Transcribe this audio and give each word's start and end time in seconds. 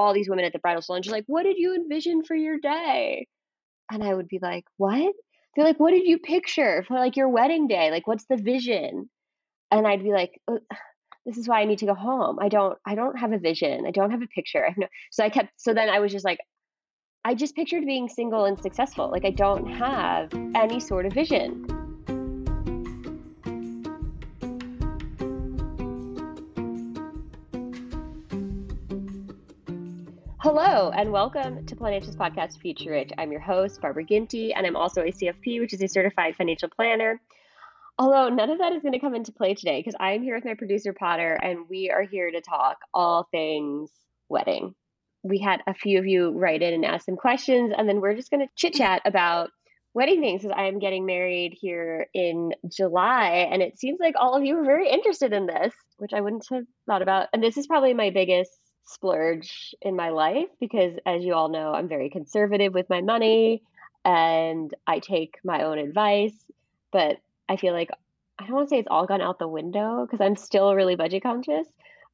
All 0.00 0.14
these 0.14 0.28
women 0.28 0.44
at 0.44 0.52
the 0.52 0.58
bridal 0.58 0.82
salon, 0.82 1.02
she's 1.02 1.12
like, 1.12 1.24
What 1.26 1.42
did 1.42 1.56
you 1.58 1.74
envision 1.74 2.22
for 2.24 2.34
your 2.34 2.58
day? 2.58 3.26
And 3.90 4.02
I 4.02 4.14
would 4.14 4.28
be 4.28 4.38
like, 4.40 4.64
What? 4.76 5.14
They're 5.54 5.64
like, 5.64 5.80
What 5.80 5.90
did 5.90 6.06
you 6.06 6.18
picture 6.18 6.84
for 6.88 6.94
like 6.94 7.16
your 7.16 7.28
wedding 7.28 7.68
day? 7.68 7.90
Like, 7.90 8.06
what's 8.06 8.24
the 8.26 8.36
vision? 8.36 9.10
And 9.70 9.86
I'd 9.86 10.02
be 10.02 10.10
like, 10.10 10.40
this 11.26 11.36
is 11.36 11.48
why 11.48 11.60
I 11.60 11.64
need 11.64 11.78
to 11.78 11.86
go 11.86 11.94
home. 11.94 12.38
I 12.40 12.48
don't 12.48 12.78
I 12.84 12.94
don't 12.94 13.18
have 13.18 13.32
a 13.32 13.38
vision. 13.38 13.84
I 13.86 13.90
don't 13.90 14.10
have 14.10 14.22
a 14.22 14.26
picture. 14.26 14.64
I 14.64 14.70
have 14.70 14.78
no 14.78 14.86
so 15.10 15.24
I 15.24 15.28
kept 15.28 15.52
so 15.56 15.74
then 15.74 15.88
I 15.88 16.00
was 16.00 16.12
just 16.12 16.24
like 16.24 16.40
I 17.24 17.34
just 17.34 17.54
pictured 17.54 17.84
being 17.84 18.08
single 18.08 18.46
and 18.46 18.60
successful. 18.60 19.10
Like 19.10 19.24
I 19.24 19.30
don't 19.30 19.66
have 19.66 20.32
any 20.54 20.80
sort 20.80 21.06
of 21.06 21.12
vision. 21.12 21.79
Hello 30.42 30.90
and 30.90 31.12
welcome 31.12 31.66
to 31.66 31.76
Financials 31.76 32.16
Podcast 32.16 32.58
Future 32.58 32.90
Rich. 32.90 33.12
I'm 33.18 33.30
your 33.30 33.40
host, 33.40 33.80
Barbara 33.80 34.04
Ginty, 34.04 34.52
and 34.52 34.66
I'm 34.66 34.76
also 34.76 35.02
a 35.02 35.12
CFP, 35.12 35.60
which 35.60 35.72
is 35.72 35.82
a 35.82 35.88
certified 35.88 36.36
financial 36.36 36.68
planner. 36.68 37.20
Although 37.98 38.28
none 38.28 38.50
of 38.50 38.58
that 38.58 38.72
is 38.72 38.82
going 38.82 38.92
to 38.92 38.98
come 38.98 39.14
into 39.14 39.32
play 39.32 39.54
today 39.54 39.80
because 39.80 39.96
I'm 40.00 40.22
here 40.22 40.34
with 40.34 40.44
my 40.44 40.54
producer, 40.54 40.92
Potter, 40.92 41.34
and 41.34 41.68
we 41.68 41.90
are 41.90 42.02
here 42.02 42.30
to 42.30 42.40
talk 42.40 42.78
all 42.94 43.28
things 43.30 43.90
wedding 44.28 44.74
we 45.22 45.38
had 45.38 45.62
a 45.66 45.74
few 45.74 45.98
of 45.98 46.06
you 46.06 46.30
write 46.30 46.62
in 46.62 46.74
and 46.74 46.84
ask 46.84 47.04
some 47.04 47.16
questions, 47.16 47.72
and 47.76 47.88
then 47.88 48.00
we're 48.00 48.14
just 48.14 48.30
going 48.30 48.46
to 48.46 48.52
chit 48.56 48.74
chat 48.74 49.02
about 49.04 49.50
wedding 49.92 50.20
things 50.20 50.42
because 50.42 50.56
I 50.56 50.66
am 50.66 50.78
getting 50.78 51.04
married 51.04 51.56
here 51.60 52.06
in 52.14 52.54
July, 52.68 53.48
and 53.50 53.60
it 53.62 53.78
seems 53.78 53.98
like 54.00 54.14
all 54.18 54.36
of 54.36 54.44
you 54.44 54.56
are 54.58 54.64
very 54.64 54.88
interested 54.88 55.32
in 55.32 55.46
this, 55.46 55.74
which 55.98 56.12
I 56.12 56.20
wouldn't 56.20 56.46
have 56.50 56.64
thought 56.86 57.02
about. 57.02 57.28
And 57.32 57.42
this 57.42 57.56
is 57.56 57.66
probably 57.66 57.92
my 57.92 58.10
biggest 58.10 58.50
splurge 58.92 59.74
in 59.80 59.96
my 59.96 60.10
life 60.10 60.48
because, 60.60 60.94
as 61.06 61.24
you 61.24 61.34
all 61.34 61.48
know, 61.48 61.72
I'm 61.72 61.88
very 61.88 62.10
conservative 62.10 62.74
with 62.74 62.90
my 62.90 63.00
money 63.00 63.62
and 64.04 64.72
I 64.86 64.98
take 64.98 65.38
my 65.44 65.62
own 65.62 65.78
advice, 65.78 66.34
but 66.92 67.18
I 67.48 67.56
feel 67.56 67.72
like 67.72 67.90
I 68.38 68.46
don't 68.46 68.54
want 68.54 68.68
to 68.68 68.74
say 68.74 68.78
it's 68.78 68.88
all 68.90 69.06
gone 69.06 69.20
out 69.20 69.38
the 69.38 69.48
window 69.48 70.06
because 70.06 70.24
I'm 70.24 70.36
still 70.36 70.74
really 70.74 70.96
budget 70.96 71.22
conscious, 71.22 71.66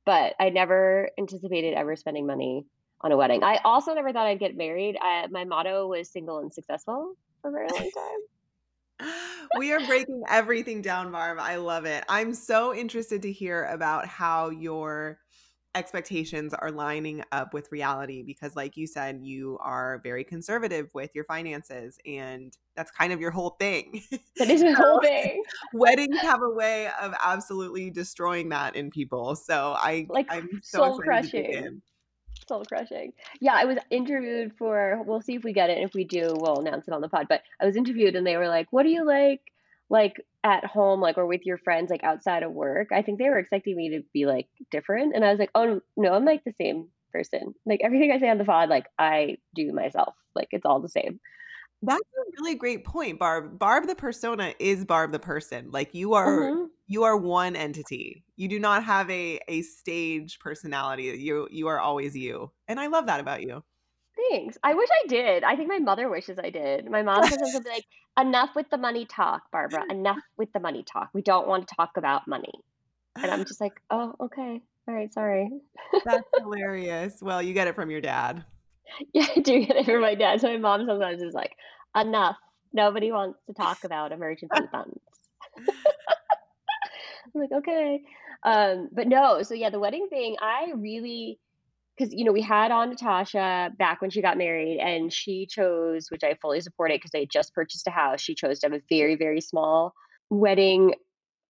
but 0.05 0.35
I 0.41 0.51
never 0.51 1.11
anticipated 1.19 1.75
ever 1.75 1.97
spending 1.97 2.27
money 2.27 2.67
on 3.01 3.13
a 3.13 3.17
wedding. 3.17 3.43
I 3.43 3.61
also 3.65 3.95
never 3.95 4.13
thought 4.13 4.27
I'd 4.27 4.41
get 4.41 4.57
married. 4.57 4.97
I, 5.01 5.27
my 5.31 5.45
motto 5.45 5.87
was 5.87 6.11
single 6.11 6.39
and 6.41 6.53
successful 6.53 7.15
for 7.43 7.51
a 7.51 7.53
very 7.53 7.69
long 7.69 7.91
time. 7.91 9.09
we 9.59 9.73
are 9.73 9.85
breaking 9.87 10.23
everything 10.29 10.83
down, 10.83 11.13
Barb. 11.13 11.39
I 11.39 11.57
love 11.57 11.85
it. 11.85 12.05
I'm 12.09 12.35
so 12.35 12.75
interested 12.75 13.23
to 13.23 13.33
hear 13.33 13.65
about 13.67 14.07
how 14.07 14.51
your 14.51 15.19
expectations 15.77 16.55
are 16.55 16.71
lining 16.71 17.23
up 17.33 17.53
with 17.53 17.71
reality 17.71 18.23
because 18.23 18.57
like 18.57 18.77
you 18.77 18.87
said 18.87 19.21
you 19.21 19.59
are 19.61 20.01
very 20.03 20.25
conservative 20.25 20.89
with 20.95 21.15
your 21.15 21.25
finances 21.25 21.99
and 22.07 22.57
that's 22.75 22.91
kind 22.91 23.13
of 23.13 23.21
your 23.21 23.31
whole 23.31 23.51
thing 23.61 24.03
that 24.39 24.49
is 24.49 24.63
my 24.65 24.71
whole 24.71 25.01
thing 25.03 25.43
weddings 25.75 26.19
have 26.19 26.41
a 26.43 26.49
way 26.49 26.89
of 27.01 27.13
absolutely 27.23 27.91
destroying 27.91 28.49
that 28.49 28.75
in 28.75 28.91
people 28.91 29.37
so 29.37 29.75
i 29.77 30.07
like 30.09 30.27
i'm 30.31 30.49
so 30.63 30.79
soul 30.79 30.99
crushing 30.99 31.83
soul 32.49 32.65
crushing. 32.65 33.13
Yeah, 33.41 33.55
I 33.55 33.65
was 33.65 33.79
interviewed 33.91 34.53
for. 34.57 35.03
We'll 35.05 35.21
see 35.21 35.35
if 35.35 35.43
we 35.43 35.53
get 35.53 35.71
it. 35.71 35.79
If 35.79 35.95
we 35.95 36.05
do, 36.05 36.33
we'll 36.37 36.61
announce 36.61 36.87
it 36.87 36.95
on 36.95 37.01
the 37.01 37.09
pod. 37.09 37.27
But 37.29 37.43
I 37.61 37.67
was 37.67 37.77
interviewed, 37.77 38.15
and 38.15 38.27
they 38.27 38.37
were 38.37 38.49
like, 38.49 38.69
"What 38.71 38.85
do 38.85 38.91
you 38.91 39.05
like, 39.05 39.41
like 39.91 40.15
at 40.45 40.65
home, 40.65 41.01
like 41.01 41.19
or 41.19 41.27
with 41.27 41.43
your 41.45 41.59
friends, 41.59 41.91
like 41.91 42.05
outside 42.05 42.43
of 42.43 42.53
work?" 42.53 42.89
I 42.93 43.03
think 43.03 43.19
they 43.19 43.29
were 43.29 43.39
expecting 43.39 43.77
me 43.77 43.91
to 43.91 44.03
be 44.13 44.27
like 44.27 44.49
different, 44.71 45.15
and 45.15 45.25
I 45.25 45.31
was 45.31 45.39
like, 45.39 45.51
"Oh 45.55 45.81
no, 45.97 46.15
I'm 46.15 46.25
like 46.25 46.45
the 46.45 46.55
same 46.61 46.89
person. 47.13 47.55
Like 47.65 47.81
everything 47.83 48.13
I 48.13 48.19
say 48.19 48.29
on 48.29 48.39
the 48.39 48.45
pod, 48.45 48.69
like 48.69 48.87
I 48.99 49.39
do 49.55 49.73
myself. 49.73 50.15
Like 50.35 50.49
it's 50.51 50.67
all 50.67 50.81
the 50.81 50.89
same." 50.89 51.21
That's 51.83 52.01
a 52.01 52.43
really 52.43 52.55
great 52.55 52.85
point, 52.85 53.19
Barb. 53.19 53.59
Barb 53.59 53.87
the 53.87 53.95
persona 53.95 54.55
is 54.59 54.85
Barb 54.85 55.13
the 55.13 55.19
person. 55.19 55.71
Like 55.71 55.95
you 55.95 56.15
are 56.15 56.41
mm-hmm. 56.41 56.65
you 56.87 57.05
are 57.05 57.17
one 57.17 57.55
entity. 57.55 58.25
You 58.37 58.49
do 58.49 58.59
not 58.59 58.85
have 58.85 59.11
a 59.11 59.41
a 59.49 59.63
stage 59.63 60.39
personality. 60.39 61.05
You 61.05 61.49
you 61.51 61.69
are 61.69 61.79
always 61.79 62.17
you. 62.17 62.51
And 62.67 62.81
I 62.81 62.87
love 62.87 63.07
that 63.07 63.21
about 63.21 63.43
you. 63.43 63.63
Thanks. 64.17 64.57
I 64.63 64.75
wish 64.75 64.89
I 65.05 65.07
did. 65.09 65.45
I 65.45 65.57
think 65.57 65.69
my 65.69 65.79
mother 65.79 66.09
wishes 66.09 66.39
I 66.43 66.51
did. 66.51 66.91
My 66.91 67.03
mom 67.03 67.25
says 67.25 67.39
something 67.53 67.73
like, 67.73 67.85
enough 68.19 68.51
with 68.55 68.69
the 68.71 68.79
money 68.79 69.05
talk, 69.05 69.51
Barbara. 69.53 69.85
Enough 69.91 70.19
with 70.37 70.53
the 70.53 70.61
money 70.61 70.85
talk. 70.85 71.11
We 71.13 71.23
don't 71.23 71.47
want 71.47 71.69
to 71.69 71.75
talk 71.75 71.97
about 71.97 72.27
money. 72.27 72.53
And 73.17 73.31
I'm 73.31 73.45
just 73.45 73.61
like, 73.61 73.75
oh, 73.91 74.15
okay. 74.21 74.61
All 74.89 74.95
right, 74.95 75.13
sorry. 75.13 75.51
That's 76.05 76.27
hilarious. 76.39 77.17
Well, 77.21 77.43
you 77.43 77.53
get 77.53 77.69
it 77.69 77.75
from 77.75 77.91
your 77.91 78.01
dad. 78.01 78.45
Yeah, 79.13 79.27
I 79.35 79.41
do 79.41 79.65
get 79.65 79.77
it 79.77 79.85
from 79.87 80.01
my 80.01 80.15
dad. 80.15 80.41
So 80.41 80.49
my 80.49 80.59
mom 80.59 80.87
sometimes 80.87 81.23
is 81.23 81.35
like, 81.35 81.53
enough. 81.95 82.37
Nobody 82.73 83.11
wants 83.11 83.39
to 83.47 83.55
talk 83.55 83.85
about 83.85 84.13
emergency 84.13 84.55
funds. 84.71 85.01
I'm 87.35 87.41
like, 87.41 87.53
okay. 87.53 88.03
Um, 88.43 88.89
but 88.93 89.09
no, 89.09 89.43
so 89.43 89.55
yeah, 89.55 89.71
the 89.71 89.79
wedding 89.79 90.09
thing, 90.09 90.37
I 90.41 90.73
really 90.75 91.39
because 91.97 92.13
you 92.13 92.25
know 92.25 92.33
we 92.33 92.43
had 92.43 92.71
on 92.71 92.91
Natasha 92.91 93.71
back 93.79 94.01
when 94.01 94.11
she 94.11 94.23
got 94.23 94.39
married, 94.39 94.79
and 94.79 95.13
she 95.13 95.47
chose, 95.47 96.11
which 96.11 96.25
I 96.25 96.35
fully 96.41 96.61
supported 96.61 96.99
because 96.99 97.11
they 97.11 97.27
just 97.27 97.55
purchased 97.55 97.87
a 97.87 97.91
house. 97.91 98.21
She 98.21 98.35
chose 98.35 98.61
to 98.61 98.67
have 98.67 98.75
a 98.75 98.83
very 98.89 99.17
very 99.17 99.41
small 99.41 99.95
wedding. 100.31 100.95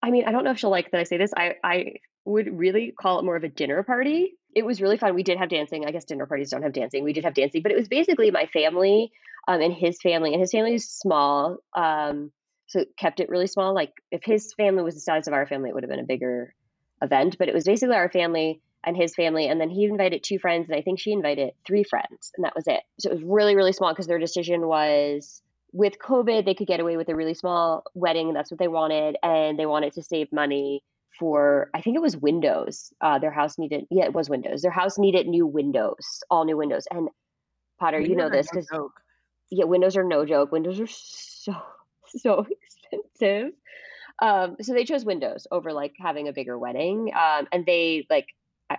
I 0.01 0.11
mean, 0.11 0.25
I 0.25 0.31
don't 0.31 0.43
know 0.43 0.51
if 0.51 0.59
she'll 0.59 0.69
like 0.69 0.91
that 0.91 0.99
I 0.99 1.03
say 1.03 1.17
this. 1.17 1.33
I 1.35 1.55
I 1.63 1.93
would 2.25 2.57
really 2.57 2.93
call 2.99 3.19
it 3.19 3.25
more 3.25 3.35
of 3.35 3.43
a 3.43 3.49
dinner 3.49 3.83
party. 3.83 4.33
It 4.55 4.65
was 4.65 4.81
really 4.81 4.97
fun. 4.97 5.15
We 5.15 5.23
did 5.23 5.37
have 5.37 5.49
dancing. 5.49 5.85
I 5.85 5.91
guess 5.91 6.05
dinner 6.05 6.25
parties 6.25 6.49
don't 6.49 6.63
have 6.63 6.73
dancing. 6.73 7.03
We 7.03 7.13
did 7.13 7.25
have 7.25 7.33
dancing, 7.33 7.61
but 7.61 7.71
it 7.71 7.77
was 7.77 7.87
basically 7.87 8.31
my 8.31 8.47
family 8.47 9.11
um, 9.47 9.61
and 9.61 9.73
his 9.73 10.01
family. 10.01 10.33
And 10.33 10.41
his 10.41 10.51
family 10.51 10.73
is 10.73 10.89
small, 10.89 11.57
um, 11.73 12.31
so 12.67 12.85
kept 12.97 13.19
it 13.19 13.29
really 13.29 13.47
small. 13.47 13.73
Like 13.73 13.93
if 14.11 14.23
his 14.23 14.53
family 14.53 14.83
was 14.83 14.95
the 14.95 15.01
size 15.01 15.27
of 15.27 15.33
our 15.33 15.47
family, 15.47 15.69
it 15.69 15.73
would 15.73 15.83
have 15.83 15.89
been 15.89 15.99
a 15.99 16.05
bigger 16.05 16.53
event. 17.01 17.37
But 17.37 17.47
it 17.47 17.53
was 17.53 17.63
basically 17.63 17.95
our 17.95 18.09
family 18.09 18.61
and 18.87 18.95
his 18.95 19.13
family, 19.13 19.47
and 19.47 19.59
then 19.59 19.69
he 19.69 19.83
invited 19.83 20.23
two 20.23 20.39
friends, 20.39 20.67
and 20.69 20.77
I 20.77 20.81
think 20.81 20.99
she 20.99 21.11
invited 21.11 21.53
three 21.65 21.83
friends, 21.83 22.31
and 22.35 22.45
that 22.45 22.55
was 22.55 22.67
it. 22.67 22.81
So 22.99 23.09
it 23.09 23.15
was 23.15 23.23
really, 23.23 23.55
really 23.55 23.73
small 23.73 23.91
because 23.91 24.07
their 24.07 24.17
decision 24.17 24.65
was 24.65 25.41
with 25.73 25.99
COVID, 25.99 26.45
they 26.45 26.53
could 26.53 26.67
get 26.67 26.79
away 26.79 26.95
with 26.95 27.09
a 27.09 27.15
really 27.15 27.33
small 27.33 27.83
wedding. 27.93 28.33
That's 28.33 28.49
what 28.49 28.59
they 28.59 28.69
wanted, 28.69 29.17
and 29.21 29.59
they 29.59 29.65
wanted 29.65 29.93
to 29.93 30.03
save 30.03 30.31
money 30.31 30.83
for 31.19 31.69
I 31.73 31.81
think 31.81 31.97
it 31.97 32.01
was 32.01 32.15
windows. 32.15 32.93
Uh, 33.01 33.19
their 33.19 33.31
house 33.31 33.57
needed 33.57 33.85
yeah, 33.89 34.05
it 34.05 34.13
was 34.13 34.29
windows. 34.29 34.61
Their 34.61 34.71
house 34.71 34.97
needed 34.97 35.27
new 35.27 35.45
windows, 35.45 36.23
all 36.29 36.45
new 36.45 36.55
windows. 36.55 36.87
And 36.89 37.09
Potter, 37.79 37.99
you 37.99 38.15
know 38.15 38.29
this 38.29 38.47
because 38.49 38.69
yeah, 39.49 39.65
windows 39.65 39.97
are 39.97 40.03
no 40.03 40.25
joke. 40.25 40.53
Windows 40.53 40.79
are 40.79 40.87
so 40.87 41.53
so 42.07 42.45
expensive. 42.91 43.51
Um, 44.19 44.55
so 44.61 44.73
they 44.73 44.85
chose 44.85 45.05
windows 45.05 45.45
over 45.51 45.73
like 45.73 45.93
having 45.99 46.27
a 46.27 46.33
bigger 46.33 46.57
wedding. 46.57 47.11
Um, 47.13 47.47
and 47.51 47.65
they 47.65 48.07
like 48.09 48.27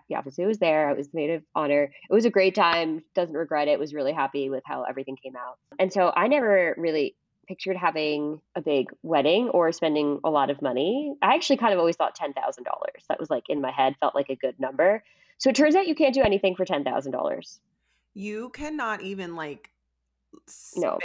yeah, 0.08 0.18
obviously 0.18 0.44
it 0.44 0.48
was 0.48 0.58
there. 0.58 0.88
I 0.88 0.92
was 0.92 1.12
maid 1.12 1.30
of 1.30 1.42
honor. 1.54 1.84
It 2.10 2.12
was 2.12 2.24
a 2.24 2.30
great 2.30 2.54
time. 2.54 3.02
Doesn't 3.14 3.34
regret 3.34 3.68
it. 3.68 3.78
Was 3.78 3.94
really 3.94 4.12
happy 4.12 4.50
with 4.50 4.62
how 4.66 4.82
everything 4.82 5.16
came 5.16 5.36
out. 5.36 5.58
And 5.78 5.92
so 5.92 6.12
I 6.14 6.28
never 6.28 6.74
really 6.76 7.14
pictured 7.46 7.76
having 7.76 8.40
a 8.54 8.60
big 8.60 8.90
wedding 9.02 9.48
or 9.48 9.72
spending 9.72 10.20
a 10.22 10.30
lot 10.30 10.50
of 10.50 10.60
money. 10.60 11.14
I 11.22 11.34
actually 11.34 11.56
kind 11.56 11.72
of 11.72 11.78
always 11.78 11.96
thought 11.96 12.16
$10,000. 12.16 12.34
That 13.08 13.18
was 13.18 13.30
like 13.30 13.44
in 13.48 13.60
my 13.60 13.70
head, 13.70 13.96
felt 14.00 14.14
like 14.14 14.28
a 14.28 14.36
good 14.36 14.60
number. 14.60 15.02
So 15.38 15.48
it 15.50 15.56
turns 15.56 15.74
out 15.74 15.88
you 15.88 15.94
can't 15.94 16.14
do 16.14 16.22
anything 16.22 16.54
for 16.54 16.66
$10,000. 16.66 17.58
You 18.14 18.50
cannot 18.50 19.00
even 19.00 19.34
like 19.34 19.70
spit 20.46 20.82
no 20.82 20.98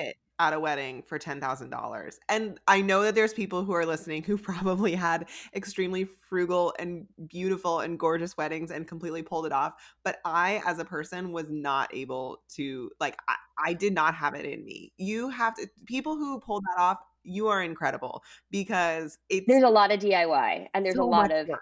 at 0.47 0.53
a 0.53 0.59
wedding 0.59 1.03
for 1.03 1.17
$10,000. 1.17 2.15
And 2.29 2.59
I 2.67 2.81
know 2.81 3.03
that 3.03 3.15
there's 3.15 3.33
people 3.33 3.63
who 3.63 3.73
are 3.73 3.85
listening 3.85 4.23
who 4.23 4.37
probably 4.53 4.93
had 4.93 5.27
extremely 5.55 6.05
frugal 6.05 6.73
and 6.79 7.07
beautiful 7.27 7.79
and 7.79 7.97
gorgeous 7.97 8.35
weddings 8.37 8.71
and 8.71 8.87
completely 8.87 9.21
pulled 9.21 9.45
it 9.45 9.51
off. 9.51 9.73
But 10.03 10.17
I, 10.25 10.61
as 10.65 10.79
a 10.79 10.85
person, 10.85 11.31
was 11.31 11.49
not 11.49 11.93
able 11.93 12.41
to, 12.55 12.91
like, 12.99 13.17
I, 13.27 13.35
I 13.65 13.73
did 13.73 13.93
not 13.93 14.15
have 14.15 14.35
it 14.35 14.45
in 14.45 14.65
me. 14.65 14.91
You 14.97 15.29
have 15.29 15.55
to, 15.55 15.67
people 15.85 16.17
who 16.17 16.39
pulled 16.39 16.63
that 16.63 16.81
off, 16.81 16.97
you 17.23 17.47
are 17.47 17.63
incredible 17.63 18.23
because 18.51 19.17
it's. 19.29 19.47
There's 19.47 19.63
a 19.63 19.69
lot 19.69 19.91
of 19.91 19.99
DIY 19.99 20.67
and 20.73 20.85
there's 20.85 20.95
so 20.95 21.03
a 21.03 21.05
lot 21.05 21.31
of. 21.31 21.47
Work 21.47 21.59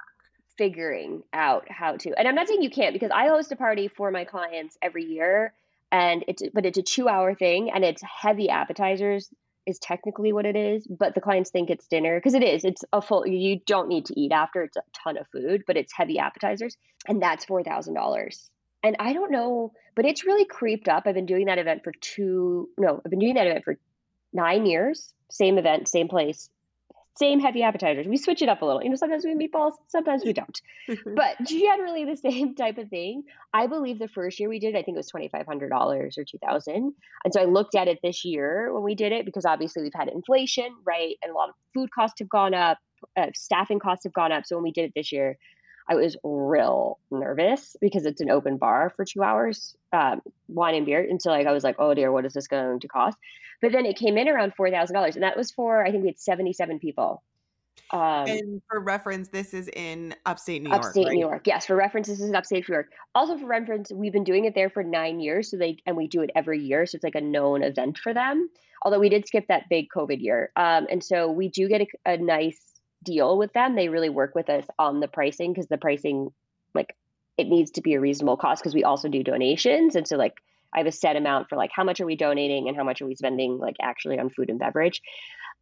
figuring 0.57 1.24
out 1.33 1.66
how 1.72 1.95
to 1.95 2.13
and 2.19 2.28
i'm 2.28 2.36
not 2.36 2.45
saying 2.48 2.62
you 2.62 2.69
can't 2.69 2.94
because 2.94 3.10
i 3.16 3.28
host 3.28 3.51
a 3.54 3.56
party 3.56 3.88
for 3.88 4.12
my 4.12 4.25
clients 4.25 4.78
every 4.81 5.04
year 5.04 5.54
and 5.91 6.23
it's 6.27 6.41
but 6.53 6.65
it's 6.65 6.77
a 6.77 6.81
two 6.81 7.07
hour 7.07 7.35
thing 7.35 7.71
and 7.73 7.83
it's 7.83 8.01
heavy 8.01 8.49
appetizers 8.49 9.29
is 9.67 9.77
technically 9.79 10.33
what 10.33 10.45
it 10.45 10.55
is 10.55 10.88
but 10.88 11.13
the 11.13 11.21
clients 11.21 11.51
think 11.51 11.69
it's 11.69 11.88
dinner 11.88 12.17
because 12.17 12.33
it 12.33 12.43
is 12.43 12.63
it's 12.65 12.83
a 12.91 13.01
full 13.01 13.27
you 13.27 13.59
don't 13.65 13.88
need 13.88 14.05
to 14.05 14.19
eat 14.19 14.31
after 14.31 14.63
it's 14.63 14.77
a 14.77 14.81
ton 15.03 15.17
of 15.17 15.27
food 15.27 15.63
but 15.67 15.77
it's 15.77 15.93
heavy 15.93 16.17
appetizers 16.17 16.77
and 17.07 17.21
that's 17.21 17.45
$4000 17.45 18.49
and 18.83 18.95
i 18.99 19.13
don't 19.13 19.31
know 19.31 19.71
but 19.93 20.05
it's 20.05 20.25
really 20.25 20.45
creeped 20.45 20.88
up. 20.88 21.03
I've 21.05 21.15
been 21.15 21.25
doing 21.25 21.47
that 21.47 21.59
event 21.59 21.83
for 21.83 21.91
two 21.99 22.69
no 22.77 23.01
i've 23.05 23.09
been 23.09 23.19
doing 23.19 23.35
that 23.35 23.47
event 23.47 23.63
for 23.63 23.77
nine 24.33 24.65
years 24.65 25.13
same 25.29 25.57
event 25.57 25.87
same 25.87 26.07
place 26.07 26.49
same 27.17 27.39
heavy 27.39 27.63
appetizers. 27.63 28.07
We 28.07 28.17
switch 28.17 28.41
it 28.41 28.49
up 28.49 28.61
a 28.61 28.65
little. 28.65 28.81
You 28.81 28.89
know, 28.89 28.95
sometimes 28.95 29.25
we 29.25 29.35
meatballs, 29.35 29.73
sometimes 29.87 30.23
we 30.23 30.33
don't. 30.33 30.61
but 30.87 31.35
generally 31.45 32.05
the 32.05 32.15
same 32.31 32.55
type 32.55 32.77
of 32.77 32.89
thing. 32.89 33.23
I 33.53 33.67
believe 33.67 33.99
the 33.99 34.07
first 34.07 34.39
year 34.39 34.49
we 34.49 34.59
did, 34.59 34.75
I 34.75 34.83
think 34.83 34.95
it 34.95 34.99
was 34.99 35.07
twenty 35.07 35.27
five 35.27 35.45
hundred 35.45 35.69
dollars 35.69 36.17
or 36.17 36.23
two 36.23 36.37
thousand. 36.37 36.93
And 37.23 37.33
so 37.33 37.41
I 37.41 37.45
looked 37.45 37.75
at 37.75 37.87
it 37.87 37.99
this 38.01 38.23
year 38.23 38.73
when 38.73 38.83
we 38.83 38.95
did 38.95 39.11
it 39.11 39.25
because 39.25 39.45
obviously 39.45 39.83
we've 39.83 39.93
had 39.93 40.07
inflation, 40.07 40.73
right? 40.85 41.15
And 41.21 41.31
a 41.31 41.35
lot 41.35 41.49
of 41.49 41.55
food 41.73 41.89
costs 41.93 42.19
have 42.19 42.29
gone 42.29 42.53
up, 42.53 42.77
uh, 43.17 43.27
staffing 43.35 43.79
costs 43.79 44.05
have 44.05 44.13
gone 44.13 44.31
up. 44.31 44.45
So 44.45 44.55
when 44.55 44.63
we 44.63 44.71
did 44.71 44.85
it 44.85 44.93
this 44.95 45.11
year, 45.11 45.37
I 45.89 45.95
was 45.95 46.15
real 46.23 46.99
nervous 47.09 47.75
because 47.81 48.05
it's 48.05 48.21
an 48.21 48.29
open 48.29 48.57
bar 48.57 48.93
for 48.95 49.03
two 49.03 49.23
hours, 49.23 49.75
um, 49.91 50.21
wine 50.47 50.75
and 50.75 50.85
beer. 50.85 51.01
And 51.01 51.21
so 51.21 51.31
like 51.31 51.47
I 51.47 51.51
was 51.51 51.63
like, 51.63 51.75
oh 51.79 51.93
dear, 51.93 52.11
what 52.11 52.25
is 52.25 52.33
this 52.33 52.47
going 52.47 52.79
to 52.79 52.87
cost? 52.87 53.17
But 53.61 53.71
then 53.71 53.85
it 53.85 53.95
came 53.95 54.17
in 54.17 54.27
around 54.27 54.53
four 54.55 54.69
thousand 54.71 54.93
dollars, 54.95 55.15
and 55.15 55.23
that 55.23 55.37
was 55.37 55.51
for 55.51 55.85
I 55.85 55.91
think 55.91 56.03
we 56.03 56.09
had 56.09 56.19
seventy 56.19 56.53
seven 56.53 56.79
people. 56.79 57.23
Um, 57.91 58.27
and 58.27 58.61
for 58.69 58.79
reference, 58.79 59.29
this 59.29 59.53
is 59.53 59.69
in 59.69 60.15
upstate 60.25 60.61
New 60.61 60.69
York. 60.69 60.85
Upstate 60.85 61.05
right? 61.07 61.13
New 61.13 61.19
York, 61.19 61.47
yes. 61.47 61.65
For 61.65 61.75
reference, 61.75 62.07
this 62.07 62.19
is 62.19 62.29
in 62.29 62.35
upstate 62.35 62.67
New 62.67 62.73
York. 62.73 62.91
Also, 63.15 63.37
for 63.37 63.45
reference, 63.45 63.91
we've 63.91 64.13
been 64.13 64.23
doing 64.23 64.45
it 64.45 64.55
there 64.55 64.69
for 64.69 64.83
nine 64.83 65.19
years, 65.19 65.51
so 65.51 65.57
they 65.57 65.77
and 65.85 65.97
we 65.97 66.07
do 66.07 66.21
it 66.21 66.29
every 66.35 66.59
year, 66.59 66.85
so 66.85 66.95
it's 66.95 67.03
like 67.03 67.15
a 67.15 67.21
known 67.21 67.63
event 67.63 67.97
for 67.97 68.13
them. 68.13 68.49
Although 68.83 68.99
we 68.99 69.09
did 69.09 69.27
skip 69.27 69.47
that 69.47 69.69
big 69.69 69.87
COVID 69.95 70.21
year, 70.21 70.51
um, 70.55 70.87
and 70.89 71.03
so 71.03 71.29
we 71.29 71.49
do 71.49 71.67
get 71.67 71.81
a, 71.81 71.87
a 72.05 72.17
nice 72.17 72.59
deal 73.03 73.37
with 73.37 73.51
them. 73.53 73.75
They 73.75 73.89
really 73.89 74.09
work 74.09 74.35
with 74.35 74.49
us 74.49 74.65
on 74.79 74.99
the 74.99 75.07
pricing 75.07 75.53
because 75.53 75.67
the 75.67 75.77
pricing, 75.77 76.31
like, 76.73 76.95
it 77.37 77.47
needs 77.47 77.71
to 77.71 77.81
be 77.81 77.93
a 77.93 77.99
reasonable 77.99 78.37
cost 78.37 78.61
because 78.61 78.75
we 78.75 78.83
also 78.83 79.07
do 79.07 79.23
donations, 79.23 79.95
and 79.95 80.07
so 80.07 80.17
like 80.17 80.35
I 80.73 80.79
have 80.79 80.88
a 80.88 80.91
set 80.91 81.15
amount 81.15 81.50
for 81.50 81.56
like 81.56 81.71
how 81.73 81.83
much 81.83 82.00
are 82.00 82.06
we 82.06 82.15
donating 82.15 82.68
and 82.68 82.77
how 82.77 82.83
much 82.83 83.01
are 83.01 83.07
we 83.07 83.15
spending 83.15 83.57
like 83.57 83.75
actually 83.81 84.19
on 84.19 84.29
food 84.29 84.50
and 84.50 84.59
beverage. 84.59 85.01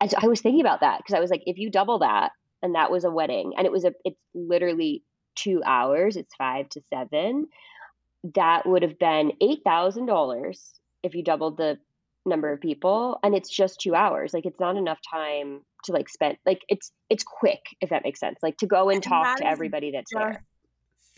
And 0.01 0.09
so 0.09 0.17
I 0.21 0.27
was 0.27 0.41
thinking 0.41 0.61
about 0.61 0.81
that 0.81 0.99
because 0.99 1.15
I 1.15 1.19
was 1.19 1.29
like, 1.29 1.43
if 1.45 1.57
you 1.57 1.69
double 1.69 1.99
that, 1.99 2.31
and 2.61 2.75
that 2.75 2.91
was 2.91 3.03
a 3.03 3.11
wedding, 3.11 3.53
and 3.57 3.65
it 3.65 3.71
was 3.71 3.85
a, 3.85 3.93
it's 4.05 4.19
literally 4.33 5.03
two 5.35 5.61
hours, 5.65 6.15
it's 6.15 6.33
five 6.35 6.69
to 6.69 6.81
seven, 6.93 7.47
that 8.35 8.65
would 8.65 8.83
have 8.83 8.99
been 8.99 9.33
eight 9.41 9.61
thousand 9.65 10.05
dollars 10.05 10.73
if 11.03 11.15
you 11.15 11.23
doubled 11.23 11.57
the 11.57 11.77
number 12.25 12.51
of 12.51 12.61
people, 12.61 13.19
and 13.23 13.35
it's 13.35 13.49
just 13.49 13.79
two 13.79 13.95
hours. 13.95 14.33
Like 14.33 14.45
it's 14.45 14.59
not 14.59 14.77
enough 14.77 14.99
time 15.09 15.61
to 15.85 15.93
like 15.93 16.09
spend. 16.09 16.37
Like 16.45 16.61
it's 16.69 16.91
it's 17.09 17.23
quick 17.23 17.61
if 17.81 17.89
that 17.89 18.03
makes 18.03 18.19
sense. 18.19 18.39
Like 18.43 18.57
to 18.57 18.67
go 18.67 18.89
and, 18.89 18.95
and 18.97 19.03
talk 19.03 19.37
to 19.37 19.47
everybody 19.47 19.91
that's 19.91 20.11
there 20.13 20.43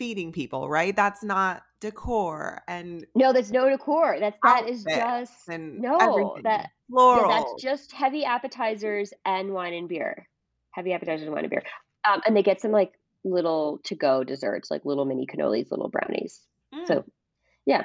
feeding 0.02 0.32
people, 0.32 0.68
right? 0.68 0.96
That's 0.96 1.22
not 1.22 1.62
decor 1.82 2.62
and 2.68 3.04
no, 3.14 3.32
there's 3.32 3.50
no 3.50 3.68
decor. 3.68 4.16
That's 4.20 4.38
that 4.44 4.68
is 4.68 4.84
just 4.84 5.48
no 5.48 5.96
everything. 5.96 6.42
that 6.44 6.70
Floral. 6.88 7.28
Yeah, 7.28 7.38
that's 7.38 7.62
just 7.62 7.92
heavy 7.92 8.24
appetizers 8.24 9.12
and 9.26 9.52
wine 9.52 9.74
and 9.74 9.88
beer. 9.88 10.28
Heavy 10.70 10.92
appetizers 10.92 11.24
and 11.24 11.32
wine 11.32 11.44
and 11.44 11.50
beer, 11.50 11.64
um, 12.08 12.22
and 12.24 12.36
they 12.36 12.44
get 12.44 12.60
some 12.60 12.70
like 12.70 12.92
little 13.24 13.80
to 13.84 13.96
go 13.96 14.22
desserts, 14.22 14.70
like 14.70 14.84
little 14.84 15.04
mini 15.04 15.26
cannolis, 15.26 15.70
little 15.70 15.88
brownies. 15.88 16.40
Mm. 16.72 16.86
So, 16.86 17.04
yeah. 17.66 17.84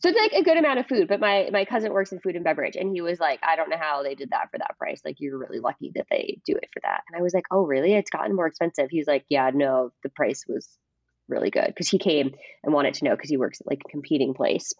So 0.00 0.10
it's 0.10 0.18
like 0.18 0.40
a 0.40 0.44
good 0.44 0.58
amount 0.58 0.78
of 0.78 0.86
food, 0.86 1.08
but 1.08 1.18
my 1.18 1.48
my 1.50 1.64
cousin 1.64 1.92
works 1.92 2.12
in 2.12 2.20
food 2.20 2.36
and 2.36 2.44
beverage, 2.44 2.76
and 2.76 2.92
he 2.92 3.00
was 3.00 3.18
like, 3.18 3.40
I 3.42 3.56
don't 3.56 3.70
know 3.70 3.78
how 3.80 4.02
they 4.02 4.14
did 4.14 4.30
that 4.30 4.50
for 4.50 4.58
that 4.58 4.76
price. 4.78 5.00
Like, 5.04 5.16
you're 5.18 5.38
really 5.38 5.58
lucky 5.58 5.90
that 5.94 6.06
they 6.10 6.38
do 6.44 6.52
it 6.52 6.68
for 6.72 6.80
that. 6.84 7.00
And 7.08 7.18
I 7.18 7.22
was 7.22 7.32
like, 7.34 7.46
Oh, 7.50 7.64
really? 7.64 7.94
It's 7.94 8.10
gotten 8.10 8.36
more 8.36 8.46
expensive. 8.46 8.88
He's 8.90 9.08
like, 9.08 9.24
Yeah, 9.30 9.50
no, 9.54 9.90
the 10.02 10.10
price 10.10 10.44
was 10.46 10.68
really 11.28 11.50
good 11.50 11.66
because 11.66 11.88
he 11.88 11.98
came 11.98 12.34
and 12.64 12.72
wanted 12.72 12.94
to 12.94 13.04
know 13.04 13.12
because 13.12 13.30
he 13.30 13.36
works 13.36 13.60
at 13.60 13.66
like 13.66 13.82
a 13.86 13.90
competing 13.90 14.34
place. 14.34 14.72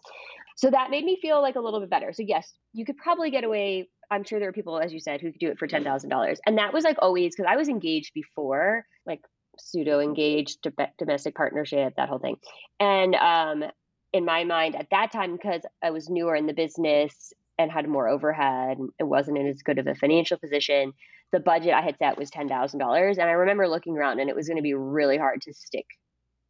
So 0.55 0.69
that 0.69 0.91
made 0.91 1.05
me 1.05 1.17
feel 1.21 1.41
like 1.41 1.55
a 1.55 1.61
little 1.61 1.79
bit 1.79 1.89
better. 1.89 2.11
So 2.11 2.23
yes, 2.25 2.51
you 2.73 2.85
could 2.85 2.97
probably 2.97 3.31
get 3.31 3.43
away. 3.43 3.89
I'm 4.11 4.23
sure 4.23 4.39
there 4.39 4.49
are 4.49 4.53
people, 4.53 4.79
as 4.79 4.91
you 4.91 4.99
said, 4.99 5.21
who 5.21 5.31
could 5.31 5.39
do 5.39 5.49
it 5.49 5.59
for 5.59 5.67
ten 5.67 5.83
thousand 5.83 6.09
dollars, 6.09 6.39
and 6.45 6.57
that 6.57 6.73
was 6.73 6.83
like 6.83 6.97
always 6.99 7.35
because 7.35 7.49
I 7.49 7.55
was 7.55 7.69
engaged 7.69 8.13
before, 8.13 8.85
like 9.05 9.21
pseudo 9.57 9.99
engaged, 9.99 10.67
domestic 10.97 11.35
partnership, 11.35 11.93
that 11.95 12.09
whole 12.09 12.19
thing, 12.19 12.37
and 12.79 13.15
um, 13.15 13.63
in 14.11 14.25
my 14.25 14.43
mind 14.43 14.75
at 14.75 14.87
that 14.91 15.11
time 15.11 15.33
because 15.33 15.61
I 15.83 15.91
was 15.91 16.09
newer 16.09 16.35
in 16.35 16.47
the 16.47 16.53
business 16.53 17.33
and 17.57 17.71
had 17.71 17.87
more 17.87 18.07
overhead 18.07 18.77
and 18.77 19.09
wasn't 19.09 19.37
in 19.37 19.47
as 19.47 19.61
good 19.61 19.79
of 19.79 19.87
a 19.87 19.95
financial 19.95 20.37
position. 20.37 20.93
The 21.31 21.39
budget 21.39 21.73
I 21.73 21.81
had 21.81 21.97
set 21.99 22.17
was 22.17 22.29
ten 22.29 22.49
thousand 22.49 22.79
dollars, 22.79 23.17
and 23.17 23.29
I 23.29 23.33
remember 23.33 23.67
looking 23.67 23.95
around, 23.97 24.19
and 24.19 24.29
it 24.29 24.35
was 24.35 24.47
going 24.47 24.57
to 24.57 24.63
be 24.63 24.73
really 24.73 25.17
hard 25.17 25.41
to 25.43 25.53
stick 25.53 25.85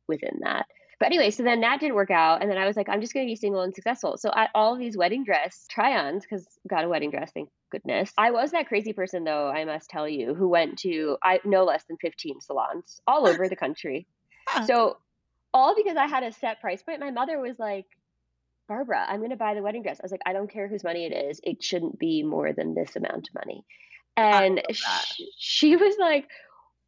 within 0.10 0.40
that. 0.42 0.66
But 1.00 1.06
anyway, 1.06 1.32
so 1.32 1.44
then 1.44 1.62
that 1.62 1.80
didn't 1.80 1.96
work 1.96 2.12
out. 2.12 2.42
And 2.42 2.52
then 2.52 2.58
I 2.58 2.68
was 2.68 2.76
like, 2.76 2.90
I'm 2.90 3.00
just 3.00 3.14
going 3.14 3.26
to 3.26 3.32
be 3.32 3.38
single 3.38 3.62
and 3.62 3.74
successful. 3.74 4.18
So 4.18 4.32
at 4.36 4.50
all 4.54 4.74
of 4.74 4.80
these 4.80 4.98
wedding 4.98 5.24
dress 5.24 5.66
try 5.70 5.98
ons, 5.98 6.24
because 6.24 6.46
got 6.68 6.84
a 6.84 6.90
wedding 6.90 7.10
dress, 7.10 7.32
thank 7.34 7.50
goodness. 7.72 8.12
I 8.18 8.32
was 8.32 8.52
that 8.52 8.68
crazy 8.68 8.92
person, 8.92 9.24
though, 9.24 9.48
I 9.48 9.64
must 9.64 9.90
tell 9.90 10.10
you, 10.10 10.36
who 10.36 10.50
went 10.50 10.80
to 10.80 11.18
I 11.24 11.40
no 11.46 11.64
less 11.64 11.86
than 11.86 11.96
15 11.98 12.42
salons 12.42 13.00
all 13.08 13.26
over 13.28 13.48
the 13.48 13.56
country. 13.56 14.08
So 14.66 14.98
all 15.54 15.76
because 15.76 15.96
I 15.96 16.08
had 16.08 16.24
a 16.24 16.32
set 16.32 16.60
price 16.60 16.82
point. 16.82 17.00
My 17.00 17.12
mother 17.12 17.40
was 17.40 17.60
like, 17.60 17.86
Barbara, 18.68 19.06
I'm 19.08 19.20
going 19.20 19.30
to 19.30 19.36
buy 19.36 19.54
the 19.54 19.62
wedding 19.62 19.84
dress. 19.84 20.00
I 20.00 20.04
was 20.04 20.12
like, 20.12 20.22
I 20.26 20.34
don't 20.34 20.52
care 20.52 20.68
whose 20.68 20.84
money 20.84 21.06
it 21.06 21.14
is. 21.14 21.40
It 21.44 21.64
shouldn't 21.64 22.00
be 22.00 22.24
more 22.24 22.52
than 22.52 22.74
this 22.74 22.96
amount 22.96 23.30
of 23.30 23.36
money. 23.36 23.64
And 24.18 24.62
she, 24.72 25.32
she 25.38 25.76
was 25.76 25.96
like, 26.00 26.28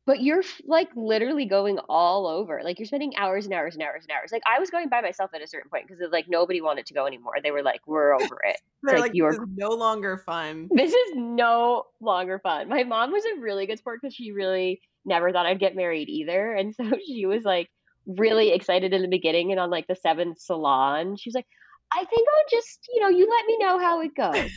but 0.05 0.21
you're 0.21 0.43
like 0.65 0.89
literally 0.95 1.45
going 1.45 1.77
all 1.87 2.25
over. 2.25 2.61
Like 2.63 2.79
you're 2.79 2.87
spending 2.87 3.15
hours 3.17 3.45
and 3.45 3.53
hours 3.53 3.75
and 3.75 3.83
hours 3.83 4.03
and 4.03 4.11
hours. 4.11 4.31
Like 4.31 4.41
I 4.47 4.59
was 4.59 4.69
going 4.69 4.89
by 4.89 5.01
myself 5.01 5.31
at 5.35 5.41
a 5.41 5.47
certain 5.47 5.69
point 5.69 5.87
because 5.87 6.03
like 6.11 6.25
nobody 6.27 6.61
wanted 6.61 6.87
to 6.87 6.93
go 6.93 7.05
anymore. 7.05 7.35
They 7.43 7.51
were 7.51 7.61
like, 7.61 7.81
"We're 7.85 8.13
over 8.13 8.39
it." 8.43 8.59
They're 8.83 8.95
like, 8.95 9.09
like 9.09 9.15
"You're 9.15 9.45
no 9.55 9.69
longer 9.69 10.17
fun." 10.17 10.69
This 10.75 10.93
is 10.93 11.13
no 11.15 11.83
longer 11.99 12.39
fun. 12.39 12.69
My 12.69 12.83
mom 12.83 13.11
was 13.11 13.23
a 13.25 13.39
really 13.39 13.67
good 13.67 13.77
sport 13.77 13.99
because 14.01 14.15
she 14.15 14.31
really 14.31 14.81
never 15.05 15.31
thought 15.31 15.45
I'd 15.45 15.59
get 15.59 15.75
married 15.75 16.09
either, 16.09 16.53
and 16.53 16.73
so 16.73 16.83
she 17.07 17.25
was 17.27 17.43
like 17.43 17.69
really 18.07 18.51
excited 18.51 18.93
in 18.93 19.03
the 19.03 19.07
beginning. 19.07 19.51
And 19.51 19.59
on 19.59 19.69
like 19.69 19.85
the 19.87 19.95
seventh 19.95 20.39
salon, 20.39 21.15
she 21.17 21.29
was 21.29 21.35
like, 21.35 21.47
"I 21.93 22.03
think 22.05 22.27
I'll 22.27 22.59
just, 22.59 22.87
you 22.91 23.01
know, 23.01 23.09
you 23.09 23.29
let 23.29 23.45
me 23.45 23.57
know 23.59 23.77
how 23.77 24.01
it 24.01 24.15
goes." 24.15 24.51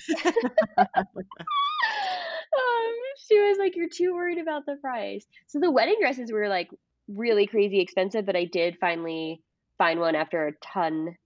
Um, 2.59 2.95
she 3.29 3.39
was 3.39 3.59
like, 3.59 3.77
"You're 3.77 3.89
too 3.89 4.15
worried 4.15 4.39
about 4.39 4.67
the 4.67 4.77
price." 4.77 5.27
So 5.47 5.61
the 5.61 5.71
wedding 5.71 5.97
dresses 6.01 6.33
were 6.33 6.49
like 6.49 6.71
really 7.09 7.47
crazy 7.47 7.81
expensive, 7.81 8.27
but 8.27 8.37
I 8.37 8.45
did 8.45 8.79
finally 8.81 9.41
find 9.79 10.01
one 10.01 10.15
after 10.15 10.47
a 10.47 10.53
ton 10.63 11.17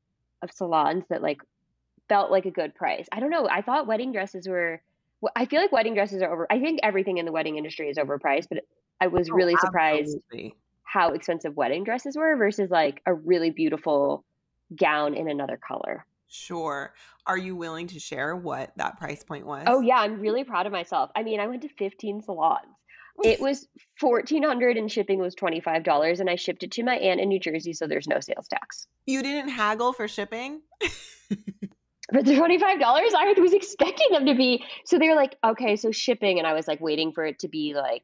of 0.43 0.51
salons 0.53 1.05
that 1.11 1.23
like 1.23 1.41
felt 2.09 2.31
like 2.31 2.47
a 2.47 2.51
good 2.51 2.75
price. 2.75 3.07
I 3.13 3.21
don't 3.21 3.31
know. 3.31 3.49
I 3.51 3.63
thought 3.63 3.87
wedding 3.87 4.13
dresses 4.13 4.49
were. 4.49 4.81
I 5.35 5.47
feel 5.47 5.61
like 5.61 5.73
wedding 5.73 5.95
dresses 5.95 6.23
are 6.23 6.33
over. 6.33 6.47
I 6.51 6.61
think 6.61 6.81
everything 6.83 7.19
in 7.19 7.27
the 7.27 7.33
wedding 7.33 7.57
industry 7.57 7.89
is 7.89 7.97
overpriced, 7.97 8.49
but 8.49 8.65
I 9.01 9.09
was 9.09 9.29
oh, 9.31 9.35
really 9.35 9.55
oh, 9.55 9.65
surprised 9.65 10.19
how 10.85 11.13
expensive 11.13 11.57
wedding 11.57 11.85
dresses 11.85 12.17
were 12.17 12.37
versus 12.37 12.71
like 12.71 13.03
a 13.05 13.13
really 13.13 13.51
beautiful 13.51 14.25
gown 14.75 15.15
in 15.15 15.29
another 15.29 15.57
color. 15.57 16.07
Sure. 16.29 16.93
Are 17.27 17.39
you 17.39 17.57
willing 17.57 17.89
to 17.89 18.01
share 18.01 18.37
what 18.37 18.73
that 18.77 18.99
price 18.99 19.25
point 19.25 19.45
oh, 19.47 19.49
was? 19.49 19.65
Oh 19.67 19.81
yeah, 19.81 19.97
I'm 19.97 20.21
really 20.21 20.45
proud 20.45 20.67
of 20.67 20.73
myself. 20.73 21.11
I 21.17 21.23
mean, 21.23 21.41
I 21.41 21.47
went 21.47 21.63
to 21.63 21.69
15 21.69 22.23
salons. 22.23 22.67
It 23.25 23.41
was 23.41 23.67
1400 24.01 24.77
and 24.77 24.91
shipping 24.91 25.19
was 25.19 25.35
$25 25.35 26.21
and 26.21 26.31
I 26.31 26.37
shipped 26.37 26.63
it 26.63 26.71
to 26.73 26.85
my 26.85 26.95
aunt 26.95 27.21
in 27.21 27.29
New 27.29 27.41
Jersey 27.41 27.73
so 27.73 27.89
there's 27.89 28.07
no 28.07 28.21
sales 28.21 28.47
tax. 28.47 28.87
You 29.07 29.25
didn't 29.25 29.49
haggle 29.49 29.93
for 29.93 30.07
shipping? 30.07 30.61
for 32.13 32.23
the 32.23 32.33
$25 32.33 32.61
i 32.63 33.35
was 33.39 33.53
expecting 33.53 34.07
them 34.13 34.27
to 34.27 34.35
be 34.35 34.65
so 34.85 34.99
they 34.99 35.09
were 35.09 35.15
like 35.15 35.37
okay 35.45 35.77
so 35.77 35.93
shipping 35.93 36.39
and 36.39 36.47
i 36.47 36.55
was 36.55 36.67
like 36.67 36.81
waiting 36.81 37.13
for 37.13 37.25
it 37.25 37.41
to 37.41 37.49
be 37.49 37.75
like 37.75 38.03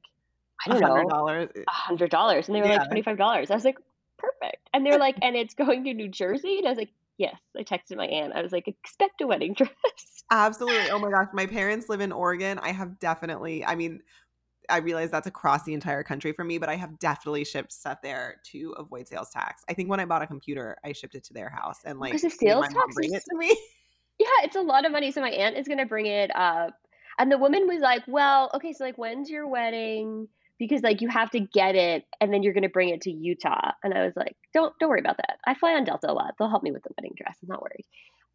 i 0.65 0.69
don't 0.69 0.83
$100. 0.83 1.09
know 1.09 1.49
$100 1.89 2.33
eh. 2.35 2.43
and 2.47 2.55
they 2.55 2.61
were 2.61 2.67
yeah. 2.67 2.83
like 2.83 2.91
$25 2.91 3.51
i 3.51 3.55
was 3.55 3.65
like 3.65 3.79
perfect 4.19 4.69
and 4.73 4.85
they're 4.85 4.99
like 4.99 5.17
and 5.23 5.37
it's 5.37 5.55
going 5.55 5.85
to 5.85 5.95
new 5.95 6.09
jersey 6.09 6.59
and 6.59 6.67
i 6.67 6.71
was 6.71 6.79
like 6.79 6.91
Yes, 7.19 7.37
I 7.57 7.63
texted 7.63 7.97
my 7.97 8.07
aunt. 8.07 8.33
I 8.35 8.43
was 8.43 8.53
like, 8.53 8.67
expect 8.67 9.21
a 9.21 9.27
wedding 9.27 9.55
dress. 9.57 9.71
Absolutely. 10.31 10.91
Oh 10.91 10.99
my 10.99 11.11
gosh. 11.11 11.29
My 11.33 11.47
parents 11.47 11.89
live 11.89 12.01
in 12.01 12.13
Oregon. 12.13 12.59
I 12.59 12.73
have 12.73 12.99
definitely, 12.99 13.65
I 13.65 13.75
mean, 13.75 14.01
I 14.69 14.79
realize 14.79 15.11
that's 15.11 15.27
across 15.27 15.63
the 15.65 15.75
entire 15.75 16.03
country 16.03 16.33
for 16.33 16.45
me, 16.45 16.59
but 16.59 16.69
I 16.69 16.77
have 16.77 16.99
definitely 16.99 17.45
shipped 17.45 17.73
stuff 17.73 17.99
there 18.03 18.37
to 18.53 18.75
avoid 18.79 19.07
sales 19.07 19.31
tax. 19.31 19.63
I 19.69 19.75
think 19.75 19.91
when 19.91 20.01
I 20.01 20.07
bought 20.07 20.23
a 20.23 20.27
computer, 20.27 20.77
I 20.85 20.93
shipped 20.93 21.15
it 21.15 21.25
to 21.25 21.35
their 21.35 21.51
house 21.51 21.81
and 21.85 22.01
like 22.01 22.13
because 22.13 22.23
the 22.23 22.31
sales 22.31 22.67
tax 22.69 22.95
bring 22.95 23.13
it 23.13 23.23
to 23.31 23.37
me. 23.37 23.57
Yeah, 24.17 24.45
it's 24.45 24.55
a 24.55 24.61
lot 24.61 24.87
of 24.87 24.93
money. 24.93 25.11
So 25.11 25.21
my 25.21 25.31
aunt 25.31 25.57
is 25.57 25.67
gonna 25.67 25.87
bring 25.87 26.07
it 26.07 26.31
up. 26.37 26.75
And 27.19 27.33
the 27.33 27.37
woman 27.37 27.67
was 27.67 27.81
like, 27.81 28.05
Well, 28.07 28.49
okay, 28.55 28.73
so 28.73 28.85
like 28.85 28.97
when's 28.97 29.29
your 29.29 29.49
wedding? 29.49 30.29
Because 30.59 30.83
like 30.83 31.01
you 31.01 31.09
have 31.09 31.31
to 31.31 31.41
get 31.41 31.75
it 31.75 32.05
and 32.21 32.33
then 32.33 32.43
you're 32.43 32.53
going 32.53 32.63
to 32.63 32.69
bring 32.69 32.91
it 32.91 33.03
to 33.03 33.11
Utah. 33.11 33.73
And 33.83 33.95
I 33.95 34.05
was 34.05 34.15
like, 34.17 34.37
don't 34.53 34.73
don't 34.79 34.89
worry 34.89 35.01
about 35.01 35.17
that. 35.17 35.39
I 35.47 35.55
fly 35.55 35.73
on 35.73 35.85
Delta 35.85 36.11
a 36.11 36.13
lot. 36.13 36.35
They'll 36.39 36.51
help 36.51 36.63
me 36.63 36.73
with 36.73 36.83
the 36.83 36.91
wedding 36.97 37.15
dress. 37.17 37.37
I'm 37.43 37.49
not 37.49 37.63
worried. 37.63 37.85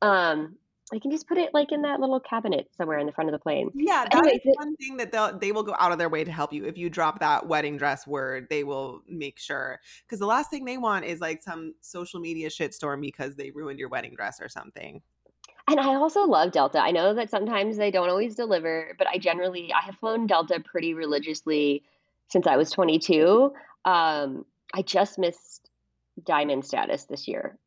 Um, 0.02 0.56
I 0.92 0.98
can 0.98 1.12
just 1.12 1.28
put 1.28 1.38
it 1.38 1.52
like 1.54 1.72
in 1.72 1.84
that 1.84 2.00
little 2.00 2.20
cabinet 2.20 2.68
somewhere 2.76 2.98
in 2.98 3.06
the 3.06 3.12
front 3.12 3.30
of 3.30 3.34
the 3.34 3.40
plane. 3.40 3.70
Yeah, 3.76 4.06
that's 4.12 4.40
one 4.44 4.76
thing 4.78 4.98
that 4.98 5.12
they'll 5.12 5.38
they 5.38 5.52
will 5.52 5.64
go 5.64 5.76
out 5.78 5.92
of 5.92 6.00
their 6.00 6.10
way 6.10 6.24
to 6.24 6.32
help 6.32 6.52
you. 6.52 6.66
If 6.66 6.78
you 6.78 6.90
drop 6.90 7.20
that 7.20 7.48
wedding 7.48 7.78
dress 7.78 8.08
word, 8.08 8.48
they 8.50 8.64
will 8.64 9.02
make 9.08 9.40
sure. 9.40 9.80
Because 10.04 10.20
the 10.20 10.26
last 10.26 10.50
thing 10.50 10.66
they 10.66 10.78
want 10.78 11.06
is 11.06 11.20
like 11.20 11.44
some 11.44 11.76
social 11.82 12.20
media 12.20 12.50
shitstorm 12.50 13.02
because 13.02 13.36
they 13.36 13.52
ruined 13.52 13.78
your 13.80 13.90
wedding 13.90 14.16
dress 14.16 14.42
or 14.42 14.50
something. 14.50 15.02
And 15.68 15.80
I 15.80 15.94
also 15.94 16.22
love 16.24 16.52
Delta. 16.52 16.80
I 16.80 16.90
know 16.90 17.14
that 17.14 17.30
sometimes 17.30 17.78
they 17.78 17.92
don't 17.92 18.10
always 18.10 18.34
deliver, 18.34 18.96
but 18.98 19.06
I 19.06 19.20
generally 19.20 19.72
I 19.72 19.86
have 19.86 19.96
flown 19.96 20.26
Delta 20.26 20.60
pretty 20.60 20.96
religiously 20.96 21.84
since 22.30 22.48
I 22.48 22.58
was 22.58 22.72
22. 22.72 23.54
Um, 23.86 24.46
I 24.74 24.82
just 24.82 25.20
missed 25.20 25.70
diamond 26.26 26.66
status 26.66 27.06
this 27.06 27.28
year. 27.28 27.58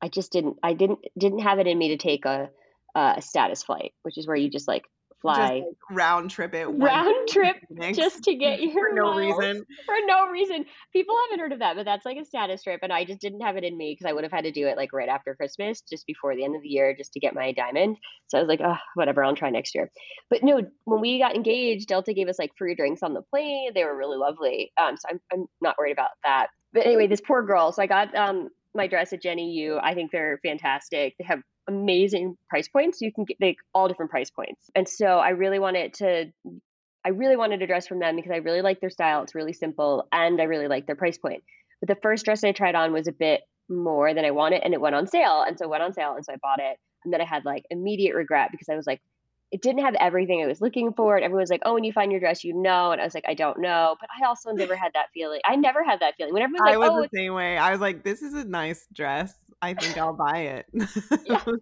I 0.00 0.08
just 0.08 0.32
didn't 0.32 0.58
I 0.62 0.74
didn't 0.74 1.00
didn't 1.16 1.40
have 1.40 1.58
it 1.58 1.66
in 1.66 1.78
me 1.78 1.88
to 1.88 1.96
take 1.96 2.24
a 2.24 2.50
a 2.94 3.22
status 3.22 3.62
flight, 3.62 3.92
which 4.02 4.18
is 4.18 4.26
where 4.26 4.36
you 4.36 4.50
just 4.50 4.66
like 4.66 4.84
fly. 5.20 5.34
just, 5.36 5.52
like, 5.52 5.64
round 5.90 6.30
trip 6.30 6.54
it 6.54 6.66
round 6.66 7.28
trip 7.28 7.56
just 7.92 8.22
to 8.24 8.34
get 8.34 8.60
your 8.62 8.72
for 8.72 8.94
no 8.94 9.16
reason. 9.16 9.64
for 9.86 9.94
no 10.06 10.28
reason. 10.28 10.64
People 10.92 11.14
haven't 11.24 11.40
heard 11.40 11.52
of 11.52 11.58
that 11.60 11.76
but 11.76 11.84
that's 11.84 12.04
like 12.04 12.16
a 12.16 12.24
status 12.24 12.62
trip 12.62 12.80
and 12.82 12.92
i 12.92 13.04
just 13.04 13.20
didn't 13.20 13.40
have 13.40 13.56
it 13.56 13.64
in 13.64 13.76
me 13.76 13.92
because 13.92 14.08
i 14.08 14.12
would 14.12 14.24
have 14.24 14.32
had 14.32 14.44
to 14.44 14.52
do 14.52 14.66
it 14.66 14.76
like 14.76 14.92
right 14.92 15.08
after 15.08 15.34
christmas 15.34 15.80
just 15.82 16.06
before 16.06 16.34
the 16.34 16.44
end 16.44 16.56
of 16.56 16.62
the 16.62 16.68
year 16.68 16.94
just 16.96 17.12
to 17.12 17.20
get 17.20 17.34
my 17.34 17.52
diamond. 17.52 17.96
So 18.28 18.38
i 18.38 18.40
was 18.40 18.48
like 18.48 18.60
oh 18.62 18.76
whatever 18.94 19.24
i'll 19.24 19.36
try 19.36 19.50
next 19.50 19.74
year. 19.74 19.90
But 20.30 20.42
no 20.42 20.62
when 20.84 21.00
we 21.00 21.18
got 21.18 21.34
engaged 21.34 21.88
delta 21.88 22.12
gave 22.12 22.28
us 22.28 22.38
like 22.38 22.52
free 22.56 22.74
drinks 22.74 23.02
on 23.02 23.14
the 23.14 23.22
plane. 23.22 23.72
They 23.74 23.84
were 23.84 23.96
really 23.96 24.16
lovely. 24.16 24.72
Um 24.76 24.96
so 24.96 25.08
i'm, 25.10 25.20
I'm 25.32 25.46
not 25.60 25.76
worried 25.78 25.92
about 25.92 26.10
that. 26.24 26.48
But 26.72 26.86
anyway 26.86 27.06
this 27.06 27.20
poor 27.20 27.42
girl 27.44 27.72
so 27.72 27.82
i 27.82 27.86
got 27.86 28.14
um 28.14 28.48
my 28.74 28.86
dress 28.86 29.12
at 29.12 29.22
Jenny 29.22 29.50
Yoo. 29.52 29.78
I 29.82 29.94
think 29.94 30.12
they're 30.12 30.38
fantastic. 30.42 31.14
They 31.18 31.24
have 31.24 31.40
amazing 31.68 32.36
price 32.48 32.68
points. 32.68 33.00
You 33.00 33.12
can 33.12 33.24
get 33.24 33.36
like 33.40 33.58
all 33.74 33.88
different 33.88 34.10
price 34.10 34.30
points. 34.30 34.70
And 34.74 34.88
so 34.88 35.06
I 35.06 35.30
really 35.30 35.58
wanted 35.58 35.94
to 35.94 36.32
I 37.04 37.10
really 37.10 37.36
wanted 37.36 37.62
a 37.62 37.66
dress 37.66 37.86
from 37.86 38.00
them 38.00 38.16
because 38.16 38.32
I 38.32 38.38
really 38.38 38.62
like 38.62 38.80
their 38.80 38.90
style. 38.90 39.22
It's 39.22 39.34
really 39.34 39.52
simple 39.52 40.08
and 40.10 40.40
I 40.40 40.44
really 40.44 40.68
like 40.68 40.86
their 40.86 40.96
price 40.96 41.16
point. 41.16 41.44
But 41.80 41.88
the 41.88 42.00
first 42.02 42.24
dress 42.24 42.42
I 42.42 42.52
tried 42.52 42.74
on 42.74 42.92
was 42.92 43.06
a 43.06 43.12
bit 43.12 43.42
more 43.68 44.12
than 44.14 44.24
I 44.24 44.32
wanted 44.32 44.62
and 44.64 44.74
it 44.74 44.80
went 44.80 44.96
on 44.96 45.06
sale. 45.06 45.44
And 45.46 45.56
so 45.56 45.66
it 45.66 45.70
went 45.70 45.82
on 45.82 45.92
sale 45.92 46.14
and 46.16 46.24
so 46.24 46.32
I 46.32 46.36
bought 46.42 46.58
it. 46.58 46.76
And 47.04 47.12
then 47.12 47.20
I 47.20 47.24
had 47.24 47.44
like 47.44 47.64
immediate 47.70 48.14
regret 48.14 48.50
because 48.50 48.68
I 48.68 48.74
was 48.74 48.86
like, 48.86 49.00
it 49.50 49.62
didn't 49.62 49.84
have 49.84 49.94
everything 49.98 50.42
I 50.42 50.46
was 50.46 50.60
looking 50.60 50.92
for. 50.92 51.16
And 51.16 51.24
everyone's 51.24 51.50
like, 51.50 51.62
oh, 51.64 51.74
when 51.74 51.84
you 51.84 51.92
find 51.92 52.10
your 52.10 52.20
dress, 52.20 52.44
you 52.44 52.54
know. 52.54 52.92
And 52.92 53.00
I 53.00 53.04
was 53.04 53.14
like, 53.14 53.24
I 53.26 53.34
don't 53.34 53.60
know. 53.60 53.96
But 54.00 54.10
I 54.20 54.26
also 54.26 54.52
never 54.52 54.76
had 54.76 54.92
that 54.94 55.06
feeling. 55.14 55.40
I 55.46 55.56
never 55.56 55.82
had 55.82 56.00
that 56.00 56.16
feeling. 56.16 56.34
Whenever 56.34 56.52
I 56.62 56.76
was 56.76 56.88
like, 56.88 56.90
oh, 56.90 57.02
the 57.02 57.18
same 57.18 57.34
way. 57.34 57.56
I 57.56 57.72
was 57.72 57.80
like, 57.80 58.04
this 58.04 58.22
is 58.22 58.34
a 58.34 58.44
nice 58.44 58.86
dress. 58.92 59.34
I 59.62 59.74
think 59.74 59.96
I'll 59.96 60.12
buy 60.12 60.38
it. 60.38 60.66
yeah. 61.24 61.44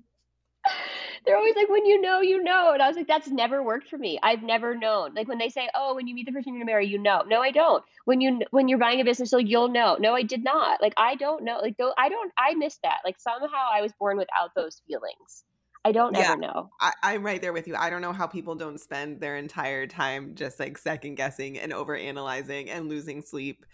They're 1.24 1.36
always 1.36 1.56
like, 1.56 1.68
when 1.68 1.86
you 1.86 2.00
know, 2.00 2.20
you 2.20 2.42
know. 2.42 2.72
And 2.72 2.82
I 2.82 2.88
was 2.88 2.96
like, 2.96 3.08
that's 3.08 3.28
never 3.28 3.62
worked 3.62 3.88
for 3.88 3.98
me. 3.98 4.18
I've 4.22 4.42
never 4.42 4.76
known. 4.76 5.14
Like 5.14 5.28
when 5.28 5.38
they 5.38 5.48
say, 5.48 5.68
oh, 5.74 5.94
when 5.94 6.06
you 6.06 6.14
meet 6.14 6.26
the 6.26 6.32
person 6.32 6.54
you're 6.54 6.60
gonna 6.60 6.70
marry, 6.70 6.86
you 6.86 6.98
know. 6.98 7.22
No, 7.26 7.40
I 7.40 7.50
don't. 7.50 7.84
When 8.04 8.20
you 8.20 8.42
when 8.50 8.68
you're 8.68 8.78
buying 8.78 9.00
a 9.00 9.04
business, 9.04 9.30
so 9.30 9.38
you'll 9.38 9.68
know. 9.68 9.96
No, 9.98 10.14
I 10.14 10.22
did 10.22 10.44
not. 10.44 10.80
Like 10.80 10.94
I 10.96 11.16
don't 11.16 11.42
know. 11.44 11.58
Like 11.58 11.76
though 11.78 11.92
I 11.98 12.08
don't. 12.08 12.32
I 12.38 12.54
missed 12.54 12.80
that. 12.82 12.98
Like 13.04 13.18
somehow 13.18 13.68
I 13.72 13.80
was 13.80 13.92
born 13.98 14.16
without 14.16 14.54
those 14.54 14.82
feelings. 14.86 15.44
I 15.86 15.92
don't 15.92 16.16
yeah, 16.16 16.32
ever 16.32 16.40
know. 16.40 16.70
I, 16.80 17.14
am 17.14 17.22
right 17.22 17.40
there 17.40 17.52
with 17.52 17.68
you. 17.68 17.76
I 17.76 17.90
don't 17.90 18.00
know 18.00 18.12
how 18.12 18.26
people 18.26 18.56
don't 18.56 18.80
spend 18.80 19.20
their 19.20 19.36
entire 19.36 19.86
time 19.86 20.34
just 20.34 20.58
like 20.58 20.78
second 20.78 21.14
guessing 21.14 21.60
and 21.60 21.72
over 21.72 21.94
analyzing 21.94 22.68
and 22.68 22.88
losing 22.88 23.22
sleep. 23.22 23.64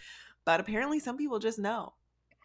But 0.45 0.61
apparently 0.61 0.99
some 0.99 1.17
people 1.17 1.39
just 1.39 1.59
know. 1.59 1.95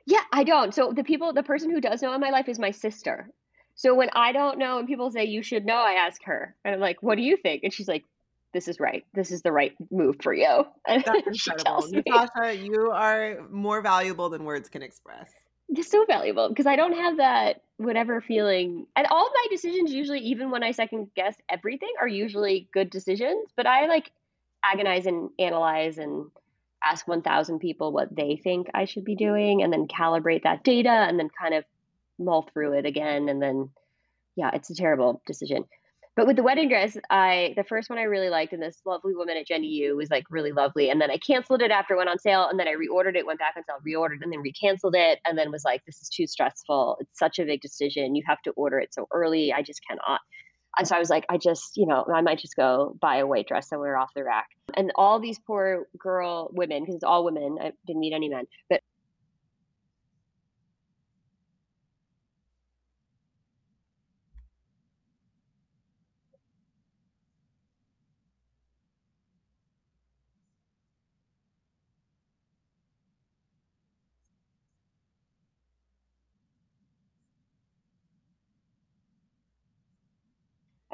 Yeah, 0.05 0.21
I 0.31 0.45
don't. 0.45 0.73
So 0.73 0.93
the 0.95 1.03
people, 1.03 1.33
the 1.33 1.43
person 1.43 1.69
who 1.69 1.81
does 1.81 2.01
know 2.01 2.13
in 2.13 2.21
my 2.21 2.29
life 2.29 2.47
is 2.47 2.57
my 2.57 2.71
sister. 2.71 3.29
So 3.75 3.93
when 3.93 4.09
I 4.13 4.31
don't 4.31 4.57
know 4.57 4.79
and 4.79 4.87
people 4.87 5.11
say 5.11 5.25
you 5.25 5.43
should 5.43 5.65
know, 5.65 5.75
I 5.75 5.95
ask 5.95 6.23
her, 6.23 6.55
and 6.63 6.73
I'm 6.73 6.79
like, 6.79 7.03
"What 7.03 7.15
do 7.15 7.21
you 7.21 7.35
think?" 7.35 7.63
And 7.63 7.73
she's 7.73 7.89
like, 7.89 8.05
"This 8.53 8.69
is 8.69 8.79
right. 8.79 9.03
This 9.13 9.31
is 9.31 9.41
the 9.41 9.51
right 9.51 9.73
move 9.91 10.15
for 10.23 10.33
you." 10.33 10.65
And 10.87 11.03
That's 11.03 11.27
incredible, 11.27 11.89
Natasha. 11.91 12.55
You 12.55 12.91
are 12.91 13.45
more 13.51 13.81
valuable 13.81 14.29
than 14.29 14.45
words 14.45 14.69
can 14.69 14.81
express. 14.81 15.29
Just 15.75 15.91
so 15.91 16.05
valuable 16.05 16.49
because 16.49 16.65
I 16.65 16.75
don't 16.75 16.93
have 16.93 17.17
that 17.17 17.61
whatever 17.77 18.21
feeling, 18.21 18.87
and 18.95 19.07
all 19.07 19.27
of 19.27 19.33
my 19.33 19.47
decisions 19.49 19.91
usually, 19.91 20.19
even 20.19 20.49
when 20.49 20.63
I 20.63 20.71
second 20.71 21.09
guess 21.15 21.35
everything, 21.49 21.91
are 21.99 22.07
usually 22.07 22.69
good 22.73 22.89
decisions. 22.89 23.49
But 23.55 23.67
I 23.67 23.87
like 23.87 24.11
agonize 24.63 25.05
and 25.05 25.29
analyze 25.37 25.97
and 25.97 26.31
ask 26.83 27.07
1000 27.07 27.59
people 27.59 27.91
what 27.91 28.15
they 28.15 28.39
think 28.41 28.67
I 28.73 28.85
should 28.85 29.03
be 29.03 29.15
doing 29.15 29.63
and 29.63 29.71
then 29.73 29.87
calibrate 29.87 30.43
that 30.43 30.63
data 30.63 30.89
and 30.89 31.19
then 31.19 31.29
kind 31.29 31.53
of 31.53 31.65
mull 32.19 32.49
through 32.53 32.73
it 32.73 32.85
again 32.85 33.29
and 33.29 33.41
then 33.41 33.69
yeah, 34.35 34.51
it's 34.53 34.69
a 34.69 34.75
terrible 34.75 35.21
decision. 35.25 35.65
But 36.17 36.25
with 36.25 36.35
the 36.35 36.41
wedding 36.41 36.67
dress, 36.67 36.97
I 37.11 37.53
the 37.55 37.63
first 37.63 37.91
one 37.91 37.99
I 37.99 38.03
really 38.03 38.29
liked 38.29 38.51
and 38.51 38.61
this 38.61 38.81
lovely 38.85 39.13
woman 39.13 39.37
at 39.37 39.45
Jenny 39.45 39.67
Yoo 39.67 39.95
was 39.95 40.09
like 40.09 40.25
really 40.31 40.51
lovely. 40.51 40.89
And 40.89 40.99
then 40.99 41.11
I 41.11 41.19
canceled 41.19 41.61
it 41.61 41.69
after 41.69 41.93
it 41.93 41.97
went 41.97 42.09
on 42.09 42.17
sale 42.17 42.47
and 42.49 42.59
then 42.59 42.67
I 42.67 42.73
reordered 42.73 43.15
it, 43.15 43.27
went 43.27 43.37
back 43.37 43.53
on 43.55 43.63
sale, 43.63 43.77
reordered 43.87 44.23
and 44.23 44.33
then 44.33 44.41
recanceled 44.41 44.95
it 44.95 45.19
and 45.27 45.37
then 45.37 45.51
was 45.51 45.63
like, 45.63 45.85
this 45.85 46.01
is 46.01 46.09
too 46.09 46.25
stressful. 46.25 46.97
It's 47.01 47.19
such 47.19 47.37
a 47.37 47.45
big 47.45 47.61
decision. 47.61 48.15
You 48.15 48.23
have 48.25 48.41
to 48.41 48.51
order 48.51 48.79
it 48.79 48.95
so 48.95 49.07
early. 49.13 49.53
I 49.53 49.61
just 49.61 49.81
cannot. 49.87 50.19
And 50.79 50.87
so 50.87 50.95
I 50.95 50.99
was 50.99 51.11
like, 51.11 51.25
I 51.29 51.37
just, 51.37 51.77
you 51.77 51.85
know, 51.85 52.03
I 52.11 52.21
might 52.21 52.39
just 52.39 52.55
go 52.55 52.97
buy 52.99 53.17
a 53.17 53.27
white 53.27 53.47
dress 53.47 53.69
somewhere 53.69 53.95
off 53.95 54.09
the 54.15 54.23
rack. 54.23 54.47
And 54.75 54.91
all 54.95 55.19
these 55.19 55.37
poor 55.37 55.87
girl 55.99 56.49
women, 56.51 56.81
because 56.81 56.95
it's 56.95 57.03
all 57.03 57.25
women, 57.25 57.57
I 57.61 57.73
didn't 57.85 57.99
meet 57.99 58.13
any 58.13 58.29
men, 58.29 58.45
but 58.71 58.81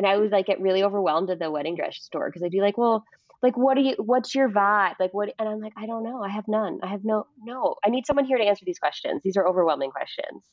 and 0.04 0.12
I 0.12 0.18
was 0.18 0.32
like 0.32 0.48
get 0.48 0.62
really 0.62 0.84
overwhelmed 0.84 1.30
at 1.30 1.40
the 1.40 1.50
wedding 1.50 1.76
dress 1.76 1.98
store 2.02 2.30
because 2.30 2.44
I'd 2.44 2.52
be 2.52 2.60
like, 2.60 2.78
well, 2.78 3.06
like 3.42 3.56
what 3.56 3.76
do 3.76 3.82
you 3.82 3.96
what's 3.98 4.36
your 4.36 4.50
vibe? 4.50 4.96
Like 5.00 5.14
what 5.14 5.34
and 5.40 5.48
I'm 5.48 5.62
like, 5.62 5.74
I 5.78 5.86
don't 5.86 6.04
know. 6.04 6.22
I 6.22 6.30
have 6.30 6.46
none. 6.48 6.80
I 6.84 6.88
have 6.88 7.06
no 7.06 7.28
no. 7.42 7.76
I 7.86 7.90
need 7.90 8.06
someone 8.06 8.26
here 8.26 8.38
to 8.38 8.44
answer 8.44 8.66
these 8.66 8.80
questions. 8.80 9.22
These 9.24 9.38
are 9.38 9.48
overwhelming 9.48 9.92
questions. 9.92 10.44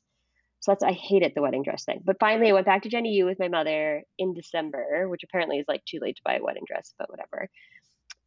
So 0.61 0.71
that's 0.71 0.85
I 0.85 0.93
hated 0.93 1.33
the 1.35 1.43
wedding 1.43 1.63
dress 1.65 1.85
thing. 1.85 2.03
But 2.05 2.19
finally 2.21 2.51
I 2.51 2.53
went 2.53 2.67
back 2.67 2.83
to 2.83 2.89
Jenny 2.89 3.11
Yoo 3.11 3.27
with 3.27 3.39
my 3.41 3.49
mother 3.49 4.03
in 4.19 4.35
December, 4.35 5.09
which 5.09 5.23
apparently 5.25 5.59
is 5.59 5.67
like 5.67 5.85
too 5.85 5.99
late 6.01 6.17
to 6.17 6.23
buy 6.25 6.37
a 6.37 6.43
wedding 6.43 6.65
dress, 6.67 6.95
but 6.99 7.11
whatever. 7.11 7.49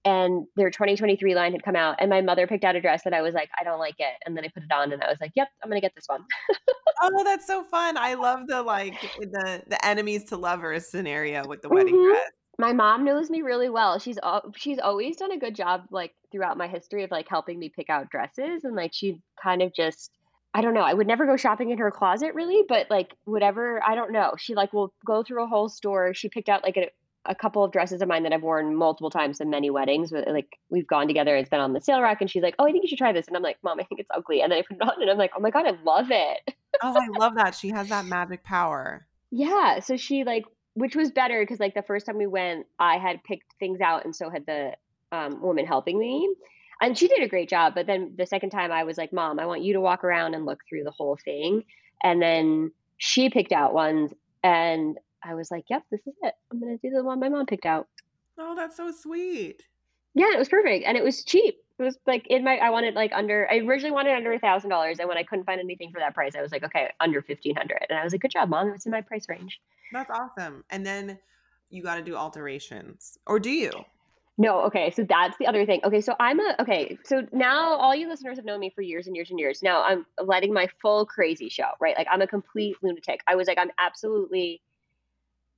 And 0.05 0.45
their 0.57 0.69
2023 0.69 1.33
line 1.33 1.53
had 1.53 1.63
come 1.63 1.77
out 1.77 1.95
and 1.99 2.09
my 2.09 2.21
mother 2.21 2.45
picked 2.45 2.65
out 2.65 2.75
a 2.75 2.81
dress 2.81 3.03
that 3.03 3.13
I 3.13 3.21
was 3.21 3.33
like, 3.33 3.49
I 3.59 3.63
don't 3.63 3.79
like 3.79 3.95
it. 3.99 4.13
And 4.25 4.35
then 4.35 4.43
I 4.43 4.49
put 4.49 4.63
it 4.63 4.71
on 4.71 4.91
and 4.91 5.01
I 5.01 5.09
was 5.09 5.17
like, 5.21 5.31
Yep, 5.35 5.47
I'm 5.63 5.69
gonna 5.69 5.81
get 5.81 5.95
this 5.95 6.07
one. 6.07 6.25
oh, 7.01 7.23
that's 7.23 7.47
so 7.47 7.63
fun. 7.63 7.97
I 7.97 8.15
love 8.15 8.47
the 8.47 8.61
like 8.61 8.99
the 9.19 9.63
the 9.67 9.85
enemies 9.85 10.25
to 10.25 10.37
lovers 10.37 10.87
scenario 10.87 11.47
with 11.47 11.61
the 11.61 11.69
wedding 11.69 11.95
mm-hmm. 11.95 12.11
dress. 12.11 12.31
My 12.59 12.73
mom 12.73 13.03
knows 13.03 13.29
me 13.29 13.41
really 13.41 13.69
well. 13.69 13.97
She's 13.97 14.19
she's 14.55 14.79
always 14.79 15.17
done 15.17 15.31
a 15.31 15.39
good 15.39 15.55
job 15.55 15.85
like 15.89 16.13
throughout 16.31 16.57
my 16.57 16.67
history 16.67 17.03
of 17.03 17.11
like 17.11 17.27
helping 17.29 17.57
me 17.57 17.69
pick 17.69 17.89
out 17.89 18.09
dresses 18.09 18.63
and 18.63 18.75
like 18.75 18.91
she 18.93 19.21
kind 19.41 19.61
of 19.61 19.73
just 19.73 20.11
I 20.53 20.61
don't 20.61 20.75
know. 20.75 20.81
I 20.81 20.93
would 20.93 21.07
never 21.07 21.25
go 21.25 21.35
shopping 21.35 21.71
in 21.71 21.79
her 21.79 21.89
closet 21.89 22.35
really, 22.35 22.63
but 22.67 22.89
like 22.91 23.15
whatever, 23.25 23.81
I 23.83 23.95
don't 23.95 24.11
know. 24.11 24.33
She 24.37 24.53
like 24.53 24.71
will 24.71 24.93
go 25.05 25.23
through 25.23 25.43
a 25.43 25.47
whole 25.47 25.67
store. 25.67 26.13
She 26.13 26.29
picked 26.29 26.49
out 26.49 26.63
like 26.63 26.77
a 26.77 26.89
a 27.25 27.35
couple 27.35 27.63
of 27.63 27.71
dresses 27.71 28.01
of 28.01 28.07
mine 28.07 28.23
that 28.23 28.33
I've 28.33 28.41
worn 28.41 28.75
multiple 28.75 29.09
times 29.09 29.39
in 29.39 29.49
many 29.49 29.69
weddings. 29.69 30.11
Like 30.11 30.57
we've 30.69 30.87
gone 30.87 31.07
together, 31.07 31.35
it's 31.35 31.49
been 31.49 31.59
on 31.59 31.73
the 31.73 31.81
sale 31.81 32.01
rack, 32.01 32.21
and 32.21 32.29
she's 32.29 32.43
like, 32.43 32.55
"Oh, 32.59 32.67
I 32.67 32.71
think 32.71 32.83
you 32.83 32.89
should 32.89 32.97
try 32.97 33.13
this," 33.13 33.27
and 33.27 33.37
I'm 33.37 33.43
like, 33.43 33.57
"Mom, 33.63 33.79
I 33.79 33.83
think 33.83 34.01
it's 34.01 34.09
ugly," 34.13 34.41
and 34.41 34.51
then 34.51 34.59
I 34.59 34.61
put 34.63 34.77
it 34.77 34.81
on, 34.81 35.01
and 35.01 35.09
I'm 35.09 35.17
like, 35.17 35.31
"Oh 35.37 35.41
my 35.41 35.49
god, 35.49 35.65
I 35.65 35.71
love 35.83 36.07
it." 36.09 36.55
oh, 36.81 36.95
I 36.95 37.07
love 37.17 37.35
that 37.35 37.55
she 37.55 37.69
has 37.69 37.89
that 37.89 38.05
magic 38.05 38.43
power. 38.43 39.07
Yeah, 39.31 39.79
so 39.79 39.95
she 39.95 40.23
like, 40.23 40.45
which 40.73 40.95
was 40.95 41.11
better 41.11 41.41
because 41.41 41.59
like 41.59 41.75
the 41.75 41.81
first 41.81 42.05
time 42.05 42.17
we 42.17 42.27
went, 42.27 42.65
I 42.79 42.97
had 42.97 43.23
picked 43.23 43.53
things 43.59 43.79
out, 43.79 44.05
and 44.05 44.15
so 44.15 44.29
had 44.29 44.45
the 44.45 44.73
um, 45.11 45.41
woman 45.41 45.65
helping 45.65 45.97
me, 45.97 46.33
and 46.81 46.97
she 46.97 47.07
did 47.07 47.23
a 47.23 47.29
great 47.29 47.49
job. 47.49 47.73
But 47.75 47.87
then 47.87 48.13
the 48.17 48.25
second 48.25 48.49
time, 48.49 48.71
I 48.71 48.83
was 48.83 48.97
like, 48.97 49.13
"Mom, 49.13 49.39
I 49.39 49.45
want 49.45 49.63
you 49.63 49.73
to 49.73 49.81
walk 49.81 50.03
around 50.03 50.33
and 50.33 50.45
look 50.45 50.59
through 50.67 50.83
the 50.83 50.91
whole 50.91 51.17
thing," 51.23 51.63
and 52.03 52.21
then 52.21 52.71
she 52.97 53.29
picked 53.29 53.53
out 53.53 53.73
ones 53.73 54.13
and 54.43 54.97
I 55.25 55.33
was 55.33 55.51
like, 55.51 55.65
yep, 55.69 55.83
this 55.91 56.01
is 56.05 56.13
it. 56.21 56.33
I'm 56.51 56.59
going 56.59 56.77
to 56.77 56.87
do 56.87 56.93
the 56.93 57.03
one 57.03 57.19
my 57.19 57.29
mom 57.29 57.45
picked 57.45 57.65
out. 57.65 57.87
Oh, 58.37 58.55
that's 58.55 58.77
so 58.77 58.91
sweet. 58.91 59.63
Yeah, 60.15 60.33
it 60.33 60.39
was 60.39 60.49
perfect. 60.49 60.85
And 60.85 60.97
it 60.97 61.03
was 61.03 61.23
cheap. 61.23 61.55
It 61.79 61.83
was 61.83 61.97
like 62.05 62.27
in 62.27 62.43
my, 62.43 62.57
I 62.57 62.69
wanted 62.69 62.93
like 62.93 63.11
under, 63.13 63.47
I 63.49 63.57
originally 63.57 63.91
wanted 63.91 64.15
under 64.15 64.33
a 64.33 64.39
thousand 64.39 64.69
dollars. 64.69 64.99
And 64.99 65.07
when 65.07 65.17
I 65.17 65.23
couldn't 65.23 65.45
find 65.45 65.59
anything 65.59 65.91
for 65.91 65.99
that 65.99 66.13
price, 66.13 66.33
I 66.35 66.41
was 66.41 66.51
like, 66.51 66.63
okay, 66.63 66.89
under 66.99 67.23
1500. 67.25 67.87
And 67.89 67.97
I 67.97 68.03
was 68.03 68.13
like, 68.13 68.21
good 68.21 68.31
job, 68.31 68.49
mom. 68.49 68.69
It's 68.69 68.85
in 68.85 68.91
my 68.91 69.01
price 69.01 69.27
range. 69.27 69.59
That's 69.91 70.11
awesome. 70.11 70.63
And 70.69 70.85
then 70.85 71.17
you 71.69 71.81
got 71.81 71.95
to 71.95 72.03
do 72.03 72.15
alterations 72.15 73.17
or 73.25 73.39
do 73.39 73.49
you? 73.49 73.71
No, 74.37 74.61
okay. 74.61 74.91
So 74.91 75.03
that's 75.03 75.37
the 75.37 75.45
other 75.45 75.65
thing. 75.65 75.81
Okay, 75.83 76.01
so 76.01 76.15
I'm 76.19 76.39
a 76.39 76.55
okay. 76.59 76.97
So 77.03 77.27
now 77.31 77.75
all 77.75 77.93
you 77.93 78.09
listeners 78.09 78.37
have 78.37 78.45
known 78.45 78.59
me 78.59 78.71
for 78.73 78.81
years 78.81 79.05
and 79.05 79.15
years 79.15 79.29
and 79.29 79.39
years. 79.39 79.61
Now 79.61 79.83
I'm 79.83 80.05
letting 80.23 80.53
my 80.53 80.67
full 80.81 81.05
crazy 81.05 81.49
show, 81.49 81.69
right? 81.79 81.95
Like 81.95 82.07
I'm 82.11 82.21
a 82.21 82.27
complete 82.27 82.77
lunatic. 82.81 83.19
I 83.27 83.35
was 83.35 83.47
like, 83.47 83.59
I'm 83.59 83.69
absolutely 83.77 84.61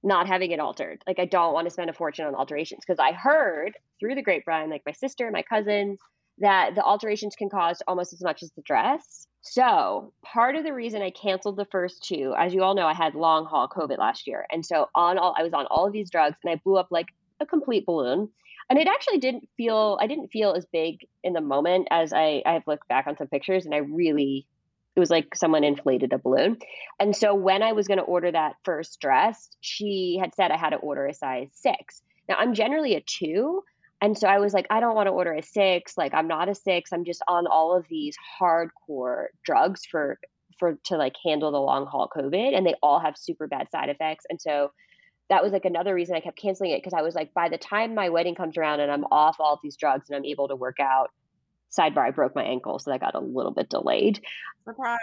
not 0.06 0.28
having 0.28 0.52
it 0.52 0.60
altered. 0.60 1.04
Like 1.08 1.20
I 1.20 1.26
don't 1.26 1.54
want 1.54 1.66
to 1.66 1.72
spend 1.72 1.90
a 1.90 1.94
fortune 1.94 2.26
on 2.26 2.36
alterations 2.36 2.82
because 2.86 3.00
I 3.00 3.12
heard 3.12 3.76
through 4.00 4.16
the 4.16 4.22
grapevine, 4.22 4.70
like 4.70 4.84
my 4.86 4.92
sister, 4.92 5.30
my 5.32 5.42
cousins, 5.42 6.00
that 6.38 6.76
the 6.76 6.84
alterations 6.84 7.36
can 7.36 7.50
cost 7.50 7.82
almost 7.88 8.14
as 8.14 8.22
much 8.22 8.44
as 8.44 8.52
the 8.52 8.62
dress. 8.62 9.28
So 9.42 10.14
part 10.24 10.56
of 10.56 10.64
the 10.64 10.74
reason 10.74 11.02
I 11.02 11.10
canceled 11.10 11.58
the 11.58 11.66
first 11.66 12.04
two, 12.04 12.34
as 12.38 12.54
you 12.54 12.62
all 12.62 12.76
know, 12.76 12.88
I 12.88 12.94
had 12.94 13.16
long 13.16 13.46
haul 13.46 13.68
COVID 13.68 13.98
last 13.98 14.28
year, 14.28 14.46
and 14.52 14.66
so 14.66 14.90
on 14.96 15.18
all 15.18 15.36
I 15.38 15.44
was 15.44 15.54
on 15.54 15.66
all 15.68 15.88
of 15.88 15.94
these 15.94 16.10
drugs, 16.10 16.38
and 16.44 16.52
I 16.52 16.62
blew 16.64 16.78
up 16.78 16.88
like 16.92 17.08
a 17.40 17.46
complete 17.46 17.86
balloon. 17.86 18.30
And 18.70 18.80
it 18.80 18.88
actually 18.88 19.20
didn't 19.20 19.48
feel 19.58 19.98
I 20.02 20.08
didn't 20.08 20.30
feel 20.30 20.54
as 20.54 20.66
big 20.66 21.08
in 21.24 21.34
the 21.34 21.42
moment 21.42 21.88
as 21.92 22.14
I 22.14 22.44
I've 22.46 22.68
looked 22.68 22.88
back 22.88 23.08
on 23.08 23.18
some 23.18 23.28
pictures, 23.28 23.66
and 23.66 23.74
I 23.74 23.80
really 23.80 24.46
it 24.96 25.00
was 25.00 25.10
like 25.10 25.36
someone 25.36 25.64
inflated 25.64 26.14
a 26.14 26.18
balloon. 26.18 26.58
And 27.00 27.16
so 27.16 27.36
when 27.36 27.62
I 27.62 27.74
was 27.74 27.88
going 27.88 27.98
to 27.98 28.04
order 28.04 28.32
that 28.32 28.56
first 28.64 29.00
dress, 29.02 29.50
she 29.60 30.18
had 30.20 30.34
said 30.36 30.52
I 30.52 30.58
had 30.58 30.70
to 30.70 30.78
order 30.78 31.06
a 31.06 31.14
size 31.14 31.50
six. 31.54 32.02
Now 32.30 32.36
I'm 32.40 32.54
generally 32.54 32.96
a 32.96 33.02
two, 33.02 33.64
and 34.02 34.18
so 34.18 34.28
I 34.28 34.40
was 34.40 34.54
like, 34.54 34.68
I 34.70 34.80
don't 34.80 34.96
want 34.96 35.08
to 35.08 35.12
order 35.12 35.34
a 35.34 35.42
six. 35.42 35.98
Like 35.98 36.14
I'm 36.14 36.28
not 36.28 36.50
a 36.50 36.56
six. 36.56 36.92
I'm 36.94 37.06
just 37.06 37.22
on 37.28 37.48
all 37.48 37.76
of 37.76 37.86
these 37.90 38.16
hardcore 38.40 39.26
drugs 39.44 39.86
for 39.86 40.20
for 40.60 40.80
to 40.86 40.96
like 40.96 41.16
handle 41.24 41.52
the 41.52 41.60
long 41.60 41.86
haul 41.86 42.10
COVID, 42.16 42.56
and 42.56 42.66
they 42.66 42.76
all 42.82 43.00
have 43.00 43.18
super 43.18 43.48
bad 43.48 43.70
side 43.72 43.90
effects. 43.90 44.26
And 44.30 44.42
so 44.42 44.72
that 45.30 45.44
was 45.44 45.52
like 45.52 45.66
another 45.66 45.94
reason 45.94 46.16
I 46.16 46.20
kept 46.20 46.38
canceling 46.38 46.72
it 46.72 46.78
because 46.78 46.94
I 46.94 47.02
was 47.02 47.16
like, 47.16 47.34
by 47.34 47.50
the 47.50 47.58
time 47.58 47.96
my 47.96 48.10
wedding 48.10 48.36
comes 48.36 48.58
around 48.58 48.80
and 48.80 48.92
I'm 48.92 49.06
off 49.06 49.38
all 49.40 49.54
of 49.54 49.60
these 49.64 49.76
drugs 49.76 50.10
and 50.10 50.16
I'm 50.16 50.26
able 50.26 50.48
to 50.50 50.56
work 50.56 50.80
out, 50.80 51.10
sidebar, 51.78 52.08
I 52.08 52.12
broke 52.12 52.36
my 52.36 52.44
ankle, 52.44 52.80
so 52.80 52.92
that 52.92 53.02
got 53.02 53.16
a 53.16 53.20
little 53.20 53.52
bit 53.52 53.70
delayed. 53.70 54.22
Surprise. 54.64 55.00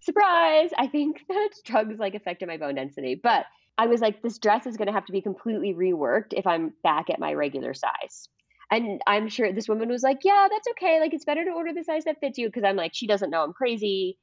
Surprise. 0.00 0.70
I 0.76 0.88
think 0.88 1.22
that 1.28 1.50
drugs 1.64 1.98
like 1.98 2.14
affected 2.14 2.48
my 2.48 2.56
bone 2.56 2.74
density, 2.74 3.14
but 3.14 3.46
I 3.78 3.86
was 3.86 4.00
like, 4.00 4.22
this 4.22 4.38
dress 4.38 4.66
is 4.66 4.76
going 4.76 4.86
to 4.86 4.92
have 4.92 5.06
to 5.06 5.12
be 5.12 5.22
completely 5.22 5.74
reworked 5.74 6.32
if 6.32 6.46
I'm 6.46 6.72
back 6.82 7.08
at 7.10 7.18
my 7.18 7.32
regular 7.34 7.74
size. 7.74 8.28
And 8.70 9.00
I'm 9.06 9.28
sure 9.28 9.52
this 9.52 9.68
woman 9.68 9.88
was 9.88 10.02
like, 10.02 10.20
yeah, 10.24 10.48
that's 10.50 10.68
okay. 10.70 11.00
Like, 11.00 11.12
it's 11.12 11.24
better 11.24 11.44
to 11.44 11.50
order 11.50 11.72
the 11.74 11.84
size 11.84 12.04
that 12.04 12.20
fits 12.20 12.38
you. 12.38 12.50
Cause 12.50 12.64
I'm 12.64 12.76
like, 12.76 12.94
she 12.94 13.06
doesn't 13.06 13.30
know 13.30 13.42
I'm 13.42 13.52
crazy. 13.52 14.18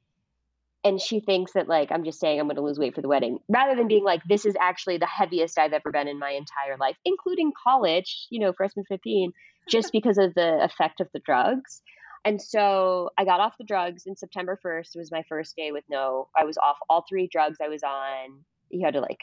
And 0.84 1.00
she 1.00 1.20
thinks 1.20 1.54
that, 1.54 1.68
like, 1.68 1.92
I'm 1.92 2.06
just 2.06 2.20
saying 2.20 2.40
I'm 2.40 2.48
going 2.48 2.56
to 2.56 2.62
lose 2.62 2.80
weight 2.80 2.96
for 2.96 3.02
the 3.02 3.10
wedding 3.10 3.40
rather 3.50 3.76
than 3.76 3.88
being 3.88 4.04
like, 4.04 4.24
this 4.24 4.46
is 4.46 4.56
actually 4.60 4.98
the 4.98 5.06
heaviest 5.06 5.60
I've 5.60 5.74
ever 5.74 5.92
been 5.92 6.08
in 6.08 6.20
my 6.20 6.32
entire 6.32 6.78
life, 6.80 6.96
including 7.04 7.52
college, 7.64 8.28
you 8.30 8.40
know, 8.40 8.54
freshman 8.54 8.86
15, 8.86 9.34
just 9.70 9.92
because 9.92 10.18
of 10.18 10.34
the 10.34 10.64
effect 10.64 11.00
of 11.00 11.08
the 11.14 11.20
drugs. 11.20 11.82
And 12.26 12.42
so 12.42 13.12
I 13.18 13.24
got 13.24 13.40
off 13.40 13.58
the 13.58 13.64
drugs 13.64 14.04
in 14.06 14.16
September 14.16 14.60
1st 14.64 14.96
was 14.96 15.12
my 15.12 15.24
first 15.30 15.56
day 15.56 15.72
with 15.72 15.86
no, 15.90 16.28
I 16.38 16.44
was 16.44 16.58
off 16.58 16.78
all 16.90 17.06
three 17.08 17.30
drugs 17.32 17.58
I 17.64 17.70
was 17.70 17.84
on. 17.84 18.44
You 18.70 18.84
had 18.84 18.96
to 18.96 19.02
like 19.02 19.20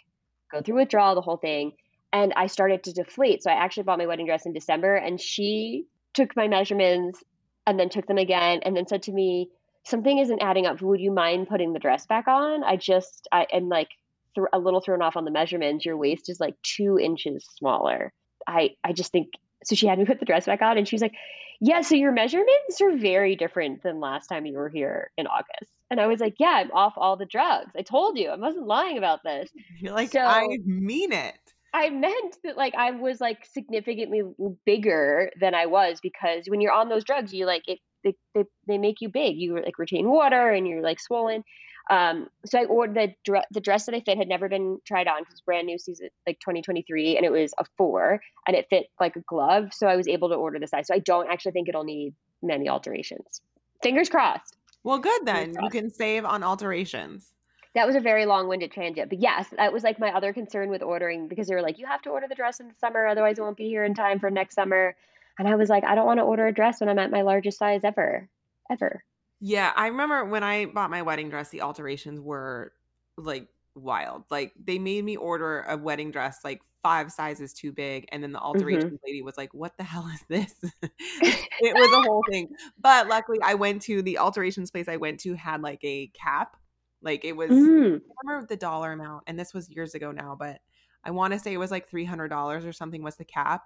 go 0.51 0.63
through 0.63 0.77
withdrawal, 0.77 1.15
the 1.15 1.21
whole 1.21 1.37
thing. 1.37 1.73
And 2.13 2.33
I 2.35 2.47
started 2.47 2.85
to 2.85 2.93
deflate. 2.93 3.43
So 3.43 3.51
I 3.51 3.55
actually 3.55 3.83
bought 3.83 3.99
my 3.99 4.07
wedding 4.07 4.27
dress 4.27 4.47
in 4.47 4.53
December 4.53 4.97
and 4.97 5.21
she 5.21 5.87
took 6.15 6.35
my 6.37 6.49
measurements 6.49 7.23
and 7.67 7.79
then 7.79 7.91
took 7.91 8.07
them 8.07 8.19
again 8.19 8.61
and 8.65 8.75
then 8.75 8.87
said 8.87 9.03
to 9.03 9.13
me, 9.13 9.51
something 9.85 10.19
isn't 10.19 10.43
adding 10.43 10.67
up. 10.67 10.81
Would 10.81 11.01
you 11.01 11.13
mind 11.13 11.49
putting 11.49 11.73
the 11.73 11.79
dress 11.79 12.07
back 12.07 12.27
on? 12.27 12.65
I 12.65 12.77
just, 12.77 13.29
I 13.31 13.47
am 13.53 13.69
like 13.69 13.89
th- 14.35 14.47
a 14.53 14.59
little 14.59 14.81
thrown 14.81 15.03
off 15.03 15.17
on 15.17 15.25
the 15.25 15.31
measurements. 15.31 15.85
Your 15.85 15.97
waist 15.97 16.31
is 16.31 16.41
like 16.41 16.55
two 16.63 16.99
inches 16.99 17.47
smaller. 17.57 18.13
I, 18.47 18.71
I 18.83 18.93
just 18.93 19.13
think, 19.13 19.29
so 19.67 19.75
she 19.75 19.87
had 19.87 19.99
me 19.99 20.05
put 20.05 20.21
the 20.21 20.27
dress 20.27 20.47
back 20.47 20.63
on 20.63 20.79
and 20.79 20.89
she's 20.89 21.03
like, 21.03 21.15
yeah, 21.61 21.81
so 21.81 21.95
your 21.95 22.13
measurements 22.13 22.81
are 22.81 22.97
very 22.97 23.35
different 23.35 23.83
than 23.83 24.01
last 24.01 24.29
time 24.29 24.47
you 24.47 24.57
were 24.57 24.69
here 24.69 25.11
in 25.17 25.27
August. 25.27 25.73
And 25.91 26.01
I 26.01 26.07
was 26.07 26.21
like, 26.21 26.35
yeah, 26.39 26.49
I'm 26.49 26.71
off 26.73 26.95
all 26.97 27.17
the 27.17 27.27
drugs. 27.27 27.73
I 27.77 27.83
told 27.83 28.19
you, 28.19 28.29
I 28.29 28.37
wasn't 28.37 28.67
lying 28.67 28.99
about 28.99 29.23
this. 29.25 29.51
You're 29.81 29.95
like, 29.95 30.13
so, 30.13 30.21
I 30.21 30.47
mean 30.65 31.13
it. 31.13 31.35
I 31.73 31.91
meant 31.91 32.37
that 32.45 32.57
like 32.57 32.75
I 32.75 32.93
was 32.93 33.21
like 33.21 33.45
significantly 33.45 34.23
bigger 34.65 35.31
than 35.41 35.55
I 35.55 35.67
was 35.67 36.01
because 36.03 36.45
when 36.47 36.61
you're 36.61 36.73
on 36.73 36.89
those 36.89 37.05
drugs, 37.05 37.35
you 37.35 37.45
like 37.45 37.65
it 37.67 37.81
they, 38.05 38.15
they, 38.35 38.45
they 38.67 38.79
make 38.79 39.01
you 39.01 39.09
big. 39.09 39.37
You 39.37 39.57
like 39.57 39.79
retain 39.79 40.09
water 40.09 40.51
and 40.51 40.67
you're 40.67 40.83
like 40.83 41.01
swollen. 41.01 41.43
Um, 41.89 42.29
so 42.45 42.59
I 42.59 42.65
ordered 42.65 42.97
the 42.97 43.15
dre- 43.25 43.47
the 43.53 43.61
dress 43.61 43.87
that 43.87 43.95
I 43.95 44.01
fit 44.01 44.19
had 44.19 44.29
never 44.29 44.49
been 44.49 44.79
tried 44.85 45.07
on 45.07 45.21
because 45.21 45.35
it's 45.35 45.41
brand 45.41 45.67
new 45.67 45.79
season 45.79 46.09
like 46.27 46.41
2023 46.41 47.17
and 47.17 47.25
it 47.25 47.31
was 47.31 47.55
a 47.59 47.65
four 47.77 48.21
and 48.47 48.57
it 48.57 48.67
fit 48.69 48.87
like 49.01 49.15
a 49.17 49.21
glove. 49.21 49.73
So 49.73 49.87
I 49.87 49.97
was 49.97 50.09
able 50.09 50.29
to 50.31 50.35
order 50.35 50.59
the 50.59 50.67
size. 50.67 50.89
So 50.89 50.95
I 50.95 50.99
don't 50.99 51.31
actually 51.31 51.53
think 51.53 51.69
it'll 51.69 51.85
need 51.85 52.15
many 52.43 52.69
alterations. 52.69 53.41
Fingers 53.83 54.09
crossed. 54.09 54.57
Well, 54.83 54.99
good 54.99 55.27
then. 55.27 55.55
You 55.63 55.71
can 55.71 55.91
save 55.91 56.25
on 56.25 56.43
alterations 56.43 57.33
that 57.77 57.87
was 57.87 57.95
a 57.95 58.01
very 58.01 58.25
long-winded 58.25 58.73
tangent 58.73 59.11
but 59.11 59.21
yes 59.21 59.47
that 59.57 59.73
was 59.73 59.85
like 59.85 60.01
my 60.01 60.11
other 60.11 60.33
concern 60.33 60.71
with 60.71 60.83
ordering 60.83 61.29
because 61.29 61.47
they 61.47 61.55
were 61.55 61.63
like 61.63 61.79
you 61.79 61.87
have 61.87 62.03
to 62.03 62.11
order 62.11 62.27
the 62.27 62.35
dress 62.35 62.59
in 62.59 62.69
the 62.69 62.75
summer 62.81 63.07
otherwise 63.07 63.39
it 63.39 63.43
won't 63.43 63.57
be 63.57 63.69
here 63.69 63.85
in 63.85 63.95
time 63.95 64.19
for 64.19 64.31
next 64.31 64.55
summer 64.55 64.97
and 65.39 65.47
i 65.47 65.55
was 65.55 65.69
like 65.69 65.85
i 65.85 65.95
don't 65.95 66.07
want 66.07 66.19
to 66.19 66.25
order 66.25 66.47
a 66.47 66.55
dress 66.55 66.81
when 66.81 66.89
i'm 66.89 66.99
at 66.99 67.11
my 67.11 67.23
largest 67.23 67.59
size 67.59 67.83
ever 67.85 68.29
ever 68.71 69.05
yeah 69.41 69.73
i 69.77 69.87
remember 69.87 70.25
when 70.25 70.43
i 70.43 70.67
bought 70.67 70.91
my 70.91 71.03
wedding 71.03 71.29
dress 71.29 71.51
the 71.51 71.63
alterations 71.63 72.21
were 72.21 72.73
like 73.17 73.49
wild 73.75 74.25
like 74.31 74.53
they 74.63 74.79
made 74.79 75.05
me 75.05 75.17
order 75.17 75.61
a 75.69 75.77
wedding 75.77 76.11
dress 76.11 76.39
like 76.45 76.61
five 76.83 77.11
sizes 77.11 77.53
too 77.53 77.73
big 77.73 78.07
and 78.13 78.23
then 78.23 78.33
the 78.33 78.39
alteration 78.39 78.89
mm-hmm. 78.89 79.07
lady 79.07 79.21
was 79.21 79.37
like 79.37 79.53
what 79.53 79.77
the 79.77 79.85
hell 79.85 80.09
is 80.15 80.23
this 80.29 80.55
it 80.83 81.75
was 81.75 81.93
a 81.93 82.09
whole 82.09 82.23
thing 82.31 82.49
but 82.81 83.09
luckily 83.09 83.39
i 83.43 83.55
went 83.55 83.83
to 83.83 84.03
the 84.03 84.19
alterations 84.19 84.71
place 84.71 84.89
i 84.89 84.97
went 84.97 85.21
to 85.21 85.35
had 85.35 85.61
like 85.61 85.81
a 85.83 86.07
cap 86.09 86.57
like 87.03 87.25
it 87.25 87.37
was, 87.37 87.51
mm. 87.51 88.01
I 88.01 88.21
remember 88.25 88.47
the 88.49 88.57
dollar 88.57 88.93
amount, 88.93 89.25
and 89.27 89.39
this 89.39 89.55
was 89.55 89.71
years 89.71 89.95
ago 89.95 90.11
now, 90.11 90.37
but 90.39 90.61
I 91.05 91.13
want 91.13 91.33
to 91.35 91.39
say 91.39 91.53
it 91.53 91.59
was 91.59 91.71
like 91.71 91.89
three 91.89 92.05
hundred 92.05 92.29
dollars 92.29 92.67
or 92.67 92.73
something 92.73 93.03
was 93.03 93.17
the 93.17 93.25
cap. 93.25 93.63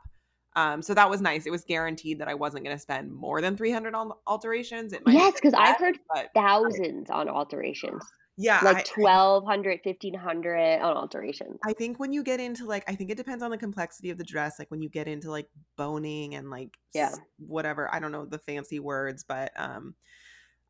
Um, 0.56 0.82
so 0.82 0.94
that 0.94 1.08
was 1.08 1.20
nice. 1.20 1.46
It 1.46 1.50
was 1.50 1.64
guaranteed 1.64 2.18
that 2.18 2.28
I 2.28 2.34
wasn't 2.34 2.64
going 2.64 2.76
to 2.76 2.80
spend 2.80 3.12
more 3.12 3.40
than 3.40 3.56
three 3.56 3.70
hundred 3.70 3.94
on 3.94 4.12
alterations. 4.26 4.92
It 4.92 5.04
might 5.06 5.14
yes, 5.14 5.34
because 5.34 5.54
I've 5.54 5.78
heard 5.78 5.98
thousands 6.34 7.10
on 7.10 7.28
alterations. 7.28 8.02
Yeah, 8.36 8.58
like 8.62 8.88
I, 8.96 9.02
1200 9.02 9.80
1500 9.84 10.80
on 10.80 10.96
alterations. 10.96 11.58
I 11.64 11.74
think 11.74 12.00
when 12.00 12.12
you 12.12 12.22
get 12.22 12.40
into 12.40 12.64
like, 12.64 12.84
I 12.88 12.94
think 12.94 13.10
it 13.10 13.16
depends 13.16 13.44
on 13.44 13.50
the 13.50 13.58
complexity 13.58 14.08
of 14.10 14.18
the 14.18 14.24
dress. 14.24 14.58
Like 14.58 14.70
when 14.70 14.80
you 14.80 14.88
get 14.88 15.06
into 15.06 15.30
like 15.30 15.46
boning 15.76 16.34
and 16.34 16.48
like 16.48 16.70
yeah, 16.94 17.14
whatever. 17.38 17.92
I 17.94 18.00
don't 18.00 18.12
know 18.12 18.24
the 18.24 18.38
fancy 18.38 18.80
words, 18.80 19.24
but 19.28 19.52
um, 19.56 19.94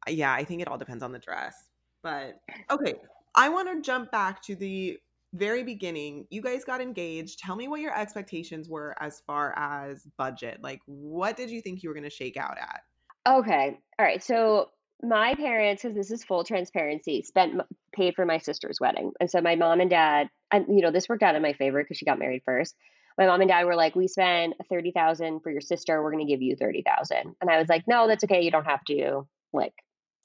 yeah, 0.08 0.32
I 0.32 0.44
think 0.44 0.62
it 0.62 0.68
all 0.68 0.78
depends 0.78 1.04
on 1.04 1.12
the 1.12 1.18
dress. 1.18 1.54
But 2.02 2.40
okay, 2.70 2.96
I 3.34 3.48
want 3.48 3.68
to 3.68 3.80
jump 3.80 4.10
back 4.10 4.42
to 4.44 4.56
the 4.56 4.98
very 5.32 5.62
beginning. 5.62 6.26
You 6.30 6.42
guys 6.42 6.64
got 6.64 6.80
engaged. 6.80 7.38
Tell 7.38 7.56
me 7.56 7.68
what 7.68 7.80
your 7.80 7.96
expectations 7.96 8.68
were 8.68 8.96
as 9.00 9.22
far 9.26 9.56
as 9.56 10.06
budget. 10.18 10.58
Like, 10.62 10.80
what 10.86 11.36
did 11.36 11.50
you 11.50 11.60
think 11.60 11.82
you 11.82 11.88
were 11.88 11.94
going 11.94 12.04
to 12.04 12.10
shake 12.10 12.36
out 12.36 12.56
at? 12.58 12.80
Okay. 13.26 13.78
All 13.98 14.04
right. 14.04 14.22
So, 14.22 14.70
my 15.02 15.34
parents, 15.34 15.82
because 15.82 15.96
this 15.96 16.10
is 16.10 16.24
full 16.24 16.44
transparency, 16.44 17.22
spent 17.22 17.60
paid 17.94 18.14
for 18.14 18.26
my 18.26 18.38
sister's 18.38 18.78
wedding, 18.80 19.12
and 19.18 19.30
so 19.30 19.40
my 19.40 19.56
mom 19.56 19.80
and 19.80 19.88
dad, 19.88 20.28
and 20.52 20.66
you 20.68 20.82
know, 20.82 20.90
this 20.90 21.08
worked 21.08 21.22
out 21.22 21.34
in 21.34 21.42
my 21.42 21.54
favor 21.54 21.82
because 21.82 21.96
she 21.96 22.04
got 22.04 22.18
married 22.18 22.42
first. 22.44 22.74
My 23.16 23.26
mom 23.26 23.40
and 23.40 23.48
dad 23.48 23.64
were 23.64 23.76
like, 23.76 23.96
"We 23.96 24.08
spent 24.08 24.54
thirty 24.68 24.90
thousand 24.90 25.40
for 25.40 25.50
your 25.50 25.62
sister. 25.62 26.02
We're 26.02 26.12
going 26.12 26.26
to 26.26 26.30
give 26.30 26.42
you 26.42 26.54
thirty 26.54 26.82
thousand. 26.82 27.34
And 27.40 27.48
I 27.48 27.58
was 27.58 27.68
like, 27.68 27.84
"No, 27.88 28.08
that's 28.08 28.24
okay. 28.24 28.42
You 28.42 28.50
don't 28.50 28.66
have 28.66 28.84
to. 28.84 29.26
Like, 29.54 29.72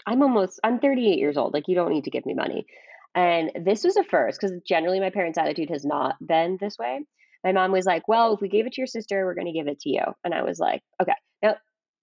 I'm 0.05 0.21
almost, 0.21 0.59
I'm 0.63 0.79
38 0.79 1.17
years 1.17 1.37
old. 1.37 1.53
Like, 1.53 1.67
you 1.67 1.75
don't 1.75 1.91
need 1.91 2.03
to 2.05 2.11
give 2.11 2.25
me 2.25 2.33
money. 2.33 2.65
And 3.15 3.51
this 3.63 3.83
was 3.83 3.95
a 3.95 4.03
first 4.03 4.39
because 4.39 4.55
generally 4.67 4.99
my 4.99 5.09
parents' 5.09 5.37
attitude 5.37 5.69
has 5.69 5.85
not 5.85 6.15
been 6.25 6.57
this 6.59 6.77
way. 6.77 6.99
My 7.45 7.53
mom 7.53 7.71
was 7.71 7.85
like, 7.85 8.07
Well, 8.07 8.33
if 8.33 8.41
we 8.41 8.49
gave 8.49 8.67
it 8.67 8.73
to 8.73 8.81
your 8.81 8.87
sister, 8.87 9.25
we're 9.25 9.35
going 9.35 9.47
to 9.47 9.53
give 9.53 9.67
it 9.67 9.79
to 9.81 9.89
you. 9.89 10.03
And 10.23 10.33
I 10.33 10.43
was 10.43 10.59
like, 10.59 10.81
Okay. 11.01 11.13
Now, 11.41 11.55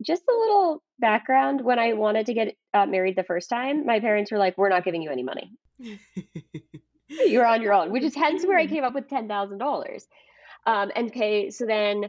just 0.03 0.23
a 0.29 0.33
little 0.33 0.83
background 0.99 1.61
when 1.63 1.79
I 1.79 1.93
wanted 1.93 2.27
to 2.27 2.35
get 2.35 2.57
uh, 2.73 2.87
married 2.87 3.17
the 3.17 3.25
first 3.25 3.51
time, 3.51 3.85
my 3.85 4.01
parents 4.01 4.33
were 4.33 4.39
like, 4.39 4.57
We're 4.57 4.71
not 4.71 4.85
giving 4.85 5.03
you 5.03 5.11
any 5.11 5.23
money. 5.23 5.53
You're 7.27 7.47
on 7.47 7.61
your 7.61 7.75
own, 7.75 7.93
which 7.93 8.05
is 8.05 8.15
hence 8.15 8.47
where 8.47 8.57
I 8.57 8.67
came 8.67 8.85
up 8.85 8.95
with 8.95 9.09
$10,000. 9.09 10.03
Um, 10.65 10.93
and 10.97 11.11
okay, 11.11 11.51
so 11.51 11.67
then 11.67 12.07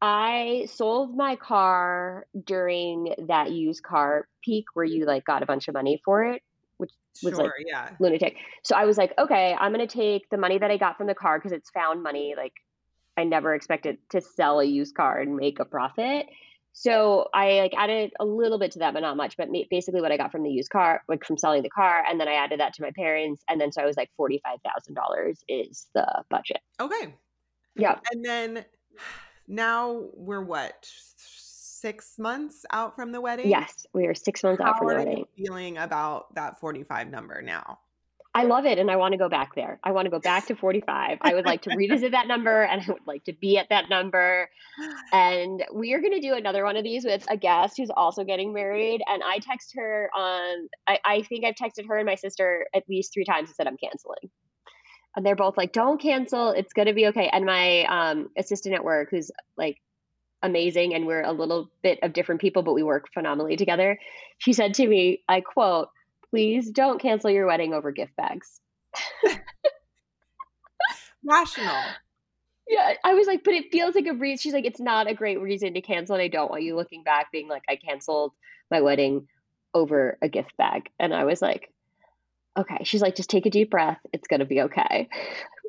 I 0.00 0.68
sold 0.72 1.16
my 1.16 1.36
car 1.36 2.26
during 2.46 3.14
that 3.26 3.50
used 3.50 3.82
car 3.82 4.28
peak 4.42 4.66
where 4.74 4.84
you 4.84 5.04
like 5.04 5.24
got 5.24 5.42
a 5.42 5.46
bunch 5.46 5.68
of 5.68 5.74
money 5.74 6.00
for 6.04 6.24
it, 6.24 6.42
which 6.78 6.90
was 7.22 7.34
sure, 7.34 7.44
like 7.44 7.52
yeah. 7.66 7.90
lunatic. 8.00 8.36
So 8.62 8.74
I 8.76 8.84
was 8.84 8.96
like, 8.96 9.12
okay, 9.18 9.54
I'm 9.58 9.72
going 9.72 9.86
to 9.86 9.92
take 9.92 10.28
the 10.30 10.38
money 10.38 10.58
that 10.58 10.70
I 10.70 10.76
got 10.76 10.96
from 10.96 11.06
the 11.06 11.14
car 11.14 11.38
because 11.38 11.52
it's 11.52 11.70
found 11.70 12.02
money. 12.02 12.34
Like 12.36 12.54
I 13.16 13.24
never 13.24 13.54
expected 13.54 13.98
to 14.10 14.20
sell 14.20 14.60
a 14.60 14.64
used 14.64 14.94
car 14.94 15.20
and 15.20 15.36
make 15.36 15.58
a 15.58 15.64
profit. 15.64 16.26
So 16.72 17.28
I 17.34 17.60
like 17.60 17.74
added 17.76 18.12
a 18.20 18.24
little 18.24 18.58
bit 18.58 18.70
to 18.72 18.78
that, 18.80 18.94
but 18.94 19.00
not 19.00 19.16
much. 19.16 19.36
But 19.36 19.48
basically, 19.68 20.00
what 20.00 20.12
I 20.12 20.16
got 20.16 20.30
from 20.30 20.44
the 20.44 20.50
used 20.50 20.70
car, 20.70 21.02
like 21.08 21.24
from 21.24 21.36
selling 21.36 21.62
the 21.62 21.70
car, 21.70 22.04
and 22.08 22.20
then 22.20 22.28
I 22.28 22.34
added 22.34 22.60
that 22.60 22.74
to 22.74 22.82
my 22.82 22.92
parents, 22.92 23.42
and 23.48 23.60
then 23.60 23.72
so 23.72 23.82
I 23.82 23.84
was 23.84 23.96
like 23.96 24.10
forty 24.16 24.40
five 24.44 24.58
thousand 24.64 24.94
dollars 24.94 25.42
is 25.48 25.88
the 25.94 26.06
budget. 26.30 26.60
Okay. 26.80 27.14
Yeah. 27.74 27.98
And 28.12 28.24
then 28.24 28.64
now 29.48 30.04
we're 30.14 30.42
what 30.42 30.88
six 31.80 32.18
months 32.18 32.64
out 32.72 32.96
from 32.96 33.12
the 33.12 33.20
wedding. 33.20 33.48
Yes, 33.48 33.86
we 33.92 34.06
are 34.06 34.14
six 34.14 34.42
months 34.42 34.62
How 34.62 34.70
out 34.70 34.78
from 34.78 34.88
the 34.88 34.94
are 34.94 34.98
wedding. 34.98 35.18
you 35.36 35.46
feeling 35.46 35.78
about 35.78 36.34
that 36.34 36.60
forty-five 36.60 37.10
number 37.10 37.42
now? 37.42 37.78
I 38.34 38.44
love 38.44 38.66
it 38.66 38.78
and 38.78 38.90
I 38.90 38.96
want 38.96 39.12
to 39.12 39.18
go 39.18 39.28
back 39.28 39.54
there. 39.54 39.80
I 39.82 39.90
want 39.90 40.06
to 40.06 40.10
go 40.10 40.20
back 40.20 40.46
to 40.46 40.54
45. 40.54 41.18
I 41.22 41.34
would 41.34 41.46
like 41.46 41.62
to 41.62 41.74
revisit 41.74 42.12
that 42.12 42.28
number 42.28 42.62
and 42.70 42.80
I 42.80 42.84
would 42.86 43.06
like 43.06 43.24
to 43.24 43.32
be 43.32 43.58
at 43.58 43.68
that 43.70 43.88
number. 43.88 44.48
And 45.12 45.64
we 45.74 45.92
are 45.94 46.00
going 46.00 46.12
to 46.12 46.20
do 46.20 46.34
another 46.34 46.62
one 46.62 46.76
of 46.76 46.84
these 46.84 47.04
with 47.04 47.26
a 47.28 47.36
guest 47.36 47.78
who's 47.78 47.90
also 47.90 48.22
getting 48.22 48.52
married. 48.52 49.00
And 49.08 49.22
I 49.24 49.38
text 49.38 49.74
her 49.76 50.10
on, 50.16 50.68
I, 50.86 50.98
I 51.04 51.22
think 51.22 51.44
I've 51.44 51.56
texted 51.56 51.88
her 51.88 51.96
and 51.96 52.06
my 52.06 52.14
sister 52.14 52.66
at 52.74 52.84
least 52.88 53.12
three 53.12 53.24
times 53.24 53.48
and 53.48 53.56
said 53.56 53.66
I'm 53.66 53.78
canceling. 53.78 54.30
And 55.16 55.26
they're 55.26 55.34
both 55.34 55.56
like, 55.56 55.72
don't 55.72 56.00
cancel. 56.00 56.50
It's 56.50 56.74
going 56.74 56.86
to 56.86 56.94
be 56.94 57.08
okay. 57.08 57.28
And 57.32 57.44
my 57.44 57.84
um, 57.86 58.28
assistant 58.36 58.74
at 58.74 58.84
work, 58.84 59.08
who's 59.10 59.32
like 59.56 59.78
amazing, 60.42 60.94
and 60.94 61.06
we're 61.06 61.22
a 61.22 61.32
little 61.32 61.70
bit 61.82 61.98
of 62.02 62.12
different 62.12 62.40
people, 62.40 62.62
but 62.62 62.74
we 62.74 62.82
work 62.82 63.12
phenomenally 63.12 63.56
together. 63.56 63.98
She 64.38 64.52
said 64.52 64.74
to 64.74 64.86
me, 64.86 65.22
I 65.28 65.40
quote, 65.40 65.88
please 66.30 66.70
don't 66.70 67.00
cancel 67.00 67.30
your 67.30 67.46
wedding 67.46 67.74
over 67.74 67.90
gift 67.92 68.14
bags. 68.16 68.60
Rational. 71.24 71.82
Yeah, 72.68 72.92
I 73.02 73.14
was 73.14 73.26
like, 73.26 73.44
but 73.44 73.54
it 73.54 73.72
feels 73.72 73.94
like 73.94 74.06
a 74.06 74.12
reason. 74.12 74.38
She's 74.42 74.52
like, 74.52 74.66
it's 74.66 74.80
not 74.80 75.10
a 75.10 75.14
great 75.14 75.40
reason 75.40 75.74
to 75.74 75.80
cancel, 75.80 76.14
and 76.14 76.22
I 76.22 76.28
don't 76.28 76.50
want 76.50 76.62
you 76.62 76.76
looking 76.76 77.02
back 77.02 77.32
being 77.32 77.48
like, 77.48 77.62
I 77.68 77.76
canceled 77.76 78.32
my 78.70 78.82
wedding 78.82 79.26
over 79.74 80.18
a 80.20 80.28
gift 80.28 80.56
bag. 80.56 80.90
And 80.98 81.14
I 81.14 81.24
was 81.24 81.40
like, 81.40 81.72
okay. 82.58 82.84
She's 82.84 83.02
like, 83.02 83.16
just 83.16 83.30
take 83.30 83.46
a 83.46 83.50
deep 83.50 83.70
breath. 83.70 83.98
It's 84.12 84.28
gonna 84.28 84.46
be 84.46 84.62
okay. 84.62 85.08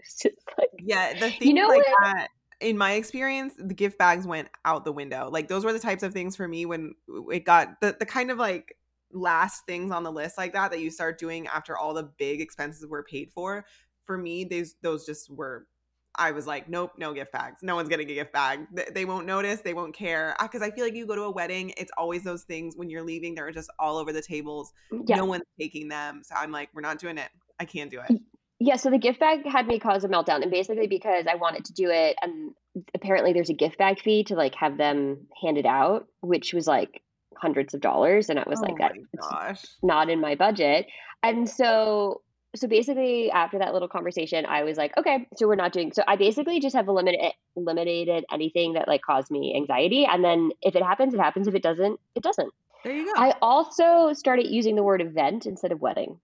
It's 0.02 0.16
just 0.16 0.38
like, 0.58 0.70
Yeah, 0.80 1.14
the 1.14 1.30
things 1.30 1.54
know 1.54 1.68
like 1.68 1.80
what? 1.80 1.98
that. 2.04 2.30
In 2.62 2.78
my 2.78 2.94
experience, 2.94 3.54
the 3.58 3.74
gift 3.74 3.98
bags 3.98 4.28
went 4.28 4.50
out 4.66 4.86
the 4.86 4.92
window. 4.92 5.30
Like 5.32 5.48
those 5.48 5.64
were 5.64 5.74
the 5.74 5.80
types 5.80 6.04
of 6.04 6.14
things 6.14 6.36
for 6.36 6.48
me 6.48 6.66
when 6.66 6.94
it 7.32 7.46
got 7.46 7.80
the, 7.82 7.96
the 7.98 8.06
kind 8.06 8.32
of 8.32 8.38
like 8.38 8.76
last 9.12 9.66
things 9.66 9.92
on 9.92 10.04
the 10.04 10.12
list 10.12 10.38
like 10.38 10.54
that 10.54 10.70
that 10.72 10.80
you 10.80 10.92
start 10.92 11.18
doing 11.18 11.48
after 11.48 11.76
all 11.76 11.94
the 11.94 12.04
big 12.04 12.42
expenses 12.42 12.86
were 12.86 13.04
paid 13.04 13.32
for. 13.32 13.66
For 14.06 14.18
me, 14.18 14.44
these 14.44 14.76
those 14.82 15.06
just 15.06 15.30
were 15.30 15.68
I 16.16 16.32
was 16.32 16.48
like, 16.48 16.68
nope, 16.68 16.92
no 16.98 17.14
gift 17.14 17.32
bags. 17.32 17.62
No 17.62 17.76
one's 17.76 17.88
getting 17.88 18.10
a 18.10 18.14
gift 18.14 18.34
bag. 18.34 18.68
They, 18.94 19.06
won't 19.06 19.26
notice. 19.26 19.62
They 19.62 19.74
won't 19.74 19.96
care. 19.96 20.36
Uh, 20.40 20.44
because 20.44 20.62
I 20.62 20.72
feel 20.72 20.84
like 20.84 20.96
you 20.96 21.06
go 21.06 21.16
to 21.16 21.24
a 21.24 21.32
wedding, 21.32 21.74
it's 21.78 21.92
always 21.98 22.24
those 22.24 22.44
things 22.44 22.76
when 22.76 22.90
you're 22.90 23.04
leaving, 23.04 23.36
they're 23.36 23.52
just 23.52 23.70
all 23.80 23.98
over 23.98 24.12
the 24.12 24.22
tables. 24.22 24.74
yeah. 25.06 25.16
No 25.18 25.26
one's 25.26 25.46
taking 25.60 25.88
them. 25.88 26.22
So 26.24 26.36
I'm 26.36 26.52
like, 26.52 26.70
we're 26.74 26.82
not 26.82 27.00
doing 27.00 27.18
it. 27.18 27.30
I 27.60 27.66
can't 27.66 27.90
do 27.90 28.02
it. 28.02 28.20
Yeah, 28.60 28.76
so 28.76 28.90
the 28.90 28.98
gift 28.98 29.22
bag 29.22 29.46
had 29.46 29.68
me 29.68 29.80
cause 29.80 30.04
a 30.04 30.10
meltdown, 30.10 30.42
and 30.42 30.52
basically 30.52 30.88
because 30.88 31.26
I 31.28 31.36
wanted 31.36 31.66
to 31.66 31.74
do 31.74 31.90
it, 31.90 32.18
and 32.22 32.54
apparently 32.94 33.32
there's 33.32 33.50
a 33.50 33.54
gift 33.54 33.78
bag 33.78 34.02
fee 34.02 34.26
to 34.26 34.36
like 34.36 34.54
have 34.56 34.78
them 34.78 35.28
handed 35.42 35.66
out, 35.66 36.08
which 36.22 36.54
was 36.54 36.68
like 36.68 37.02
hundreds 37.38 37.74
of 37.74 37.80
dollars, 37.80 38.30
and 38.30 38.38
I 38.38 38.44
was 38.46 38.60
oh 38.60 38.64
like, 38.64 38.80
my 38.80 38.88
that 38.90 38.98
it's 38.98 39.28
gosh. 39.28 39.66
not 39.82 40.10
in 40.10 40.20
my 40.20 40.36
budget, 40.36 40.88
and 41.24 41.50
so 41.50 42.22
so 42.56 42.68
basically 42.68 43.32
after 43.32 43.60
that 43.60 43.74
little 43.74 43.88
conversation, 43.88 44.46
I 44.46 44.64
was 44.64 44.78
like, 44.78 44.98
okay, 44.98 45.28
so 45.38 45.48
we're 45.48 45.56
not 45.56 45.72
doing. 45.72 45.94
So 45.94 46.04
I 46.08 46.16
basically 46.16 46.60
just 46.60 46.76
have 46.76 46.88
eliminated 46.88 47.28
eh, 47.28 47.32
eliminated 47.56 48.26
anything 48.32 48.74
that 48.74 48.90
like 48.90 49.02
caused 49.02 49.32
me 49.32 49.56
anxiety, 49.56 50.06
and 50.06 50.24
then 50.24 50.52
if 50.62 50.76
it 50.76 50.84
happens, 50.84 51.14
it 51.14 51.20
happens. 51.20 51.48
If 51.48 51.56
it 51.56 51.64
doesn't, 51.64 52.00
it 52.16 52.24
doesn't. 52.24 52.54
There 52.84 52.94
you 52.94 53.06
go. 53.06 53.14
I 53.16 53.36
also 53.42 54.14
started 54.14 54.48
using 54.48 54.76
the 54.76 54.84
word 54.84 55.02
event 55.02 55.46
instead 55.46 55.72
of 55.72 55.82
wedding. 55.82 56.20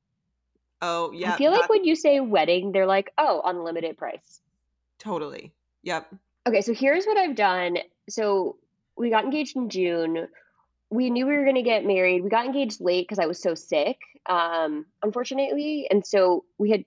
Oh, 0.81 1.11
yeah. 1.11 1.33
I 1.33 1.37
feel 1.37 1.51
like 1.51 1.69
when 1.69 1.85
you 1.85 1.95
say 1.95 2.19
wedding, 2.19 2.71
they're 2.71 2.85
like, 2.85 3.11
oh, 3.17 3.41
unlimited 3.43 3.97
price. 3.97 4.41
totally. 4.99 5.53
Yep. 5.83 6.13
Okay, 6.47 6.61
so 6.61 6.73
here's 6.73 7.05
what 7.05 7.17
I've 7.17 7.35
done. 7.35 7.77
So 8.09 8.57
we 8.97 9.09
got 9.09 9.23
engaged 9.23 9.55
in 9.55 9.69
June. 9.69 10.27
We 10.89 11.09
knew 11.09 11.25
we 11.25 11.35
were 11.35 11.43
going 11.43 11.55
to 11.55 11.63
get 11.63 11.85
married. 11.85 12.23
We 12.23 12.29
got 12.29 12.45
engaged 12.45 12.81
late 12.81 13.07
because 13.07 13.19
I 13.19 13.25
was 13.25 13.41
so 13.41 13.55
sick, 13.55 13.97
um, 14.27 14.85
unfortunately, 15.03 15.87
and 15.89 16.05
so 16.05 16.45
we 16.57 16.71
had 16.71 16.85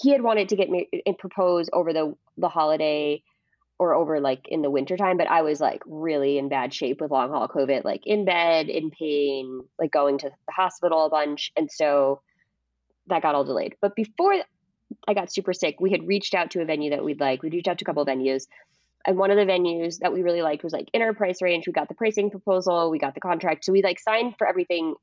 he 0.00 0.10
had 0.10 0.22
wanted 0.22 0.48
to 0.48 0.56
get 0.56 0.70
married 0.70 1.02
and 1.04 1.18
propose 1.18 1.68
over 1.72 1.92
the 1.92 2.14
the 2.38 2.48
holiday 2.48 3.22
or 3.78 3.94
over 3.94 4.20
like 4.20 4.48
in 4.48 4.62
the 4.62 4.70
wintertime, 4.70 5.18
but 5.18 5.28
I 5.28 5.42
was 5.42 5.60
like 5.60 5.82
really 5.86 6.38
in 6.38 6.48
bad 6.48 6.74
shape 6.74 7.00
with 7.00 7.10
long 7.10 7.30
haul 7.30 7.48
COVID, 7.48 7.84
like 7.84 8.06
in 8.06 8.24
bed, 8.24 8.68
in 8.68 8.90
pain, 8.90 9.62
like 9.78 9.92
going 9.92 10.18
to 10.18 10.30
the 10.30 10.52
hospital 10.52 11.06
a 11.06 11.10
bunch, 11.10 11.52
and 11.56 11.70
so 11.70 12.22
that 13.08 13.22
got 13.22 13.34
all 13.34 13.44
delayed. 13.44 13.76
But 13.80 13.94
before 13.94 14.34
I 15.06 15.14
got 15.14 15.32
super 15.32 15.52
sick, 15.52 15.80
we 15.80 15.90
had 15.90 16.06
reached 16.06 16.34
out 16.34 16.50
to 16.52 16.62
a 16.62 16.64
venue 16.64 16.90
that 16.90 17.04
we'd 17.04 17.20
like. 17.20 17.42
We 17.42 17.50
reached 17.50 17.68
out 17.68 17.78
to 17.78 17.84
a 17.84 17.86
couple 17.86 18.02
of 18.02 18.08
venues 18.08 18.46
and 19.06 19.16
one 19.16 19.30
of 19.30 19.36
the 19.36 19.50
venues 19.50 19.98
that 20.00 20.12
we 20.12 20.22
really 20.22 20.42
liked 20.42 20.64
was 20.64 20.72
like 20.72 20.88
in 20.92 21.02
our 21.02 21.14
price 21.14 21.40
range. 21.40 21.66
We 21.66 21.72
got 21.72 21.88
the 21.88 21.94
pricing 21.94 22.30
proposal, 22.30 22.90
we 22.90 22.98
got 22.98 23.14
the 23.14 23.20
contract. 23.20 23.64
So 23.64 23.72
we 23.72 23.82
like 23.82 23.98
signed 23.98 24.34
for 24.36 24.46
everything 24.46 24.94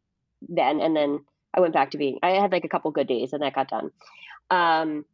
then 0.47 0.79
and 0.79 0.95
then 0.95 1.19
I 1.53 1.61
went 1.61 1.73
back 1.73 1.91
to 1.91 1.97
being 1.97 2.19
I 2.21 2.31
had 2.31 2.51
like 2.51 2.65
a 2.65 2.69
couple 2.69 2.91
good 2.91 3.07
days 3.07 3.33
and 3.33 3.41
that 3.41 3.55
got 3.55 3.69
done. 3.69 3.91
Um 4.49 5.05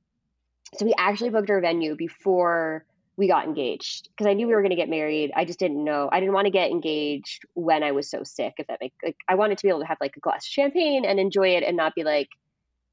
so 0.76 0.86
we 0.86 0.94
actually 0.98 1.30
booked 1.30 1.50
our 1.50 1.62
venue 1.62 1.96
before 1.96 2.86
we 3.18 3.28
got 3.28 3.46
engaged 3.46 4.10
because 4.10 4.30
I 4.30 4.34
knew 4.34 4.48
we 4.48 4.56
were 4.56 4.62
going 4.62 4.72
to 4.72 4.78
get 4.78 4.90
married. 4.90 5.32
I 5.36 5.44
just 5.44 5.60
didn't 5.60 5.84
know. 5.84 6.10
I 6.12 6.20
didn't 6.20 6.34
want 6.34 6.46
to 6.46 6.52
get 6.52 6.72
engaged 6.72 7.44
when 7.54 7.84
I 7.84 7.92
was 7.92 8.10
so 8.10 8.24
sick. 8.24 8.54
If 8.58 8.68
that 8.68 8.80
makes 8.82 8.96
like, 9.04 9.18
I 9.28 9.36
wanted 9.36 9.58
to 9.58 9.64
be 9.64 9.70
able 9.70 9.82
to 9.82 9.86
have 9.86 9.98
like 10.00 10.16
a 10.16 10.22
glass 10.22 10.46
of 10.46 10.50
champagne 10.50 11.04
and 11.06 11.20
enjoy 11.20 11.50
it 11.50 11.64
and 11.64 11.76
not 11.76 11.94
be 11.94 12.04
like 12.04 12.30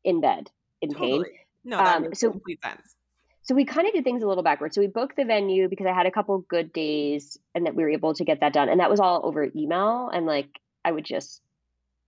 in 0.08 0.20
bed 0.20 0.50
in 0.80 0.90
pain. 0.94 1.24
No, 1.64 1.76
that 1.76 1.96
Um, 1.96 2.02
makes 2.04 2.20
so- 2.20 2.30
complete 2.30 2.62
sense. 2.62 2.94
So 3.42 3.54
we 3.54 3.64
kind 3.64 3.86
of 3.88 3.94
did 3.94 4.04
things 4.04 4.22
a 4.22 4.28
little 4.28 4.42
backwards. 4.42 4.74
So 4.74 4.80
we 4.82 4.88
booked 4.88 5.16
the 5.16 5.24
venue 5.24 5.68
because 5.68 5.86
I 5.86 5.94
had 5.94 6.04
a 6.06 6.10
couple 6.10 6.38
good 6.48 6.70
days 6.72 7.38
and 7.54 7.64
that 7.64 7.74
we 7.74 7.82
were 7.82 7.88
able 7.90 8.12
to 8.14 8.24
get 8.24 8.40
that 8.40 8.52
done. 8.52 8.68
And 8.68 8.80
that 8.80 8.90
was 8.90 9.00
all 9.00 9.20
over 9.24 9.48
email. 9.56 10.10
And 10.12 10.26
like 10.26 10.50
I 10.84 10.92
would 10.92 11.04
just, 11.06 11.40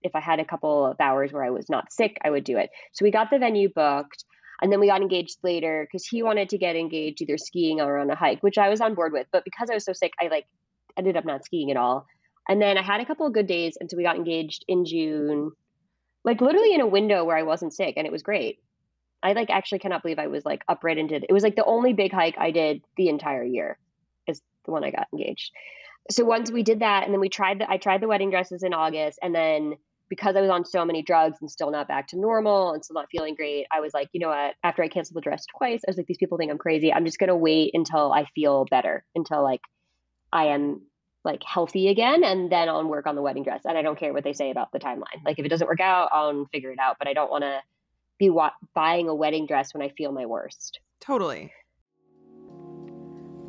if 0.03 0.15
I 0.15 0.19
had 0.19 0.39
a 0.39 0.45
couple 0.45 0.85
of 0.85 0.97
hours 0.99 1.33
where 1.33 1.43
I 1.43 1.49
was 1.49 1.67
not 1.67 1.91
sick, 1.91 2.17
I 2.23 2.29
would 2.29 2.43
do 2.43 2.57
it. 2.57 2.69
So 2.91 3.03
we 3.03 3.09
got 3.11 3.31
the 3.31 3.39
venue 3.39 3.69
booked 3.73 4.23
and 4.61 4.71
then 4.71 4.79
we 4.79 4.85
got 4.87 5.01
engaged 5.01 5.37
later 5.43 5.87
because 5.87 6.05
he 6.05 6.21
wanted 6.21 6.49
to 6.49 6.59
get 6.59 6.75
engaged 6.75 7.21
either 7.23 7.39
skiing 7.39 7.81
or 7.81 7.97
on 7.97 8.11
a 8.11 8.15
hike, 8.15 8.43
which 8.43 8.59
I 8.59 8.69
was 8.69 8.79
on 8.81 8.93
board 8.93 9.11
with. 9.11 9.25
But 9.31 9.43
because 9.43 9.71
I 9.71 9.73
was 9.73 9.85
so 9.85 9.93
sick, 9.93 10.13
I 10.21 10.27
like 10.27 10.45
ended 10.95 11.17
up 11.17 11.25
not 11.25 11.43
skiing 11.43 11.71
at 11.71 11.77
all. 11.77 12.05
And 12.47 12.61
then 12.61 12.77
I 12.77 12.83
had 12.83 13.01
a 13.01 13.05
couple 13.05 13.25
of 13.25 13.33
good 13.33 13.47
days. 13.47 13.77
And 13.79 13.89
so 13.89 13.97
we 13.97 14.03
got 14.03 14.15
engaged 14.15 14.63
in 14.67 14.85
June, 14.85 15.51
like 16.23 16.41
literally 16.41 16.73
in 16.73 16.81
a 16.81 16.87
window 16.87 17.23
where 17.23 17.37
I 17.37 17.43
wasn't 17.43 17.73
sick. 17.73 17.95
And 17.97 18.05
it 18.05 18.11
was 18.11 18.23
great. 18.23 18.59
I 19.23 19.33
like 19.33 19.49
actually 19.49 19.79
cannot 19.79 20.01
believe 20.01 20.19
I 20.19 20.27
was 20.27 20.45
like 20.45 20.63
up 20.67 20.83
right 20.83 20.97
into 20.97 21.15
it 21.15 21.31
was 21.31 21.43
like 21.43 21.55
the 21.55 21.65
only 21.65 21.93
big 21.93 22.11
hike 22.11 22.37
I 22.37 22.51
did 22.51 22.81
the 22.97 23.09
entire 23.09 23.43
year 23.43 23.77
is 24.27 24.41
the 24.65 24.71
one 24.71 24.83
I 24.83 24.91
got 24.91 25.07
engaged. 25.13 25.51
So 26.09 26.25
once 26.25 26.51
we 26.51 26.63
did 26.63 26.79
that 26.79 27.03
and 27.03 27.13
then 27.13 27.19
we 27.19 27.29
tried 27.29 27.59
the 27.59 27.69
I 27.69 27.77
tried 27.77 28.01
the 28.01 28.07
wedding 28.07 28.31
dresses 28.31 28.63
in 28.63 28.73
August 28.73 29.19
and 29.21 29.33
then 29.33 29.75
because 30.09 30.35
I 30.35 30.41
was 30.41 30.49
on 30.49 30.65
so 30.65 30.83
many 30.83 31.03
drugs 31.03 31.37
and 31.39 31.49
still 31.49 31.71
not 31.71 31.87
back 31.87 32.07
to 32.07 32.19
normal 32.19 32.73
and 32.73 32.83
still 32.83 32.95
not 32.95 33.07
feeling 33.09 33.33
great, 33.33 33.65
I 33.71 33.79
was 33.79 33.93
like, 33.93 34.09
you 34.11 34.19
know 34.19 34.27
what? 34.27 34.55
After 34.61 34.83
I 34.83 34.89
canceled 34.89 35.15
the 35.15 35.21
dress 35.21 35.45
twice, 35.57 35.81
I 35.87 35.89
was 35.89 35.95
like, 35.95 36.05
these 36.05 36.17
people 36.17 36.37
think 36.37 36.51
I'm 36.51 36.57
crazy. 36.57 36.91
I'm 36.91 37.05
just 37.05 37.17
gonna 37.17 37.37
wait 37.37 37.71
until 37.73 38.11
I 38.11 38.25
feel 38.35 38.65
better, 38.69 39.05
until 39.15 39.41
like 39.41 39.61
I 40.33 40.47
am 40.47 40.81
like 41.23 41.43
healthy 41.43 41.87
again, 41.87 42.23
and 42.23 42.51
then 42.51 42.69
I'll 42.69 42.83
work 42.83 43.07
on 43.07 43.15
the 43.15 43.21
wedding 43.21 43.43
dress. 43.43 43.61
And 43.65 43.77
I 43.77 43.81
don't 43.81 43.97
care 43.97 44.13
what 44.13 44.23
they 44.23 44.33
say 44.33 44.51
about 44.51 44.71
the 44.71 44.79
timeline. 44.79 45.23
Like 45.25 45.39
if 45.39 45.45
it 45.45 45.49
doesn't 45.49 45.67
work 45.67 45.79
out, 45.79 46.09
I'll 46.11 46.45
figure 46.51 46.71
it 46.71 46.79
out. 46.79 46.97
But 46.99 47.07
I 47.07 47.13
don't 47.13 47.29
want 47.29 47.43
to 47.43 47.61
be 48.19 48.29
wa- 48.29 48.51
buying 48.73 49.07
a 49.09 49.15
wedding 49.15 49.45
dress 49.45 49.73
when 49.73 49.83
I 49.83 49.89
feel 49.89 50.11
my 50.11 50.25
worst. 50.25 50.79
Totally. 50.99 51.51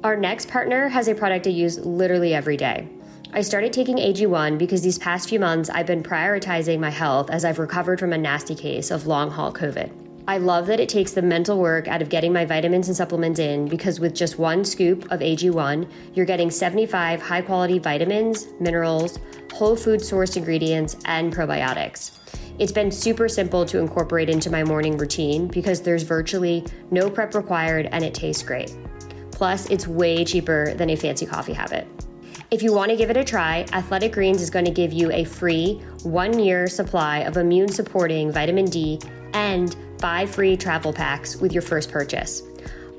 Our 0.04 0.16
next 0.16 0.48
partner 0.48 0.88
has 0.88 1.06
a 1.06 1.14
product 1.14 1.46
I 1.46 1.50
use 1.50 1.78
literally 1.78 2.34
every 2.34 2.56
day. 2.56 2.88
I 3.34 3.40
started 3.40 3.72
taking 3.72 3.96
AG1 3.96 4.58
because 4.58 4.82
these 4.82 4.98
past 4.98 5.28
few 5.28 5.38
months 5.40 5.70
I've 5.70 5.86
been 5.86 6.02
prioritizing 6.02 6.80
my 6.80 6.90
health 6.90 7.30
as 7.30 7.44
I've 7.44 7.58
recovered 7.58 8.00
from 8.00 8.12
a 8.12 8.18
nasty 8.18 8.54
case 8.54 8.90
of 8.90 9.06
long 9.06 9.30
haul 9.30 9.52
COVID. 9.52 9.90
I 10.28 10.38
love 10.38 10.68
that 10.68 10.78
it 10.78 10.88
takes 10.88 11.10
the 11.10 11.22
mental 11.22 11.58
work 11.58 11.88
out 11.88 12.00
of 12.00 12.08
getting 12.08 12.32
my 12.32 12.44
vitamins 12.44 12.86
and 12.86 12.96
supplements 12.96 13.40
in 13.40 13.66
because 13.66 13.98
with 13.98 14.14
just 14.14 14.38
one 14.38 14.64
scoop 14.64 15.10
of 15.10 15.18
AG1, 15.18 15.90
you're 16.14 16.26
getting 16.26 16.48
75 16.48 17.20
high 17.20 17.42
quality 17.42 17.80
vitamins, 17.80 18.46
minerals, 18.60 19.18
whole 19.52 19.74
food 19.74 19.98
sourced 19.98 20.36
ingredients, 20.36 20.96
and 21.06 21.34
probiotics. 21.34 22.18
It's 22.60 22.70
been 22.70 22.92
super 22.92 23.28
simple 23.28 23.66
to 23.66 23.78
incorporate 23.78 24.30
into 24.30 24.48
my 24.48 24.62
morning 24.62 24.96
routine 24.96 25.48
because 25.48 25.80
there's 25.80 26.04
virtually 26.04 26.64
no 26.92 27.10
prep 27.10 27.34
required 27.34 27.86
and 27.86 28.04
it 28.04 28.14
tastes 28.14 28.44
great. 28.44 28.76
Plus, 29.32 29.68
it's 29.70 29.88
way 29.88 30.24
cheaper 30.24 30.72
than 30.74 30.90
a 30.90 30.96
fancy 30.96 31.26
coffee 31.26 31.52
habit. 31.52 31.88
If 32.52 32.62
you 32.62 32.72
want 32.72 32.90
to 32.92 32.96
give 32.96 33.10
it 33.10 33.16
a 33.16 33.24
try, 33.24 33.66
Athletic 33.72 34.12
Greens 34.12 34.40
is 34.40 34.50
going 34.50 34.66
to 34.66 34.70
give 34.70 34.92
you 34.92 35.10
a 35.10 35.24
free 35.24 35.82
one 36.04 36.38
year 36.38 36.68
supply 36.68 37.20
of 37.20 37.38
immune 37.38 37.68
supporting 37.68 38.30
vitamin 38.30 38.66
D 38.66 39.00
and 39.32 39.74
five 40.02 40.28
free 40.28 40.56
travel 40.56 40.92
packs 40.92 41.36
with 41.36 41.52
your 41.52 41.62
first 41.62 41.90
purchase. 41.92 42.42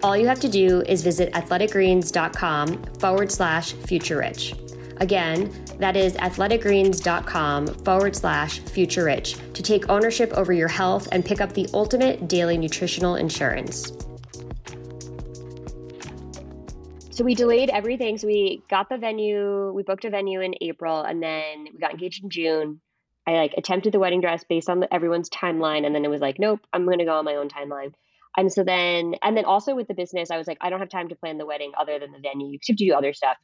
All 0.02 0.16
you 0.16 0.26
have 0.26 0.40
to 0.40 0.48
do 0.50 0.82
is 0.84 1.04
visit 1.04 1.34
athleticgreens.com 1.34 2.84
forward 3.00 3.30
slash 3.30 3.74
future 3.74 4.18
rich. 4.18 4.56
Again, 4.98 5.52
that 5.80 5.98
is 5.98 6.14
athleticgreens.com 6.14 7.68
forward 7.68 8.16
slash 8.16 8.60
future 8.60 9.04
rich 9.04 9.36
to 9.54 9.62
take 9.62 9.90
ownership 9.90 10.32
over 10.32 10.54
your 10.54 10.70
health 10.70 11.10
and 11.12 11.26
pick 11.26 11.42
up 11.42 11.52
the 11.52 11.68
ultimate 11.74 12.30
daily 12.30 12.58
nutritional 12.58 13.16
insurance. 13.16 13.92
so 17.14 17.24
we 17.24 17.36
delayed 17.36 17.70
everything. 17.70 18.18
So 18.18 18.28
we 18.28 18.64
got 18.70 18.90
the 18.90 18.98
venue, 18.98 19.72
we 19.72 19.84
booked 19.84 20.06
a 20.06 20.10
venue 20.10 20.42
in 20.42 20.56
April, 20.62 21.04
and 21.04 21.22
then 21.22 21.68
we 21.72 21.80
got 21.80 21.92
engaged 21.92 22.24
in 22.24 22.30
June. 22.30 22.82
I 23.26 23.34
like 23.34 23.54
attempted 23.58 23.94
the 23.94 24.00
wedding 24.00 24.22
dress 24.22 24.44
based 24.44 24.70
on 24.70 24.80
the, 24.82 24.94
everyone's 24.94 25.30
timeline, 25.30 25.86
and 25.86 25.96
then 25.96 26.04
it 26.04 26.10
was 26.10 26.22
like, 26.22 26.40
nope, 26.40 26.60
I'm 26.74 26.86
going 26.86 27.00
to 27.00 27.06
go 27.06 27.18
on 27.18 27.26
my 27.26 27.36
own 27.36 27.50
timeline. 27.50 27.94
And 28.36 28.52
so 28.52 28.64
then, 28.64 29.16
and 29.22 29.38
then 29.38 29.46
also 29.46 29.76
with 29.76 29.88
the 29.88 29.94
business, 29.94 30.32
I 30.32 30.38
was 30.38 30.48
like, 30.48 30.58
I 30.60 30.70
don't 30.70 30.80
have 30.80 30.90
time 30.90 31.10
to 31.10 31.16
plan 31.16 31.38
the 31.38 31.46
wedding 31.46 31.72
other 31.78 32.00
than 32.00 32.12
the 32.12 32.20
venue. 32.20 32.48
You 32.48 32.54
have 32.54 32.62
to 32.62 32.74
do 32.74 32.94
other 32.94 33.14
stuff 33.14 33.38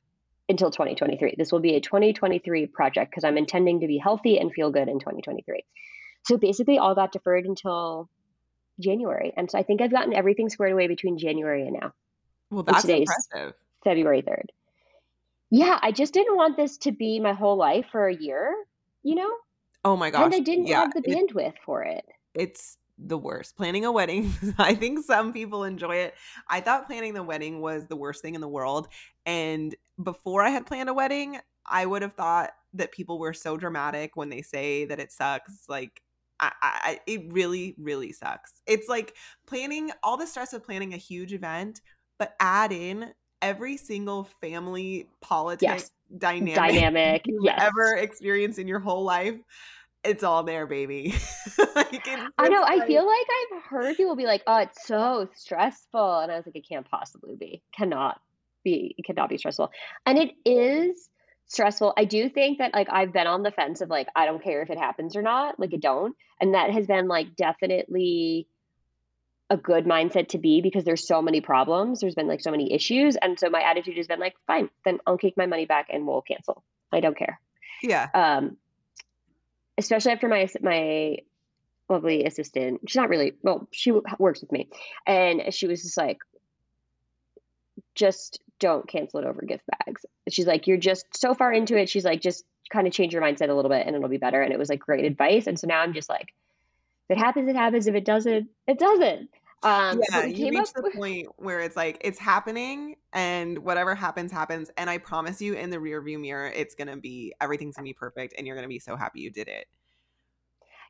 until 0.49 0.71
2023. 0.71 1.35
This 1.37 1.51
will 1.51 1.59
be 1.59 1.75
a 1.75 1.81
2023 1.81 2.65
project 2.67 3.11
because 3.11 3.23
I'm 3.23 3.37
intending 3.37 3.81
to 3.81 3.87
be 3.87 3.97
healthy 3.97 4.39
and 4.39 4.51
feel 4.51 4.71
good 4.71 4.87
in 4.87 4.99
2023. 4.99 5.63
So 6.25 6.37
basically, 6.37 6.79
all 6.79 6.95
got 6.95 7.11
deferred 7.11 7.45
until 7.45 8.09
January. 8.79 9.31
And 9.37 9.49
so 9.49 9.59
I 9.59 9.63
think 9.63 9.81
I've 9.81 9.91
gotten 9.91 10.13
everything 10.13 10.49
squared 10.49 10.73
away 10.73 10.87
between 10.87 11.17
January 11.17 11.67
and 11.67 11.77
now. 11.79 11.93
Well, 12.49 12.63
that's 12.63 12.85
impressive. 12.85 13.53
February 13.83 14.23
3rd. 14.23 14.45
Yeah, 15.51 15.79
I 15.81 15.91
just 15.91 16.13
didn't 16.13 16.35
want 16.35 16.57
this 16.57 16.77
to 16.79 16.91
be 16.91 17.19
my 17.19 17.33
whole 17.33 17.57
life 17.57 17.85
for 17.91 18.07
a 18.07 18.15
year, 18.15 18.53
you 19.03 19.15
know? 19.15 19.31
Oh 19.85 19.95
my 19.95 20.09
gosh. 20.09 20.25
And 20.25 20.35
I 20.35 20.39
didn't 20.39 20.67
yeah, 20.67 20.81
have 20.81 20.93
the 20.93 21.01
bandwidth 21.01 21.47
it, 21.47 21.59
for 21.65 21.83
it. 21.83 22.05
It's 22.33 22.77
the 22.97 23.17
worst. 23.17 23.55
Planning 23.55 23.85
a 23.85 23.91
wedding, 23.91 24.33
I 24.57 24.75
think 24.75 25.05
some 25.05 25.31
people 25.31 25.63
enjoy 25.63 25.97
it. 25.97 26.15
I 26.49 26.61
thought 26.61 26.87
planning 26.87 27.13
the 27.13 27.23
wedding 27.23 27.61
was 27.61 27.87
the 27.87 27.95
worst 27.95 28.21
thing 28.21 28.35
in 28.35 28.41
the 28.41 28.47
world. 28.47 28.87
And 29.25 29.75
before 30.01 30.41
I 30.41 30.49
had 30.49 30.65
planned 30.65 30.89
a 30.89 30.93
wedding, 30.93 31.39
I 31.65 31.85
would 31.85 32.01
have 32.01 32.13
thought 32.13 32.51
that 32.73 32.91
people 32.91 33.19
were 33.19 33.33
so 33.33 33.57
dramatic 33.57 34.15
when 34.15 34.29
they 34.29 34.41
say 34.41 34.85
that 34.85 34.99
it 34.99 35.11
sucks. 35.11 35.65
Like, 35.69 36.01
I, 36.39 36.51
I, 36.61 36.99
it 37.07 37.31
really, 37.33 37.75
really 37.77 38.11
sucks. 38.11 38.61
It's 38.65 38.87
like 38.87 39.15
planning 39.45 39.91
all 40.03 40.17
the 40.17 40.27
stress 40.27 40.53
of 40.53 40.63
planning 40.63 40.93
a 40.93 40.97
huge 40.97 41.33
event, 41.33 41.81
but 42.17 42.35
add 42.39 42.71
in 42.71 43.13
every 43.41 43.77
single 43.77 44.25
family 44.41 45.07
politics 45.21 45.63
yes. 45.63 45.91
dynamic, 46.17 46.55
dynamic 46.55 47.21
you 47.25 47.39
yes. 47.43 47.59
ever 47.61 47.95
experienced 47.95 48.59
in 48.59 48.67
your 48.67 48.79
whole 48.79 49.03
life 49.03 49.39
it's 50.03 50.23
all 50.23 50.43
there, 50.43 50.65
baby. 50.65 51.13
like, 51.75 52.07
I 52.37 52.49
know. 52.49 52.61
Like... 52.61 52.81
I 52.81 52.87
feel 52.87 53.05
like 53.05 53.27
I've 53.29 53.63
heard 53.63 53.97
people 53.97 54.15
be 54.15 54.25
like, 54.25 54.43
"Oh, 54.47 54.59
it's 54.59 54.85
so 54.85 55.27
stressful," 55.35 56.19
and 56.19 56.31
I 56.31 56.37
was 56.37 56.45
like, 56.45 56.55
"It 56.55 56.67
can't 56.67 56.89
possibly 56.89 57.35
be. 57.35 57.61
Cannot 57.75 58.19
be. 58.63 58.95
It 58.97 59.05
cannot 59.05 59.29
be 59.29 59.37
stressful." 59.37 59.71
And 60.05 60.17
it 60.17 60.31
is 60.45 61.09
stressful. 61.47 61.93
I 61.97 62.05
do 62.05 62.29
think 62.29 62.59
that 62.59 62.73
like 62.73 62.87
I've 62.89 63.11
been 63.11 63.27
on 63.27 63.43
the 63.43 63.51
fence 63.51 63.81
of 63.81 63.89
like 63.89 64.07
I 64.15 64.25
don't 64.25 64.43
care 64.43 64.61
if 64.61 64.69
it 64.69 64.77
happens 64.77 65.15
or 65.15 65.21
not. 65.21 65.59
Like 65.59 65.73
I 65.73 65.77
don't, 65.77 66.15
and 66.39 66.53
that 66.53 66.71
has 66.71 66.87
been 66.87 67.07
like 67.07 67.35
definitely 67.35 68.47
a 69.49 69.57
good 69.57 69.85
mindset 69.85 70.29
to 70.29 70.37
be 70.37 70.61
because 70.61 70.83
there's 70.83 71.07
so 71.07 71.21
many 71.21 71.41
problems. 71.41 72.01
There's 72.01 72.15
been 72.15 72.27
like 72.27 72.41
so 72.41 72.51
many 72.51 72.73
issues, 72.73 73.15
and 73.15 73.39
so 73.39 73.49
my 73.49 73.61
attitude 73.61 73.97
has 73.97 74.07
been 74.07 74.19
like, 74.19 74.35
"Fine, 74.47 74.69
then 74.85 74.99
I'll 75.07 75.17
take 75.17 75.37
my 75.37 75.45
money 75.45 75.65
back 75.65 75.87
and 75.89 76.05
we'll 76.05 76.21
cancel. 76.21 76.63
I 76.91 76.99
don't 76.99 77.17
care." 77.17 77.39
Yeah. 77.81 78.07
Um, 78.13 78.57
especially 79.77 80.11
after 80.11 80.27
my 80.27 80.47
my 80.61 81.17
lovely 81.89 82.25
assistant. 82.25 82.81
She's 82.87 82.97
not 82.97 83.09
really 83.09 83.33
well. 83.41 83.67
She 83.71 83.91
works 84.19 84.41
with 84.41 84.51
me, 84.51 84.69
and 85.05 85.53
she 85.53 85.67
was 85.67 85.81
just 85.81 85.97
like, 85.97 86.19
just 87.95 88.39
don't 88.59 88.87
cancel 88.87 89.19
it 89.19 89.25
over 89.25 89.41
gift 89.41 89.63
bags. 89.67 90.05
She's 90.29 90.45
like, 90.45 90.67
you're 90.67 90.77
just 90.77 91.05
so 91.17 91.33
far 91.33 91.51
into 91.51 91.77
it. 91.77 91.89
She's 91.89 92.05
like, 92.05 92.21
just 92.21 92.45
kind 92.69 92.87
of 92.87 92.93
change 92.93 93.13
your 93.13 93.21
mindset 93.21 93.49
a 93.49 93.53
little 93.53 93.69
bit, 93.69 93.87
and 93.87 93.95
it'll 93.95 94.09
be 94.09 94.17
better. 94.17 94.41
And 94.41 94.53
it 94.53 94.59
was 94.59 94.69
like 94.69 94.79
great 94.79 95.05
advice. 95.05 95.47
And 95.47 95.59
so 95.59 95.67
now 95.67 95.81
I'm 95.81 95.93
just 95.93 96.09
like, 96.09 96.33
it 97.09 97.17
happens, 97.17 97.49
it 97.49 97.55
happens. 97.55 97.87
If 97.87 97.95
it 97.95 98.05
doesn't, 98.05 98.49
it 98.67 98.79
doesn't. 98.79 99.29
Um, 99.61 100.01
yeah, 100.11 100.23
you 100.23 100.57
reach 100.57 100.71
the 100.73 100.81
with... 100.81 100.93
point 100.93 101.27
where 101.37 101.59
it's 101.59 101.75
like 101.75 101.97
it's 102.01 102.19
happening, 102.19 102.95
and 103.11 103.59
whatever 103.59 103.93
happens, 103.93 104.31
happens. 104.31 104.71
And 104.77 104.89
I 104.89 104.99
promise 104.99 105.41
you, 105.41 105.53
in 105.53 105.69
the 105.69 105.79
rear 105.79 106.01
view 106.01 106.17
mirror, 106.17 106.47
it's 106.47 106.75
gonna 106.75 106.97
be 106.97 107.33
everything's 107.41 107.75
gonna 107.75 107.83
be 107.83 107.93
perfect, 107.93 108.35
and 108.37 108.47
you're 108.47 108.55
gonna 108.55 108.69
be 108.69 108.79
so 108.79 108.95
happy 108.95 109.19
you 109.19 109.31
did 109.31 109.49
it. 109.49 109.65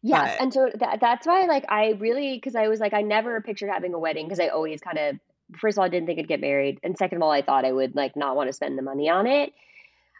Yes, 0.01 0.36
but... 0.38 0.43
and 0.43 0.53
so 0.53 0.69
that, 0.79 0.99
that's 1.01 1.25
why, 1.25 1.45
like, 1.45 1.65
I 1.67 1.97
really 1.99 2.36
because 2.36 2.55
I 2.55 2.67
was 2.67 2.79
like, 2.79 2.93
I 2.93 3.01
never 3.01 3.41
pictured 3.41 3.69
having 3.69 3.93
a 3.93 3.99
wedding 3.99 4.27
because 4.27 4.39
I 4.39 4.49
always 4.49 4.82
kind 4.82 4.97
of, 4.97 5.15
first 5.60 5.75
of 5.75 5.79
all, 5.79 5.86
I 5.86 5.89
didn't 5.89 6.05
think 6.05 6.19
I'd 6.19 6.27
get 6.27 6.39
married, 6.39 6.79
and 6.84 6.97
second 6.97 7.17
of 7.17 7.23
all, 7.23 7.32
I 7.32 7.41
thought 7.41 7.65
I 7.65 7.71
would 7.71 7.95
like 7.95 8.15
not 8.15 8.36
want 8.36 8.49
to 8.49 8.53
spend 8.53 8.77
the 8.77 8.84
money 8.84 9.10
on 9.10 9.25
it. 9.25 9.51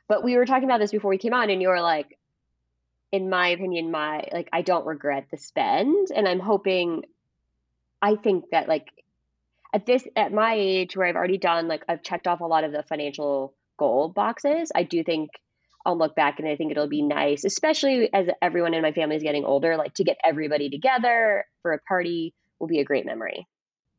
But 0.07 0.23
we 0.23 0.35
were 0.35 0.47
talking 0.47 0.63
about 0.63 0.79
this 0.79 0.91
before 0.91 1.09
we 1.09 1.19
came 1.19 1.35
on, 1.35 1.51
and 1.51 1.62
you 1.62 1.67
were 1.67 1.81
like, 1.81 2.17
in 3.11 3.29
my 3.29 3.49
opinion, 3.49 3.91
my 3.91 4.27
like 4.31 4.49
I 4.53 4.61
don't 4.61 4.85
regret 4.85 5.27
the 5.31 5.37
spend, 5.37 6.09
and 6.15 6.27
I'm 6.27 6.39
hoping 6.39 7.03
I 8.01 8.15
think 8.15 8.45
that 8.51 8.67
like 8.67 8.87
at 9.73 9.85
this 9.85 10.07
at 10.15 10.31
my 10.31 10.53
age 10.55 10.95
where 10.95 11.07
I've 11.07 11.15
already 11.15 11.37
done 11.37 11.67
like 11.67 11.83
I've 11.87 12.03
checked 12.03 12.27
off 12.27 12.41
a 12.41 12.45
lot 12.45 12.63
of 12.63 12.71
the 12.71 12.83
financial 12.83 13.53
goal 13.77 14.09
boxes, 14.09 14.71
I 14.75 14.83
do 14.83 15.03
think 15.03 15.31
I'll 15.85 15.97
look 15.97 16.15
back 16.15 16.39
and 16.39 16.47
I 16.47 16.55
think 16.55 16.71
it'll 16.71 16.87
be 16.87 17.01
nice, 17.01 17.45
especially 17.45 18.13
as 18.13 18.27
everyone 18.41 18.73
in 18.73 18.81
my 18.83 18.91
family 18.91 19.15
is 19.15 19.23
getting 19.23 19.45
older, 19.45 19.77
like 19.77 19.95
to 19.95 20.03
get 20.03 20.17
everybody 20.23 20.69
together 20.69 21.45
for 21.61 21.71
a 21.71 21.79
party 21.79 22.35
will 22.59 22.67
be 22.67 22.79
a 22.79 22.83
great 22.83 23.05
memory. 23.05 23.47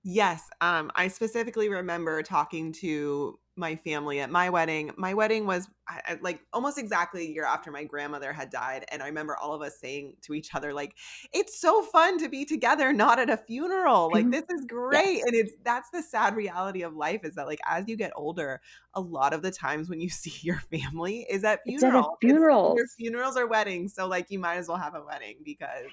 Yes, 0.05 0.49
um, 0.61 0.93
I 0.95 1.09
specifically 1.09 1.69
remember 1.69 2.23
talking 2.23 2.73
to 2.75 3.39
my 3.57 3.77
family 3.77 4.21
at 4.21 4.31
my 4.31 4.49
wedding. 4.51 4.91
My 4.97 5.15
wedding 5.15 5.47
was 5.47 5.69
I, 5.89 6.19
like 6.21 6.41
almost 6.53 6.79
exactly 6.79 7.23
a 7.23 7.29
year 7.31 7.45
after 7.45 7.71
my 7.71 7.85
grandmother 7.85 8.33
had 8.33 8.51
died, 8.51 8.85
and 8.91 9.03
I 9.03 9.07
remember 9.07 9.37
all 9.37 9.55
of 9.55 9.63
us 9.63 9.79
saying 9.81 10.15
to 10.23 10.35
each 10.35 10.55
other, 10.55 10.73
like, 10.73 10.95
"It's 11.33 11.61
so 11.61 11.83
fun 11.83 12.19
to 12.19 12.29
be 12.29 12.45
together, 12.45 12.93
not 12.93 13.19
at 13.19 13.29
a 13.29 13.37
funeral. 13.37 14.11
Like, 14.13 14.25
mm-hmm. 14.25 14.31
this 14.31 14.45
is 14.51 14.65
great." 14.67 15.19
Yes. 15.19 15.25
And 15.27 15.35
it's 15.35 15.53
that's 15.65 15.91
the 15.91 16.03
sad 16.03 16.37
reality 16.37 16.83
of 16.83 16.95
life 16.95 17.21
is 17.25 17.35
that 17.35 17.47
like 17.47 17.61
as 17.69 17.89
you 17.89 17.97
get 17.97 18.13
older, 18.17 18.61
a 18.95 19.01
lot 19.01 19.33
of 19.33 19.43
the 19.43 19.51
times 19.51 19.89
when 19.89 20.01
you 20.01 20.09
see 20.11 20.35
your 20.43 20.61
family 20.73 21.27
is 21.29 21.45
at 21.45 21.61
funerals. 21.65 22.17
Funerals, 22.21 22.77
your 22.77 22.87
funerals 22.99 23.37
are 23.37 23.47
weddings. 23.47 23.95
So 23.95 24.07
like 24.07 24.31
you 24.31 24.39
might 24.39 24.57
as 24.57 24.69
well 24.69 24.79
have 24.79 24.95
a 24.95 25.03
wedding 25.03 25.37
because 25.45 25.91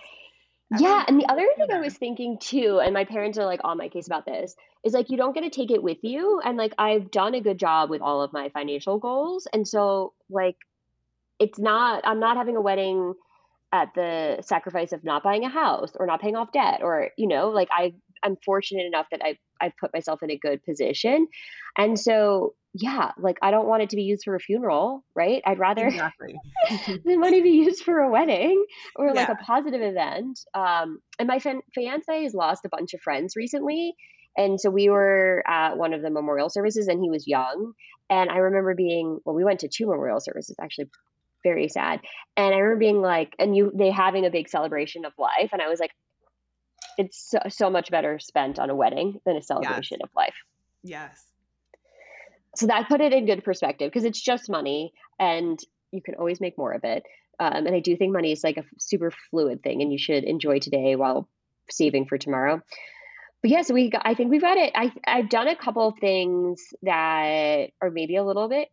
yeah, 0.76 1.04
and 1.08 1.20
the 1.20 1.26
other 1.32 1.48
thing 1.56 1.72
I 1.72 1.80
was 1.80 1.96
thinking 1.98 2.38
too, 2.40 2.82
and 2.84 2.94
my 2.94 3.06
parents 3.06 3.38
are 3.38 3.46
like 3.46 3.62
on 3.64 3.78
my 3.78 3.88
case 3.88 4.06
about 4.06 4.26
this, 4.26 4.56
is 4.84 4.94
like 4.94 5.10
you 5.10 5.18
don't 5.18 5.34
get 5.34 5.42
to 5.42 5.50
take 5.50 5.72
it 5.72 5.82
with 5.82 6.00
you. 6.02 6.42
And 6.44 6.58
like 6.58 6.74
I've 6.78 7.10
done 7.10 7.36
a 7.36 7.42
good 7.42 7.58
job 7.58 7.90
with 7.90 8.02
all 8.02 8.22
of 8.22 8.34
my 8.34 8.50
financial 8.50 9.00
goals. 9.00 9.48
And 9.54 9.68
so 9.68 10.14
like 10.30 10.58
it's 11.40 11.60
not 11.60 12.04
I'm 12.06 12.20
not 12.20 12.38
having 12.38 12.58
a 12.58 12.62
wedding 12.62 13.14
at 13.72 13.94
the 13.96 14.38
sacrifice 14.42 14.92
of 14.92 15.04
not 15.04 15.24
buying 15.24 15.46
a 15.46 15.50
house 15.50 15.92
or 15.96 16.06
not 16.06 16.22
paying 16.22 16.36
off 16.36 16.52
debt 16.52 16.82
or, 16.82 17.12
you 17.18 17.28
know, 17.28 17.50
like 17.50 17.70
I 17.72 17.94
I'm 18.24 18.36
fortunate 18.46 18.86
enough 18.88 19.08
that 19.12 19.22
I 19.24 19.38
I've 19.62 19.76
put 19.80 19.94
myself 19.94 20.24
in 20.24 20.32
a 20.32 20.38
good 20.38 20.64
position. 20.64 21.28
And 21.78 22.00
so 22.00 22.54
yeah, 22.74 23.12
like 23.18 23.38
I 23.42 23.52
don't 23.52 23.68
want 23.68 23.84
it 23.84 23.90
to 23.90 23.96
be 23.96 24.04
used 24.04 24.24
for 24.24 24.36
a 24.36 24.40
funeral, 24.40 25.04
right? 25.16 25.42
I'd 25.46 25.60
rather 25.60 25.88
exactly. 25.88 26.36
the 26.88 27.18
money 27.18 27.42
be 27.42 27.52
used 27.52 27.84
for 27.84 28.00
a 28.00 28.10
wedding 28.10 28.64
or 28.96 29.14
like 29.14 29.28
yeah. 29.28 29.36
a 29.40 29.44
positive 29.44 29.82
event. 29.82 30.40
Um, 30.54 31.00
and 31.18 31.28
my 31.28 31.40
fin- 31.40 31.64
fiance 31.74 32.24
has 32.24 32.34
lost 32.34 32.66
a 32.66 32.70
bunch 32.70 32.94
of 32.94 33.02
friends 33.02 33.36
recently. 33.36 33.96
And 34.38 34.62
so 34.62 34.70
we 34.70 34.90
were 34.90 35.44
at 35.48 35.78
one 35.78 35.94
of 35.94 36.02
the 36.02 36.12
memorial 36.12 36.50
services 36.50 36.88
and 36.88 37.02
he 37.02 37.10
was 37.10 37.28
young. 37.28 37.74
And 38.10 38.30
I 38.30 38.38
remember 38.38 38.76
being, 38.76 39.20
well, 39.26 39.36
we 39.36 39.44
went 39.44 39.62
to 39.62 39.68
two 39.68 39.88
memorial 39.88 40.20
services, 40.20 40.56
actually 40.62 40.90
very 41.44 41.70
sad. 41.70 42.02
And 42.36 42.54
I 42.54 42.60
remember 42.60 42.80
being 42.80 43.02
like, 43.02 43.34
and 43.40 43.56
you, 43.56 43.72
they 43.74 43.90
having 43.90 44.26
a 44.26 44.30
big 44.30 44.50
celebration 44.50 45.06
of 45.06 45.14
life. 45.18 45.50
And 45.52 45.62
I 45.62 45.68
was 45.68 45.80
like, 45.80 45.92
it's 46.98 47.30
so, 47.30 47.40
so 47.50 47.70
much 47.70 47.92
better 47.92 48.20
spent 48.20 48.60
on 48.60 48.70
a 48.70 48.76
wedding 48.76 49.20
than 49.26 49.36
a 49.36 49.42
celebration 49.42 50.00
yes. 50.02 50.10
of 50.10 50.16
life. 50.16 50.36
Yes 50.84 51.28
so 52.58 52.66
that 52.68 52.88
put 52.88 53.02
it 53.02 53.14
in 53.14 53.28
good 53.28 53.44
perspective 53.44 53.92
because 53.92 54.04
it's 54.04 54.20
just 54.20 54.50
money 54.50 54.92
and 55.20 55.60
you 55.92 56.02
can 56.02 56.16
always 56.16 56.42
make 56.42 56.58
more 56.58 56.74
of 56.74 56.84
it. 56.84 57.04
Um, 57.40 57.68
and 57.68 57.76
I 57.76 57.80
do 57.80 57.96
think 57.96 58.12
money 58.12 58.32
is 58.32 58.44
like 58.44 58.58
a 58.58 58.64
super 58.80 59.12
fluid 59.30 59.62
thing, 59.62 59.84
and 59.84 59.92
you 59.92 60.00
should 60.00 60.24
enjoy 60.24 60.58
today 60.58 60.96
while 60.96 61.30
saving 61.70 62.08
for 62.08 62.18
tomorrow. 62.18 62.64
But 63.44 63.52
yes, 63.52 63.58
yeah, 63.58 63.62
so 63.62 63.74
we 63.76 63.92
got, 63.92 64.02
I 64.04 64.16
think 64.16 64.32
we've 64.32 64.42
got 64.42 64.58
it. 64.58 64.72
I 64.74 64.92
I've 65.06 65.30
done 65.30 65.48
a 65.48 65.56
couple 65.56 65.88
of 65.88 66.00
things 66.00 66.74
that 66.82 67.70
are 67.80 67.92
maybe 67.92 68.16
a 68.16 68.24
little 68.24 68.50
bit 68.50 68.70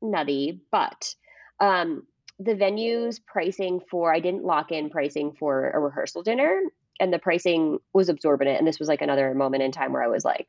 nutty, 0.00 0.60
but 0.70 1.12
um, 1.58 2.06
the 2.38 2.54
venue's 2.54 3.18
pricing 3.18 3.80
for 3.90 4.14
I 4.14 4.20
didn't 4.20 4.44
lock 4.44 4.70
in 4.70 4.90
pricing 4.90 5.32
for 5.36 5.70
a 5.70 5.80
rehearsal 5.80 6.22
dinner, 6.22 6.62
and 7.00 7.12
the 7.12 7.18
pricing 7.18 7.78
was 7.92 8.08
absorbent. 8.08 8.50
And 8.50 8.66
this 8.66 8.78
was 8.78 8.88
like 8.88 9.02
another 9.02 9.34
moment 9.34 9.62
in 9.62 9.72
time 9.72 9.92
where 9.92 10.02
I 10.02 10.08
was 10.08 10.24
like, 10.24 10.48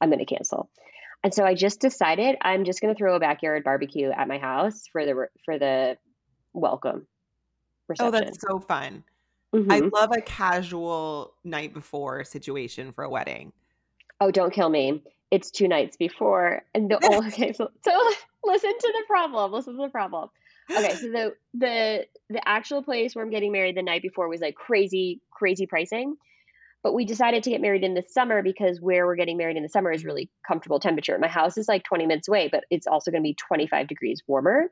I'm 0.00 0.10
going 0.10 0.24
to 0.24 0.24
cancel. 0.24 0.68
And 1.22 1.32
so 1.32 1.44
I 1.44 1.54
just 1.54 1.80
decided 1.80 2.36
I'm 2.42 2.64
just 2.64 2.80
going 2.80 2.94
to 2.94 2.98
throw 2.98 3.16
a 3.16 3.20
backyard 3.20 3.64
barbecue 3.64 4.10
at 4.10 4.28
my 4.28 4.38
house 4.38 4.82
for 4.92 5.04
the 5.06 5.28
for 5.44 5.58
the 5.58 5.96
welcome 6.52 7.06
reception. 7.88 8.14
Oh, 8.14 8.18
that's 8.18 8.40
so 8.40 8.58
fun. 8.58 9.04
Mm-hmm. 9.54 9.72
I 9.72 9.78
love 9.78 10.10
a 10.12 10.20
casual 10.20 11.32
night 11.44 11.72
before 11.72 12.24
situation 12.24 12.92
for 12.92 13.04
a 13.04 13.08
wedding. 13.08 13.52
Oh, 14.20 14.30
don't 14.30 14.52
kill 14.52 14.68
me. 14.68 15.02
It's 15.30 15.50
two 15.50 15.68
nights 15.68 15.96
before. 15.96 16.62
And 16.74 16.90
the 16.90 16.98
oh, 17.02 17.26
okay, 17.28 17.52
so, 17.52 17.70
so 17.82 18.10
listen 18.44 18.72
to 18.78 18.92
the 18.92 19.04
problem. 19.06 19.52
Listen 19.52 19.76
to 19.76 19.82
the 19.82 19.88
problem. 19.88 20.28
Okay, 20.70 20.94
so 20.94 21.08
the 21.08 21.34
the 21.54 22.06
the 22.30 22.48
actual 22.48 22.82
place 22.82 23.14
where 23.14 23.24
I'm 23.24 23.30
getting 23.30 23.52
married 23.52 23.76
the 23.76 23.82
night 23.82 24.02
before 24.02 24.28
was 24.28 24.40
like 24.40 24.54
crazy, 24.54 25.20
crazy 25.34 25.66
pricing. 25.66 26.16
But 26.82 26.94
we 26.94 27.06
decided 27.06 27.42
to 27.44 27.50
get 27.50 27.62
married 27.62 27.82
in 27.82 27.94
the 27.94 28.02
summer 28.06 28.42
because 28.42 28.78
where 28.80 29.06
we're 29.06 29.16
getting 29.16 29.38
married 29.38 29.56
in 29.56 29.62
the 29.62 29.70
summer 29.70 29.90
is 29.90 30.04
really 30.04 30.30
comfortable 30.46 30.78
temperature. 30.78 31.18
My 31.18 31.28
house 31.28 31.56
is 31.56 31.66
like 31.66 31.82
20 31.84 32.06
minutes 32.06 32.28
away, 32.28 32.48
but 32.52 32.64
it's 32.70 32.86
also 32.86 33.10
going 33.10 33.22
to 33.22 33.26
be 33.26 33.36
25 33.48 33.88
degrees 33.88 34.22
warmer. 34.26 34.70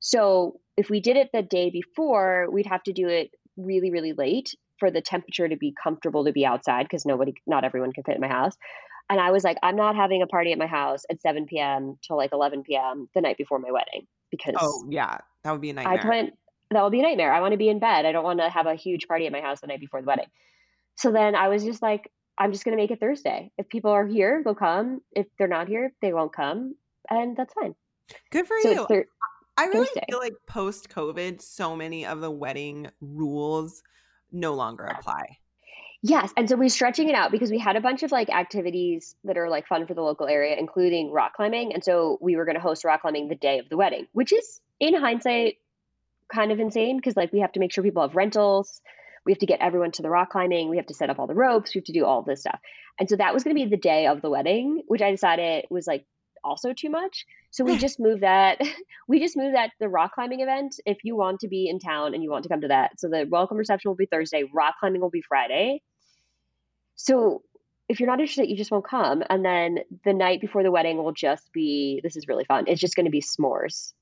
So 0.00 0.60
if 0.76 0.90
we 0.90 1.00
did 1.00 1.16
it 1.16 1.30
the 1.32 1.42
day 1.42 1.70
before, 1.70 2.48
we'd 2.52 2.66
have 2.66 2.82
to 2.84 2.92
do 2.92 3.08
it 3.08 3.30
really, 3.56 3.90
really 3.90 4.12
late 4.12 4.54
for 4.78 4.90
the 4.90 5.00
temperature 5.00 5.48
to 5.48 5.56
be 5.56 5.74
comfortable 5.82 6.26
to 6.26 6.32
be 6.32 6.44
outside 6.44 6.84
because 6.84 7.06
nobody, 7.06 7.34
not 7.46 7.64
everyone 7.64 7.92
can 7.92 8.04
fit 8.04 8.14
in 8.14 8.20
my 8.20 8.28
house. 8.28 8.54
And 9.10 9.18
I 9.18 9.30
was 9.30 9.42
like, 9.42 9.56
I'm 9.62 9.76
not 9.76 9.96
having 9.96 10.20
a 10.22 10.26
party 10.26 10.52
at 10.52 10.58
my 10.58 10.66
house 10.66 11.04
at 11.10 11.20
7 11.22 11.46
p.m. 11.46 11.98
till 12.06 12.16
like 12.16 12.32
11 12.32 12.62
p.m. 12.62 13.08
the 13.14 13.22
night 13.22 13.38
before 13.38 13.58
my 13.58 13.70
wedding 13.72 14.06
because 14.30 14.54
oh 14.58 14.86
yeah, 14.90 15.18
that 15.42 15.52
would 15.52 15.60
be 15.60 15.70
a 15.70 15.72
nightmare. 15.72 16.00
I 16.04 16.08
went, 16.08 16.34
that 16.70 16.82
will 16.82 16.90
be 16.90 17.00
a 17.00 17.02
nightmare. 17.02 17.32
I 17.32 17.40
want 17.40 17.52
to 17.52 17.58
be 17.58 17.68
in 17.68 17.78
bed. 17.78 18.04
I 18.04 18.12
don't 18.12 18.24
want 18.24 18.40
to 18.40 18.48
have 18.48 18.66
a 18.66 18.74
huge 18.74 19.08
party 19.08 19.26
at 19.26 19.32
my 19.32 19.40
house 19.40 19.60
the 19.60 19.66
night 19.66 19.80
before 19.80 20.00
the 20.00 20.06
wedding. 20.06 20.26
So 20.96 21.12
then 21.12 21.34
I 21.34 21.48
was 21.48 21.64
just 21.64 21.82
like, 21.82 22.10
I'm 22.36 22.52
just 22.52 22.64
going 22.64 22.76
to 22.76 22.82
make 22.82 22.90
it 22.90 23.00
Thursday. 23.00 23.50
If 23.58 23.68
people 23.68 23.90
are 23.90 24.06
here, 24.06 24.42
they'll 24.44 24.54
come. 24.54 25.00
If 25.12 25.26
they're 25.38 25.48
not 25.48 25.68
here, 25.68 25.92
they 26.02 26.12
won't 26.12 26.32
come, 26.32 26.74
and 27.10 27.36
that's 27.36 27.52
fine. 27.54 27.74
Good 28.30 28.46
for 28.46 28.56
so 28.62 28.70
you. 28.70 28.86
Thir- 28.86 29.06
I 29.56 29.64
really 29.66 29.86
Thursday. 29.86 30.04
feel 30.08 30.20
like 30.20 30.34
post 30.46 30.88
COVID, 30.88 31.42
so 31.42 31.74
many 31.74 32.06
of 32.06 32.20
the 32.20 32.30
wedding 32.30 32.88
rules 33.00 33.82
no 34.30 34.54
longer 34.54 34.84
apply. 34.84 35.38
Yes. 36.00 36.32
And 36.36 36.48
so 36.48 36.54
we're 36.54 36.68
stretching 36.68 37.08
it 37.08 37.16
out 37.16 37.32
because 37.32 37.50
we 37.50 37.58
had 37.58 37.74
a 37.74 37.80
bunch 37.80 38.04
of 38.04 38.12
like 38.12 38.30
activities 38.30 39.16
that 39.24 39.36
are 39.36 39.50
like 39.50 39.66
fun 39.66 39.86
for 39.86 39.94
the 39.94 40.02
local 40.02 40.28
area, 40.28 40.54
including 40.56 41.10
rock 41.10 41.34
climbing. 41.34 41.74
And 41.74 41.82
so 41.82 42.18
we 42.20 42.36
were 42.36 42.44
going 42.44 42.54
to 42.54 42.60
host 42.60 42.84
rock 42.84 43.00
climbing 43.00 43.28
the 43.28 43.34
day 43.34 43.58
of 43.58 43.68
the 43.68 43.76
wedding, 43.76 44.06
which 44.12 44.32
is 44.32 44.60
in 44.78 44.94
hindsight 44.94 45.56
kind 46.32 46.52
of 46.52 46.60
insane 46.60 46.96
because 46.96 47.16
like 47.16 47.32
we 47.32 47.40
have 47.40 47.52
to 47.52 47.60
make 47.60 47.72
sure 47.72 47.84
people 47.84 48.02
have 48.02 48.16
rentals. 48.16 48.80
We 49.24 49.32
have 49.32 49.40
to 49.40 49.46
get 49.46 49.60
everyone 49.60 49.92
to 49.92 50.02
the 50.02 50.10
rock 50.10 50.30
climbing. 50.30 50.70
We 50.70 50.76
have 50.76 50.86
to 50.86 50.94
set 50.94 51.10
up 51.10 51.18
all 51.18 51.26
the 51.26 51.34
ropes. 51.34 51.74
We 51.74 51.80
have 51.80 51.86
to 51.86 51.92
do 51.92 52.04
all 52.04 52.22
this 52.22 52.40
stuff. 52.40 52.60
And 52.98 53.08
so 53.08 53.16
that 53.16 53.34
was 53.34 53.44
going 53.44 53.54
to 53.54 53.62
be 53.62 53.68
the 53.68 53.76
day 53.76 54.06
of 54.06 54.22
the 54.22 54.30
wedding, 54.30 54.82
which 54.86 55.02
I 55.02 55.10
decided 55.10 55.66
was 55.70 55.86
like 55.86 56.06
also 56.44 56.72
too 56.72 56.90
much. 56.90 57.26
So 57.50 57.64
we 57.64 57.76
just 57.76 58.00
moved 58.00 58.22
that. 58.22 58.60
We 59.10 59.20
just 59.20 59.38
moved 59.38 59.54
that 59.54 59.70
the 59.80 59.88
rock 59.88 60.12
climbing 60.14 60.40
event. 60.40 60.78
If 60.84 60.98
you 61.02 61.16
want 61.16 61.40
to 61.40 61.48
be 61.48 61.66
in 61.66 61.78
town 61.78 62.12
and 62.12 62.22
you 62.22 62.30
want 62.30 62.42
to 62.42 62.50
come 62.50 62.60
to 62.60 62.68
that, 62.68 63.00
so 63.00 63.08
the 63.08 63.26
welcome 63.26 63.56
reception 63.56 63.88
will 63.88 63.96
be 63.96 64.04
Thursday. 64.04 64.44
Rock 64.52 64.74
climbing 64.80 65.00
will 65.00 65.08
be 65.08 65.22
Friday. 65.22 65.80
So 66.96 67.42
if 67.88 68.00
you're 68.00 68.08
not 68.08 68.20
interested, 68.20 68.50
you 68.50 68.56
just 68.56 68.70
won't 68.70 68.86
come. 68.86 69.22
And 69.30 69.42
then 69.42 69.78
the 70.04 70.12
night 70.12 70.42
before 70.42 70.62
the 70.62 70.70
wedding 70.70 70.98
will 70.98 71.12
just 71.12 71.50
be. 71.52 72.00
This 72.02 72.16
is 72.16 72.28
really 72.28 72.44
fun. 72.44 72.64
It's 72.66 72.82
just 72.82 72.96
going 72.96 73.06
to 73.06 73.10
be 73.10 73.22
s'mores. 73.22 73.94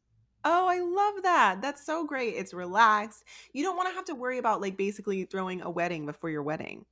Oh, 0.49 0.69
I 0.69 0.79
love 0.79 1.25
that. 1.25 1.61
That's 1.61 1.85
so 1.85 2.07
great. 2.07 2.37
It's 2.37 2.55
relaxed. 2.55 3.25
You 3.53 3.65
don't 3.65 3.77
want 3.77 3.89
to 3.89 3.95
have 3.97 4.05
to 4.05 4.15
worry 4.15 4.39
about 4.39 4.61
like 4.61 4.77
basically 4.77 5.25
throwing 5.25 5.61
a 5.61 5.69
wedding 5.69 6.07
before 6.07 6.31
your 6.31 6.45
wedding. 6.45 6.85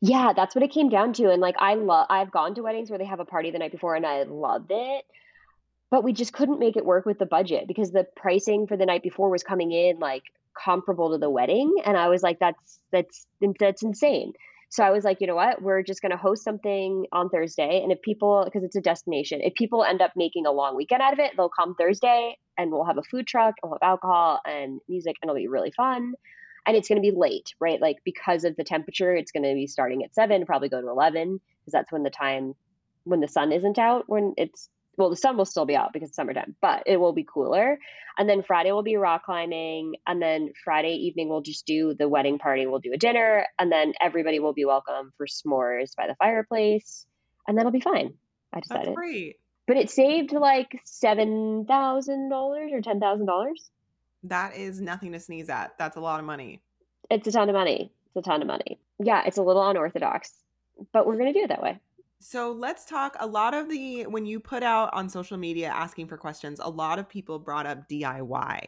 Yeah, 0.00 0.32
that's 0.36 0.54
what 0.54 0.62
it 0.62 0.70
came 0.70 0.88
down 0.88 1.12
to. 1.14 1.28
And 1.28 1.40
like 1.40 1.56
I 1.58 1.74
love 1.74 2.06
I've 2.10 2.30
gone 2.30 2.54
to 2.54 2.62
weddings 2.62 2.90
where 2.90 3.00
they 3.00 3.04
have 3.04 3.18
a 3.18 3.24
party 3.24 3.50
the 3.50 3.58
night 3.58 3.72
before 3.72 3.96
and 3.96 4.06
I 4.06 4.22
loved 4.22 4.70
it. 4.70 5.04
But 5.90 6.04
we 6.04 6.12
just 6.12 6.32
couldn't 6.32 6.60
make 6.60 6.76
it 6.76 6.84
work 6.84 7.04
with 7.04 7.18
the 7.18 7.26
budget 7.26 7.66
because 7.66 7.90
the 7.90 8.06
pricing 8.14 8.68
for 8.68 8.76
the 8.76 8.86
night 8.86 9.02
before 9.02 9.30
was 9.30 9.42
coming 9.42 9.72
in 9.72 9.98
like 9.98 10.22
comparable 10.54 11.10
to 11.10 11.18
the 11.18 11.28
wedding 11.28 11.78
and 11.84 11.96
I 11.96 12.08
was 12.08 12.22
like 12.22 12.38
that's 12.38 12.78
that's 12.92 13.26
that's 13.58 13.82
insane. 13.82 14.32
So 14.72 14.82
I 14.82 14.90
was 14.90 15.04
like, 15.04 15.20
you 15.20 15.26
know 15.26 15.34
what? 15.34 15.60
We're 15.60 15.82
just 15.82 16.00
going 16.00 16.12
to 16.12 16.16
host 16.16 16.42
something 16.42 17.04
on 17.12 17.28
Thursday. 17.28 17.82
And 17.82 17.92
if 17.92 18.00
people, 18.00 18.40
because 18.46 18.64
it's 18.64 18.74
a 18.74 18.80
destination, 18.80 19.42
if 19.42 19.52
people 19.52 19.84
end 19.84 20.00
up 20.00 20.12
making 20.16 20.46
a 20.46 20.50
long 20.50 20.76
weekend 20.76 21.02
out 21.02 21.12
of 21.12 21.18
it, 21.18 21.32
they'll 21.36 21.50
come 21.50 21.74
Thursday 21.74 22.38
and 22.56 22.72
we'll 22.72 22.86
have 22.86 22.96
a 22.96 23.02
food 23.02 23.26
truck, 23.26 23.56
we'll 23.62 23.74
have 23.74 23.86
alcohol 23.86 24.40
and 24.46 24.80
music, 24.88 25.16
and 25.20 25.28
it'll 25.28 25.38
be 25.38 25.46
really 25.46 25.72
fun. 25.72 26.14
And 26.64 26.74
it's 26.74 26.88
going 26.88 26.96
to 26.96 27.02
be 27.02 27.14
late, 27.14 27.52
right? 27.60 27.82
Like 27.82 27.98
because 28.02 28.44
of 28.44 28.56
the 28.56 28.64
temperature, 28.64 29.14
it's 29.14 29.30
going 29.30 29.42
to 29.42 29.52
be 29.52 29.66
starting 29.66 30.04
at 30.04 30.14
seven, 30.14 30.46
probably 30.46 30.70
go 30.70 30.80
to 30.80 30.88
11, 30.88 31.38
because 31.60 31.72
that's 31.72 31.92
when 31.92 32.02
the 32.02 32.08
time, 32.08 32.54
when 33.04 33.20
the 33.20 33.28
sun 33.28 33.52
isn't 33.52 33.78
out, 33.78 34.04
when 34.06 34.32
it's 34.38 34.70
well, 34.96 35.10
the 35.10 35.16
sun 35.16 35.36
will 35.36 35.44
still 35.44 35.64
be 35.64 35.76
out 35.76 35.92
because 35.92 36.10
it's 36.10 36.16
summertime, 36.16 36.54
but 36.60 36.82
it 36.86 36.98
will 36.98 37.12
be 37.12 37.24
cooler. 37.24 37.78
And 38.18 38.28
then 38.28 38.42
Friday 38.42 38.72
will 38.72 38.82
be 38.82 38.96
rock 38.96 39.24
climbing. 39.24 39.94
And 40.06 40.20
then 40.20 40.52
Friday 40.64 40.94
evening, 41.06 41.28
we'll 41.28 41.40
just 41.40 41.66
do 41.66 41.94
the 41.94 42.08
wedding 42.08 42.38
party. 42.38 42.66
We'll 42.66 42.80
do 42.80 42.92
a 42.92 42.98
dinner. 42.98 43.46
And 43.58 43.72
then 43.72 43.94
everybody 44.00 44.38
will 44.38 44.52
be 44.52 44.66
welcome 44.66 45.12
for 45.16 45.26
s'mores 45.26 45.96
by 45.96 46.06
the 46.08 46.14
fireplace. 46.16 47.06
And 47.48 47.56
that'll 47.56 47.72
be 47.72 47.80
fine. 47.80 48.14
I 48.52 48.60
decided. 48.60 48.88
That's 48.88 48.96
great. 48.96 49.38
But 49.66 49.78
it 49.78 49.90
saved 49.90 50.32
like 50.32 50.82
$7,000 50.86 51.66
or 51.70 52.80
$10,000. 52.80 53.52
That 54.24 54.56
is 54.56 54.80
nothing 54.80 55.12
to 55.12 55.20
sneeze 55.20 55.48
at. 55.48 55.78
That's 55.78 55.96
a 55.96 56.00
lot 56.00 56.20
of 56.20 56.26
money. 56.26 56.60
It's 57.10 57.26
a 57.26 57.32
ton 57.32 57.48
of 57.48 57.54
money. 57.54 57.90
It's 58.14 58.26
a 58.26 58.30
ton 58.30 58.42
of 58.42 58.46
money. 58.46 58.78
Yeah, 58.98 59.22
it's 59.26 59.38
a 59.38 59.42
little 59.42 59.66
unorthodox, 59.66 60.32
but 60.92 61.06
we're 61.06 61.16
going 61.16 61.32
to 61.32 61.38
do 61.38 61.44
it 61.44 61.48
that 61.48 61.62
way. 61.62 61.80
So 62.22 62.52
let's 62.52 62.84
talk. 62.84 63.16
A 63.18 63.26
lot 63.26 63.52
of 63.52 63.68
the, 63.68 64.04
when 64.04 64.24
you 64.24 64.38
put 64.38 64.62
out 64.62 64.90
on 64.94 65.08
social 65.08 65.36
media 65.36 65.68
asking 65.68 66.06
for 66.06 66.16
questions, 66.16 66.60
a 66.62 66.70
lot 66.70 67.00
of 67.00 67.08
people 67.08 67.38
brought 67.40 67.66
up 67.66 67.88
DIY. 67.88 68.60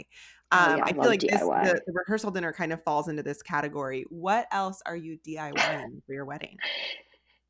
Oh, 0.53 0.59
um, 0.59 0.79
yeah, 0.79 0.85
I, 0.85 0.89
I 0.89 0.93
feel 0.93 1.05
like 1.05 1.21
this, 1.21 1.41
the, 1.41 1.81
the, 1.87 1.93
rehearsal 1.93 2.33
dinner 2.33 2.53
kind 2.53 2.73
of 2.73 2.83
falls 2.83 3.09
into 3.09 3.23
this 3.23 3.43
category. 3.43 4.05
What 4.11 4.47
else 4.51 4.83
are 4.85 4.97
you 4.97 5.19
DIYing 5.27 6.03
for 6.05 6.13
your 6.13 6.25
wedding? 6.25 6.57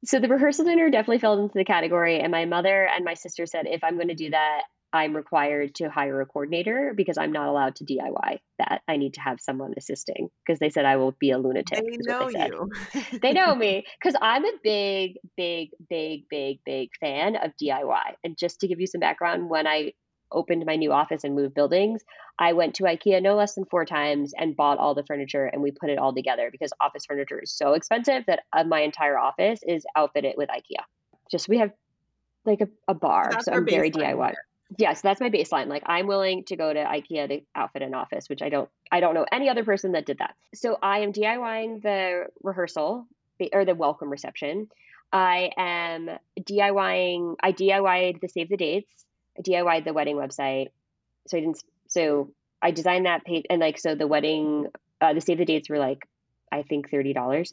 So 0.05 0.21
the 0.21 0.29
rehearsal 0.29 0.67
dinner 0.67 0.90
definitely 0.90 1.21
fell 1.21 1.43
into 1.43 1.57
the 1.57 1.64
category. 1.64 2.21
And 2.21 2.31
my 2.31 2.45
mother 2.45 2.87
and 2.87 3.05
my 3.05 3.14
sister 3.14 3.47
said, 3.47 3.67
if 3.67 3.83
I'm 3.83 3.97
going 3.97 4.09
to 4.09 4.14
do 4.14 4.31
that, 4.31 4.62
I'm 4.94 5.16
required 5.16 5.74
to 5.76 5.90
hire 5.90 6.20
a 6.20 6.26
coordinator 6.26 6.94
because 6.96 7.18
I'm 7.18 7.33
not 7.33 7.48
allowed 7.48 7.74
to 7.76 7.85
DIY 7.85 8.38
that. 8.61 8.83
I 8.87 8.96
need 8.96 9.14
to 9.14 9.20
have 9.20 9.40
someone 9.40 9.74
assisting 9.76 10.28
because 10.46 10.61
they 10.61 10.70
said 10.70 10.85
I 10.85 10.98
will 10.98 11.11
be 11.18 11.33
a 11.33 11.38
lunatic. 11.38 11.83
They 11.83 11.96
know 11.98 12.30
they 12.33 12.46
you. 12.46 13.18
they 13.20 13.33
know 13.33 13.52
me 13.57 13.85
because 14.00 14.16
I'm 14.22 14.44
a 14.44 14.52
big, 14.62 15.16
big, 15.37 15.70
big, 15.90 16.28
big, 16.30 16.61
big 16.64 16.90
fan 17.00 17.35
of 17.35 17.50
DIY. 17.61 18.14
And 18.22 18.38
just 18.38 18.61
to 18.61 18.68
give 18.68 18.78
you 18.78 18.87
some 18.87 19.00
background, 19.00 19.50
when 19.50 19.66
I 19.66 19.94
opened 20.30 20.64
my 20.64 20.76
new 20.76 20.92
office 20.92 21.24
and 21.24 21.35
moved 21.35 21.54
buildings, 21.54 22.04
I 22.38 22.52
went 22.52 22.76
to 22.76 22.85
IKEA 22.85 23.20
no 23.20 23.35
less 23.35 23.57
than 23.57 23.64
four 23.64 23.85
times 23.85 24.33
and 24.38 24.54
bought 24.54 24.78
all 24.78 24.94
the 24.94 25.04
furniture 25.04 25.44
and 25.44 25.61
we 25.61 25.72
put 25.72 25.90
it 25.90 25.98
all 25.98 26.14
together 26.14 26.50
because 26.52 26.72
office 26.80 27.04
furniture 27.04 27.40
is 27.42 27.52
so 27.52 27.72
expensive 27.72 28.22
that 28.28 28.44
uh, 28.52 28.62
my 28.62 28.83
entire 28.83 29.18
office 29.18 29.59
is 29.66 29.85
outfitted 29.96 30.35
with 30.37 30.50
IKEA. 30.50 30.85
Just 31.33 31.48
we 31.48 31.59
have 31.59 31.72
like 32.44 32.61
a, 32.61 32.68
a 32.87 32.94
bar, 32.94 33.33
so, 33.33 33.38
so 33.40 33.52
I'm 33.54 33.66
very 33.66 33.90
DIY. 33.90 34.28
Here 34.28 34.35
yes, 34.79 35.00
that's 35.00 35.20
my 35.20 35.31
baseline. 35.31 35.68
Like 35.68 35.83
I'm 35.87 36.07
willing 36.07 36.44
to 36.44 36.57
go 36.57 36.72
to 36.72 36.85
IKEA 36.85 37.29
to 37.29 37.40
outfit 37.55 37.83
an 37.83 37.94
office, 37.94 38.29
which 38.29 38.42
I 38.42 38.48
don't 38.48 38.68
I 38.90 39.00
don't 39.00 39.14
know 39.14 39.27
any 39.31 39.48
other 39.48 39.64
person 39.64 39.92
that 39.92 40.07
did 40.07 40.18
that. 40.18 40.35
So 40.55 40.79
I 40.83 41.00
am 41.00 41.12
DIYing 41.12 41.83
the 41.83 42.27
rehearsal 42.42 43.07
or 43.53 43.64
the 43.64 43.74
welcome 43.74 44.11
reception. 44.11 44.68
I 45.12 45.50
am 45.57 46.11
DIYing 46.40 47.37
I 47.42 47.53
DIYed 47.53 48.20
the 48.20 48.29
save 48.29 48.48
the 48.48 48.57
dates. 48.57 49.05
I 49.38 49.42
DIYed 49.42 49.85
the 49.85 49.92
wedding 49.92 50.16
website. 50.16 50.68
So 51.27 51.37
I 51.37 51.40
didn't 51.40 51.62
so 51.88 52.31
I 52.62 52.70
designed 52.70 53.07
that 53.07 53.24
page 53.24 53.44
and 53.50 53.61
like 53.61 53.79
so 53.79 53.94
the 53.94 54.07
wedding 54.07 54.68
uh, 55.00 55.12
the 55.12 55.20
save 55.20 55.38
the 55.38 55.44
dates 55.44 55.68
were 55.68 55.79
like 55.79 56.07
I 56.50 56.62
think 56.62 56.90
$30 56.90 57.53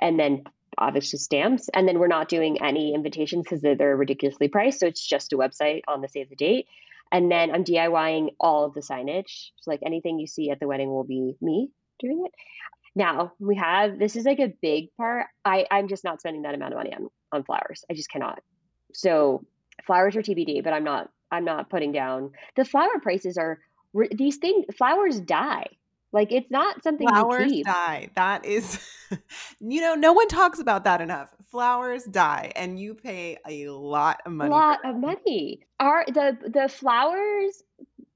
and 0.00 0.18
then 0.18 0.44
obviously 0.78 1.18
stamps. 1.18 1.68
And 1.72 1.86
then 1.86 1.98
we're 1.98 2.06
not 2.06 2.28
doing 2.28 2.62
any 2.62 2.94
invitations 2.94 3.44
because 3.44 3.60
they're, 3.60 3.76
they're 3.76 3.96
ridiculously 3.96 4.48
priced. 4.48 4.80
So 4.80 4.86
it's 4.86 5.06
just 5.06 5.32
a 5.32 5.36
website 5.36 5.82
on 5.88 6.00
the 6.00 6.08
save 6.08 6.30
the 6.30 6.36
date. 6.36 6.66
And 7.12 7.30
then 7.30 7.54
I'm 7.54 7.64
DIYing 7.64 8.34
all 8.40 8.64
of 8.64 8.74
the 8.74 8.80
signage. 8.80 9.50
So 9.56 9.70
like 9.70 9.80
anything 9.84 10.18
you 10.18 10.26
see 10.26 10.50
at 10.50 10.60
the 10.60 10.66
wedding 10.66 10.88
will 10.88 11.04
be 11.04 11.36
me 11.40 11.70
doing 11.98 12.24
it. 12.26 12.32
Now 12.96 13.32
we 13.38 13.56
have 13.56 13.98
this 13.98 14.16
is 14.16 14.24
like 14.24 14.38
a 14.38 14.52
big 14.62 14.94
part. 14.96 15.26
I, 15.44 15.66
I'm 15.70 15.88
just 15.88 16.04
not 16.04 16.20
spending 16.20 16.42
that 16.42 16.54
amount 16.54 16.72
of 16.72 16.78
money 16.78 16.94
on 16.94 17.08
on 17.32 17.44
flowers. 17.44 17.84
I 17.90 17.94
just 17.94 18.10
cannot. 18.10 18.40
So 18.92 19.44
flowers 19.86 20.16
are 20.16 20.22
TBD, 20.22 20.62
but 20.62 20.72
I'm 20.72 20.84
not 20.84 21.10
I'm 21.30 21.44
not 21.44 21.70
putting 21.70 21.92
down 21.92 22.30
the 22.56 22.64
flower 22.64 23.00
prices 23.02 23.36
are 23.36 23.58
these 24.10 24.36
things 24.36 24.66
flowers 24.76 25.20
die 25.20 25.66
like 26.14 26.30
it's 26.30 26.50
not 26.50 26.82
something 26.82 27.08
flowers 27.08 27.50
you 27.50 27.58
keep. 27.58 27.66
die. 27.66 28.08
That 28.14 28.44
is, 28.44 28.78
you 29.60 29.80
know, 29.80 29.96
no 29.96 30.12
one 30.12 30.28
talks 30.28 30.60
about 30.60 30.84
that 30.84 31.00
enough. 31.00 31.34
Flowers 31.50 32.04
die, 32.04 32.52
and 32.54 32.78
you 32.78 32.94
pay 32.94 33.36
a 33.46 33.68
lot 33.68 34.20
of 34.24 34.32
money. 34.32 34.48
A 34.48 34.52
lot 34.52 34.78
of 34.84 34.96
money. 34.96 35.60
Are 35.80 36.04
the 36.06 36.38
the 36.42 36.68
flowers 36.68 37.64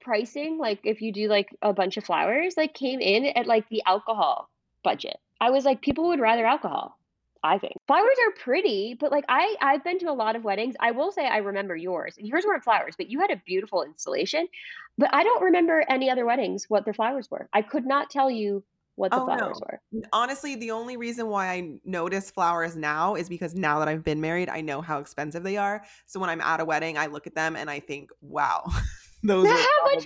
pricing 0.01 0.59
like 0.59 0.79
if 0.85 1.03
you 1.03 1.13
do 1.13 1.29
like 1.29 1.49
a 1.61 1.73
bunch 1.73 1.97
of 1.97 2.05
flowers 2.05 2.57
like 2.57 2.73
came 2.73 3.01
in 3.01 3.27
at 3.37 3.47
like 3.47 3.69
the 3.69 3.83
alcohol 3.85 4.49
budget? 4.85 5.19
I 5.40 5.51
was 5.51 5.65
like, 5.65 5.83
people 5.83 6.07
would 6.09 6.21
rather 6.21 6.46
alcohol. 6.46 6.96
I 7.43 7.59
think 7.59 7.75
flowers 7.87 8.17
are 8.27 8.33
pretty, 8.43 8.97
but 8.99 9.11
like 9.11 9.25
I 9.29 9.57
I've 9.61 9.85
been 9.85 9.99
to 10.01 10.11
a 10.11 10.13
lot 10.13 10.37
of 10.37 10.45
weddings. 10.45 10.75
I 10.81 10.91
will 10.91 11.13
say 11.13 11.27
I 11.27 11.39
remember 11.39 11.77
yours. 11.77 12.15
Yours 12.19 12.45
weren't 12.47 12.65
flowers, 12.65 12.95
but 12.97 13.11
you 13.11 13.21
had 13.21 13.31
a 13.31 13.41
beautiful 13.47 13.83
installation. 13.83 14.49
But 14.97 15.15
I 15.15 15.23
don't 15.23 15.43
remember 15.43 15.85
any 15.89 16.11
other 16.11 16.27
weddings 16.27 16.67
what 16.69 16.85
their 16.85 16.95
flowers 16.95 17.31
were. 17.31 17.49
I 17.53 17.63
could 17.63 17.87
not 17.87 18.11
tell 18.11 18.31
you 18.31 18.65
what 18.97 19.13
the 19.13 19.21
oh, 19.21 19.27
flowers 19.27 19.61
no. 19.61 19.67
were. 19.71 20.03
Honestly, 20.13 20.57
the 20.57 20.73
only 20.73 20.97
reason 20.97 21.29
why 21.29 21.49
I 21.49 21.71
notice 21.85 22.31
flowers 22.31 22.77
now 22.77 23.15
is 23.15 23.29
because 23.29 23.55
now 23.55 23.79
that 23.79 23.87
I've 23.87 24.03
been 24.03 24.21
married, 24.21 24.49
I 24.49 24.61
know 24.61 24.81
how 24.81 24.99
expensive 24.99 25.45
they 25.45 25.57
are. 25.57 25.85
So 26.07 26.19
when 26.19 26.29
I'm 26.29 26.41
at 26.41 26.61
a 26.61 26.65
wedding, 26.65 26.99
I 26.99 27.07
look 27.07 27.29
at 27.29 27.35
them 27.35 27.55
and 27.55 27.71
I 27.71 27.79
think, 27.79 28.11
wow. 28.21 28.65
those 29.25 29.49
are 29.49 29.57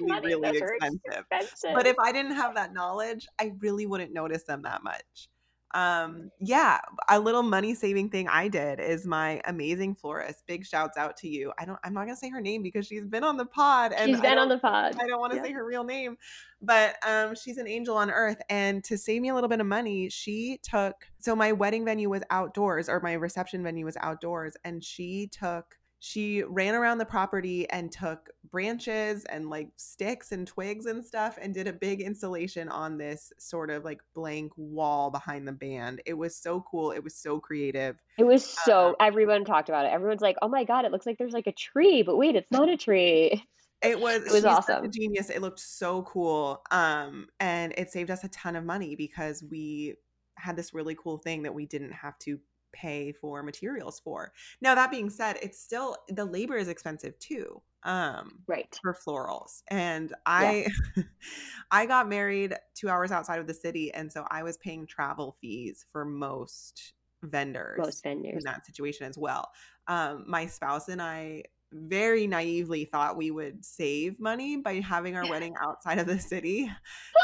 probably 0.07 0.35
really 0.35 0.59
expensive. 0.59 1.25
expensive. 1.31 1.71
But 1.75 1.87
if 1.87 1.97
I 1.99 2.13
didn't 2.13 2.35
have 2.35 2.55
that 2.55 2.73
knowledge, 2.73 3.29
I 3.39 3.53
really 3.59 3.85
wouldn't 3.85 4.13
notice 4.15 4.45
them 4.45 4.63
that 4.63 4.83
much. 4.83 5.29
Um, 5.75 6.31
yeah, 6.39 6.81
a 7.09 7.19
little 7.19 7.43
money 7.43 7.75
saving 7.75 8.11
thing 8.11 8.29
I 8.29 8.49
did 8.49 8.79
is 8.79 9.07
my 9.07 9.41
amazing 9.47 9.95
florist. 9.95 10.47
Big 10.47 10.67
shouts 10.67 10.99
out 10.99 11.17
to 11.19 11.29
you. 11.29 11.53
I 11.59 11.65
don't. 11.65 11.79
I'm 11.83 11.95
not 11.95 12.05
gonna 12.05 12.17
say 12.17 12.29
her 12.31 12.41
name 12.41 12.63
because 12.63 12.87
she's 12.87 13.07
been 13.07 13.25
on 13.25 13.37
the 13.37 13.47
pod 13.47 13.93
and 13.93 14.11
she's 14.11 14.21
been 14.21 14.39
on 14.39 14.49
the 14.49 14.59
pod. 14.59 14.97
I 15.01 15.07
don't 15.07 15.21
want 15.21 15.33
to 15.33 15.39
yeah. 15.39 15.45
say 15.45 15.53
her 15.53 15.65
real 15.65 15.85
name, 15.85 16.17
but 16.61 16.97
um, 17.07 17.35
she's 17.35 17.59
an 17.59 17.67
angel 17.67 17.97
on 17.97 18.11
earth. 18.11 18.41
And 18.51 18.85
to 18.85 18.99
save 18.99 19.23
me 19.23 19.31
a 19.31 19.35
little 19.35 19.49
bit 19.49 19.61
of 19.61 19.67
money, 19.67 20.09
she 20.09 20.61
took. 20.63 20.95
So 21.19 21.35
my 21.35 21.53
wedding 21.53 21.85
venue 21.85 22.11
was 22.11 22.23
outdoors, 22.31 22.89
or 22.89 23.01
my 23.01 23.15
reception 23.15 23.63
venue 23.63 23.85
was 23.85 23.97
outdoors, 24.01 24.55
and 24.65 24.85
she 24.85 25.29
took 25.33 25.79
she 26.05 26.43
ran 26.43 26.75
around 26.75 26.99
the 26.99 27.05
property 27.05 27.71
and 27.71 27.93
took 27.93 28.29
branches 28.51 29.25
and 29.27 29.49
like 29.49 29.69
sticks 29.77 30.33
and 30.33 30.49
twigs 30.49 30.87
and 30.87 31.07
stuff 31.07 31.39
and 31.41 31.55
did 31.55 31.69
a 31.69 31.73
big 31.73 32.01
installation 32.01 32.69
on 32.69 32.99
this 32.99 33.33
sort 33.39 33.71
of 33.71 33.85
like 33.85 34.01
blank 34.13 34.51
wall 34.57 35.13
behind 35.13 35.47
the 35.47 35.53
band. 35.53 36.03
It 36.05 36.15
was 36.15 36.35
so 36.35 36.61
cool. 36.69 36.91
It 36.91 37.05
was 37.05 37.15
so 37.15 37.39
creative. 37.39 38.03
It 38.19 38.25
was 38.25 38.45
so 38.45 38.89
um, 38.89 38.95
everyone 38.99 39.45
talked 39.45 39.69
about 39.69 39.87
it. 39.87 39.93
Everyone's 39.93 40.21
like, 40.21 40.35
"Oh 40.43 40.49
my 40.49 40.65
god, 40.65 40.85
it 40.85 40.91
looks 40.91 41.07
like 41.07 41.19
there's 41.19 41.33
like 41.33 41.47
a 41.47 41.53
tree." 41.53 42.03
But 42.03 42.17
wait, 42.17 42.35
it's 42.35 42.51
not 42.51 42.69
a 42.69 42.77
tree. 42.77 43.41
It 43.81 44.01
was 44.01 44.27
it 44.27 44.33
was 44.33 44.45
awesome. 44.45 44.91
genius. 44.91 45.31
It 45.31 45.41
looked 45.41 45.61
so 45.61 46.03
cool. 46.03 46.63
Um 46.73 47.29
and 47.39 47.75
it 47.77 47.93
saved 47.93 48.11
us 48.11 48.25
a 48.25 48.29
ton 48.29 48.57
of 48.57 48.65
money 48.65 48.97
because 48.97 49.45
we 49.49 49.95
had 50.37 50.57
this 50.57 50.75
really 50.75 50.97
cool 50.97 51.19
thing 51.19 51.45
that 51.45 51.55
we 51.55 51.67
didn't 51.67 51.93
have 51.93 52.19
to 52.21 52.41
pay 52.73 53.13
for 53.13 53.43
materials 53.43 54.01
for. 54.01 54.33
Now 54.61 54.75
that 54.75 54.91
being 54.91 55.11
said, 55.11 55.39
it's 55.43 55.61
still 55.61 55.97
the 56.09 56.25
labor 56.25 56.57
is 56.57 56.69
expensive 56.69 57.19
too. 57.19 57.63
Um 57.85 58.45
right. 58.47 58.81
for 58.83 58.95
florals. 58.95 59.63
And 59.69 60.15
I 60.27 60.67
yeah. 60.97 61.03
I 61.71 61.87
got 61.87 62.09
married 62.09 62.55
2 62.75 62.89
hours 62.89 63.11
outside 63.13 63.39
of 63.41 63.47
the 63.47 63.55
city 63.55 63.93
and 63.93 64.13
so 64.13 64.27
I 64.31 64.43
was 64.43 64.57
paying 64.59 64.87
travel 64.87 65.37
fees 65.41 65.85
for 65.93 66.05
most 66.05 66.95
vendors. 67.23 67.79
Most 67.79 68.03
vendors. 68.03 68.35
In 68.35 68.45
that 68.45 68.67
situation 68.67 69.07
as 69.07 69.19
well. 69.19 69.51
Um 69.89 70.25
my 70.27 70.47
spouse 70.47 70.89
and 70.89 71.03
I 71.03 71.45
very 71.73 72.27
naively 72.27 72.85
thought 72.85 73.17
we 73.17 73.31
would 73.31 73.65
save 73.65 74.21
money 74.21 74.57
by 74.57 74.75
having 74.81 75.17
our 75.17 75.29
wedding 75.29 75.55
outside 75.61 75.99
of 75.99 76.07
the 76.07 76.19
city. 76.19 76.71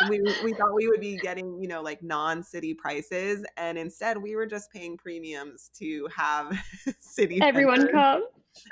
We 0.08 0.20
we 0.44 0.52
thought 0.52 0.74
we 0.74 0.86
would 0.86 1.00
be 1.00 1.16
getting, 1.16 1.60
you 1.60 1.66
know, 1.66 1.82
like 1.82 2.02
non-city 2.04 2.74
prices 2.74 3.44
and 3.56 3.76
instead 3.76 4.16
we 4.16 4.36
were 4.36 4.46
just 4.46 4.70
paying 4.70 4.96
premiums 4.96 5.70
to 5.78 6.08
have 6.14 6.56
city 7.00 7.40
everyone 7.42 7.88
come 7.90 8.24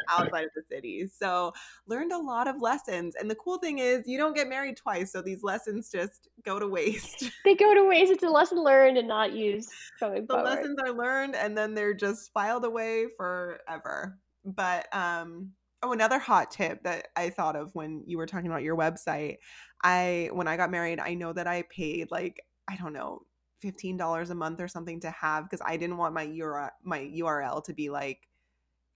outside 0.09 0.45
of 0.45 0.51
the 0.55 0.63
city. 0.69 1.09
So, 1.09 1.53
learned 1.87 2.13
a 2.13 2.19
lot 2.19 2.47
of 2.47 2.61
lessons 2.61 3.17
and 3.17 3.31
the 3.31 3.35
cool 3.35 3.59
thing 3.59 3.79
is 3.79 4.07
you 4.07 4.19
don't 4.19 4.35
get 4.35 4.49
married 4.49 4.77
twice, 4.77 5.13
so 5.13 5.21
these 5.21 5.43
lessons 5.43 5.91
just 5.91 6.29
go 6.45 6.59
to 6.59 6.69
waste. 6.69 7.31
They 7.45 7.55
go 7.55 7.75
to 7.75 7.89
waste. 7.89 8.13
It's 8.13 8.25
a 8.25 8.29
lesson 8.29 8.63
learned 8.63 8.99
and 8.99 9.09
not 9.09 9.33
used 9.33 9.71
going 10.01 10.23
the 10.23 10.35
forward. 10.35 10.45
lessons 10.45 10.79
are 10.85 10.93
learned 10.93 11.35
and 11.35 11.57
then 11.57 11.75
they're 11.75 11.95
just 11.95 12.33
filed 12.33 12.65
away 12.65 13.07
forever. 13.17 14.19
But 14.45 14.95
um 14.95 15.53
Oh, 15.87 15.93
another 15.93 16.19
hot 16.19 16.51
tip 16.51 16.83
that 16.83 17.09
I 17.15 17.31
thought 17.31 17.55
of 17.55 17.73
when 17.75 18.03
you 18.07 18.19
were 18.19 18.27
talking 18.27 18.49
about 18.49 18.65
your 18.65 18.77
website. 18.77 19.37
I 19.85 20.31
when 20.33 20.49
I 20.49 20.57
got 20.57 20.71
married, 20.71 20.99
I 20.99 21.15
know 21.15 21.33
that 21.33 21.47
I 21.47 21.63
paid 21.71 22.11
like 22.11 22.43
I 22.69 22.75
don't 22.77 22.93
know, 22.93 23.23
$15 23.63 24.31
a 24.31 24.35
month 24.35 24.61
or 24.61 24.67
something 24.67 24.99
to 25.01 25.11
have 25.11 25.45
because 25.45 25.65
I 25.65 25.77
didn't 25.77 25.97
want 25.97 26.13
my 26.13 26.27
URL 26.27 26.71
my 26.83 26.99
URL 26.99 27.63
to 27.65 27.73
be 27.73 27.89
like 27.89 28.27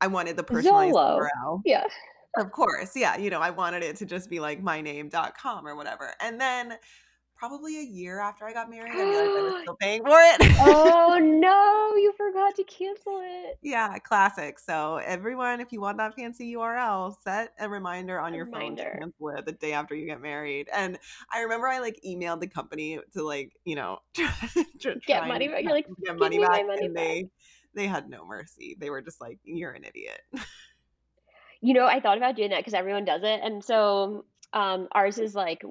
I 0.00 0.08
wanted 0.08 0.36
the 0.36 0.42
personalized 0.42 0.88
YOLO. 0.88 1.20
URL. 1.20 1.62
Yeah. 1.64 1.84
Of 2.36 2.50
course. 2.50 2.96
Yeah, 2.96 3.16
you 3.16 3.30
know, 3.30 3.40
I 3.40 3.50
wanted 3.50 3.84
it 3.84 3.94
to 3.96 4.06
just 4.06 4.28
be 4.28 4.40
like 4.40 4.60
myname.com 4.60 5.66
or 5.66 5.76
whatever. 5.76 6.14
And 6.20 6.40
then 6.40 6.76
probably 7.40 7.78
a 7.78 7.82
year 7.82 8.20
after 8.20 8.44
I 8.44 8.52
got 8.52 8.68
married, 8.68 8.92
I 8.92 9.02
realized 9.02 9.18
I 9.18 9.42
was 9.42 9.60
still 9.62 9.76
paying 9.76 10.02
for 10.04 10.20
it. 10.20 10.36
oh 10.60 11.18
no, 11.22 11.96
you 11.96 12.12
forgot 12.12 12.54
to 12.56 12.64
cancel 12.64 13.22
it. 13.24 13.58
Yeah, 13.62 13.96
classic. 13.98 14.58
So 14.58 14.96
everyone, 14.98 15.60
if 15.60 15.72
you 15.72 15.80
want 15.80 15.96
that 15.96 16.14
fancy 16.14 16.54
URL, 16.54 17.16
set 17.24 17.54
a 17.58 17.66
reminder 17.66 18.20
on 18.20 18.34
a 18.34 18.36
your 18.36 18.44
reminder. 18.44 18.82
phone 18.82 18.92
to 18.92 18.98
cancel 18.98 19.28
it 19.30 19.46
the 19.46 19.52
day 19.52 19.72
after 19.72 19.94
you 19.94 20.04
get 20.04 20.20
married. 20.20 20.68
And 20.70 20.98
I 21.32 21.40
remember 21.40 21.66
I 21.66 21.78
like 21.78 21.98
emailed 22.06 22.40
the 22.40 22.46
company 22.46 23.00
to 23.14 23.22
like, 23.22 23.54
you 23.64 23.74
know, 23.74 24.00
get 25.06 25.26
money 25.26 25.48
back. 25.48 25.62
You're 25.62 25.72
like, 25.72 25.86
get 26.04 26.18
money 26.18 26.38
back. 26.38 26.66
Money 26.66 26.84
and 26.84 26.94
back. 26.94 27.04
they 27.04 27.30
they 27.74 27.86
had 27.86 28.10
no 28.10 28.26
mercy. 28.26 28.76
They 28.78 28.90
were 28.90 29.00
just 29.00 29.18
like, 29.20 29.38
You're 29.44 29.72
an 29.72 29.84
idiot. 29.84 30.20
You 31.62 31.74
know, 31.74 31.84
I 31.84 32.00
thought 32.00 32.16
about 32.16 32.36
doing 32.36 32.48
that 32.52 32.60
because 32.60 32.72
everyone 32.72 33.04
does 33.04 33.20
it. 33.22 33.40
And 33.42 33.62
so 33.62 34.24
um, 34.54 34.88
ours 34.92 35.18
is 35.18 35.34
like 35.34 35.62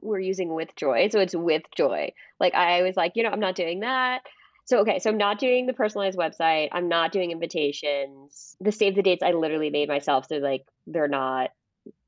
we're 0.00 0.20
using 0.20 0.54
with 0.54 0.74
joy. 0.76 1.08
So 1.10 1.20
it's 1.20 1.34
with 1.34 1.62
joy. 1.76 2.12
Like 2.40 2.54
I 2.54 2.82
was 2.82 2.96
like, 2.96 3.12
you 3.14 3.22
know, 3.22 3.30
I'm 3.30 3.40
not 3.40 3.54
doing 3.54 3.80
that. 3.80 4.22
So 4.64 4.78
okay, 4.80 4.98
so 4.98 5.10
I'm 5.10 5.18
not 5.18 5.38
doing 5.38 5.66
the 5.66 5.72
personalized 5.72 6.18
website. 6.18 6.68
I'm 6.72 6.88
not 6.88 7.12
doing 7.12 7.30
invitations. 7.30 8.56
The 8.60 8.72
save 8.72 8.96
the 8.96 9.02
dates 9.02 9.22
I 9.22 9.32
literally 9.32 9.70
made 9.70 9.88
myself. 9.88 10.26
So 10.28 10.36
like 10.36 10.64
they're 10.86 11.08
not 11.08 11.50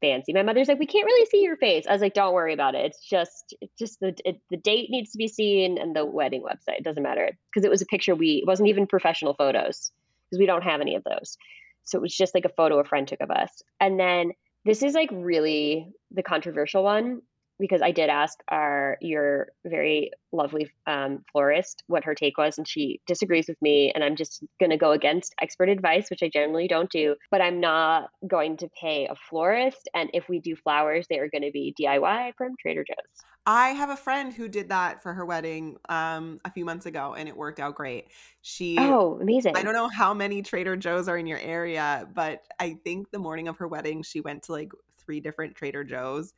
fancy. 0.00 0.32
My 0.32 0.42
mother's 0.42 0.68
like, 0.68 0.78
we 0.78 0.86
can't 0.86 1.06
really 1.06 1.26
see 1.26 1.42
your 1.42 1.56
face. 1.56 1.86
I 1.88 1.92
was 1.92 2.02
like, 2.02 2.14
don't 2.14 2.34
worry 2.34 2.52
about 2.52 2.74
it. 2.74 2.86
It's 2.86 3.00
just, 3.00 3.54
it's 3.60 3.78
just 3.78 4.00
the 4.00 4.14
it, 4.24 4.40
the 4.50 4.56
date 4.56 4.90
needs 4.90 5.12
to 5.12 5.18
be 5.18 5.28
seen 5.28 5.78
and 5.78 5.94
the 5.94 6.04
wedding 6.04 6.42
website. 6.42 6.78
It 6.78 6.84
doesn't 6.84 7.02
matter 7.02 7.30
because 7.52 7.64
it 7.64 7.70
was 7.70 7.82
a 7.82 7.86
picture. 7.86 8.14
We 8.14 8.42
it 8.42 8.46
wasn't 8.46 8.68
even 8.68 8.86
professional 8.86 9.34
photos 9.34 9.92
because 10.28 10.40
we 10.40 10.46
don't 10.46 10.64
have 10.64 10.80
any 10.80 10.96
of 10.96 11.04
those. 11.04 11.38
So 11.84 11.98
it 11.98 12.02
was 12.02 12.14
just 12.14 12.34
like 12.34 12.44
a 12.44 12.50
photo 12.50 12.78
a 12.80 12.84
friend 12.84 13.06
took 13.08 13.20
of 13.20 13.30
us. 13.30 13.62
And 13.80 13.98
then 13.98 14.32
this 14.64 14.82
is 14.82 14.94
like 14.94 15.10
really 15.12 15.88
the 16.10 16.22
controversial 16.22 16.82
one 16.82 17.22
because 17.58 17.82
I 17.82 17.90
did 17.90 18.08
ask 18.08 18.38
our 18.48 18.96
your 19.00 19.48
very 19.64 20.10
lovely 20.32 20.70
um, 20.86 21.24
florist 21.32 21.82
what 21.86 22.04
her 22.04 22.14
take 22.14 22.38
was, 22.38 22.58
and 22.58 22.66
she 22.66 23.00
disagrees 23.06 23.46
with 23.48 23.60
me. 23.62 23.92
And 23.94 24.04
I'm 24.04 24.16
just 24.16 24.44
going 24.60 24.70
to 24.70 24.76
go 24.76 24.92
against 24.92 25.34
expert 25.40 25.68
advice, 25.68 26.10
which 26.10 26.22
I 26.22 26.28
generally 26.28 26.68
don't 26.68 26.90
do. 26.90 27.16
But 27.30 27.40
I'm 27.40 27.60
not 27.60 28.10
going 28.26 28.56
to 28.58 28.68
pay 28.80 29.06
a 29.06 29.14
florist, 29.14 29.88
and 29.94 30.10
if 30.12 30.28
we 30.28 30.40
do 30.40 30.56
flowers, 30.56 31.06
they 31.08 31.18
are 31.18 31.28
going 31.28 31.42
to 31.42 31.52
be 31.52 31.74
DIY 31.80 32.32
from 32.36 32.54
Trader 32.60 32.84
Joe's. 32.84 33.24
I 33.46 33.68
have 33.68 33.88
a 33.88 33.96
friend 33.96 34.30
who 34.30 34.46
did 34.46 34.68
that 34.68 35.02
for 35.02 35.14
her 35.14 35.24
wedding 35.24 35.78
um, 35.88 36.38
a 36.44 36.50
few 36.50 36.66
months 36.66 36.84
ago, 36.84 37.14
and 37.16 37.28
it 37.28 37.36
worked 37.36 37.60
out 37.60 37.74
great. 37.74 38.08
She 38.42 38.76
oh 38.78 39.18
amazing! 39.20 39.56
I 39.56 39.62
don't 39.62 39.72
know 39.72 39.88
how 39.88 40.12
many 40.12 40.42
Trader 40.42 40.76
Joe's 40.76 41.08
are 41.08 41.16
in 41.16 41.26
your 41.26 41.38
area, 41.38 42.06
but 42.14 42.42
I 42.60 42.78
think 42.84 43.10
the 43.10 43.18
morning 43.18 43.48
of 43.48 43.56
her 43.56 43.66
wedding, 43.66 44.02
she 44.02 44.20
went 44.20 44.42
to 44.44 44.52
like 44.52 44.70
three 44.98 45.20
different 45.20 45.54
Trader 45.54 45.82
Joe's 45.82 46.34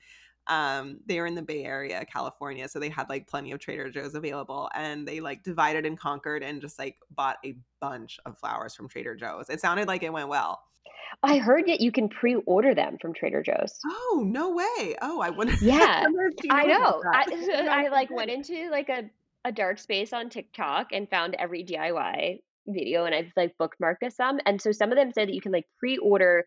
um 0.47 0.99
they 1.07 1.21
were 1.21 1.27
in 1.27 1.35
the 1.35 1.43
bay 1.43 1.65
area 1.65 2.05
california 2.07 2.69
so 2.69 2.79
they 2.79 2.89
had 2.89 3.09
like 3.09 3.27
plenty 3.29 3.53
of 3.53 3.59
trader 3.59 3.91
joe's 3.91 4.15
available 4.15 4.71
and 4.75 5.07
they 5.07 5.21
like 5.21 5.43
divided 5.43 5.87
and 5.87 5.99
conquered 5.99 6.43
and 6.43 6.61
just 6.61 6.79
like 6.79 6.97
bought 7.15 7.37
a 7.45 7.55
bunch 7.81 8.19
of 8.27 8.39
flowers 8.39 8.75
from 8.75 8.89
trader 8.89 9.15
joe's. 9.15 9.49
It 9.49 9.61
sounded 9.61 9.89
like 9.89 10.03
it 10.03 10.13
went 10.13 10.29
well. 10.29 10.63
I 11.23 11.39
heard 11.39 11.67
that 11.67 11.81
you 11.81 11.91
can 11.91 12.09
pre-order 12.09 12.75
them 12.75 12.97
from 13.01 13.13
trader 13.15 13.43
joe's. 13.43 13.79
Oh 13.85 14.23
no 14.25 14.51
way. 14.51 14.97
Oh 15.03 15.21
i 15.21 15.31
wouldn't 15.31 15.61
yeah 15.63 16.05
i 16.51 16.65
know 16.65 17.03
I, 17.13 17.67
I 17.71 17.89
like 17.89 18.11
went 18.15 18.31
into 18.31 18.71
like 18.71 18.89
a, 18.89 19.11
a 19.45 19.53
dark 19.53 19.79
space 19.79 20.13
on 20.13 20.31
tiktok 20.31 20.89
and 20.93 21.09
found 21.09 21.35
every 21.39 21.65
diy 21.65 22.41
video 22.67 23.05
and 23.05 23.15
i've 23.15 23.33
like 23.37 23.57
bookmarked 23.59 24.13
some 24.13 24.39
and 24.47 24.61
so 24.61 24.71
some 24.71 24.93
of 24.93 24.97
them 24.97 25.13
said 25.13 25.29
that 25.29 25.35
you 25.35 25.41
can 25.41 25.51
like 25.51 25.67
pre-order 25.79 26.47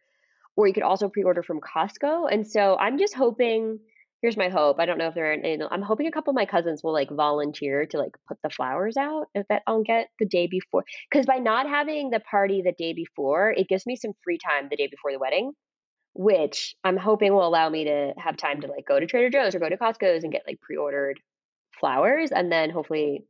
or 0.55 0.67
you 0.67 0.73
could 0.73 0.83
also 0.83 1.09
pre-order 1.09 1.43
from 1.43 1.59
costco 1.59 2.31
and 2.31 2.47
so 2.47 2.77
i'm 2.79 2.97
just 2.97 3.13
hoping 3.13 3.79
here's 4.23 4.37
my 4.37 4.47
hope. 4.47 4.79
I 4.79 4.85
don't 4.85 4.97
know 4.97 5.09
if 5.09 5.15
there 5.15 5.29
are 5.29 5.33
any. 5.33 5.61
I'm 5.69 5.81
hoping 5.81 6.07
a 6.07 6.11
couple 6.11 6.31
of 6.31 6.35
my 6.35 6.45
cousins 6.45 6.81
will 6.81 6.93
like 6.93 7.11
volunteer 7.11 7.85
to 7.87 7.97
like 7.97 8.15
put 8.27 8.37
the 8.41 8.49
flowers 8.49 8.95
out 8.97 9.25
if 9.35 9.45
that 9.49 9.63
I'll 9.67 9.83
get 9.83 10.07
the 10.17 10.25
day 10.25 10.47
before. 10.47 10.85
Because 11.11 11.25
by 11.25 11.35
not 11.35 11.67
having 11.67 12.09
the 12.09 12.21
party 12.21 12.61
the 12.63 12.71
day 12.71 12.93
before, 12.93 13.51
it 13.51 13.67
gives 13.67 13.85
me 13.85 13.97
some 13.97 14.13
free 14.23 14.39
time 14.43 14.69
the 14.71 14.77
day 14.77 14.87
before 14.87 15.11
the 15.11 15.19
wedding, 15.19 15.51
which 16.13 16.73
I'm 16.85 16.97
hoping 16.97 17.33
will 17.33 17.45
allow 17.45 17.69
me 17.69 17.83
to 17.83 18.13
have 18.17 18.37
time 18.37 18.61
to 18.61 18.67
like 18.67 18.87
go 18.87 18.97
to 18.97 19.05
Trader 19.05 19.29
Joe's 19.29 19.55
or 19.55 19.59
go 19.59 19.69
to 19.69 19.77
Costco's 19.77 20.23
and 20.23 20.31
get 20.31 20.43
like 20.47 20.61
pre-ordered 20.61 21.19
flowers, 21.79 22.31
and 22.31 22.51
then 22.51 22.69
hopefully. 22.71 23.25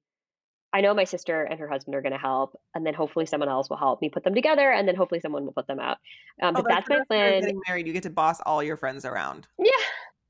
I 0.73 0.81
know 0.81 0.93
my 0.93 1.03
sister 1.03 1.43
and 1.43 1.59
her 1.59 1.67
husband 1.67 1.95
are 1.95 2.01
going 2.01 2.13
to 2.13 2.17
help, 2.17 2.59
and 2.73 2.85
then 2.85 2.93
hopefully 2.93 3.25
someone 3.25 3.49
else 3.49 3.69
will 3.69 3.77
help 3.77 4.01
me 4.01 4.09
put 4.09 4.23
them 4.23 4.33
together, 4.33 4.71
and 4.71 4.87
then 4.87 4.95
hopefully 4.95 5.21
someone 5.21 5.45
will 5.45 5.53
put 5.53 5.67
them 5.67 5.79
out. 5.79 5.99
Um, 6.41 6.55
oh, 6.55 6.61
but 6.61 6.69
that's, 6.69 6.89
that's 6.89 6.99
my 7.09 7.15
plan. 7.15 7.41
Getting 7.41 7.61
married, 7.67 7.87
you 7.87 7.93
get 7.93 8.03
to 8.03 8.09
boss 8.09 8.41
all 8.41 8.63
your 8.63 8.75
friends 8.75 9.05
around. 9.05 9.47
Yeah, 9.59 9.71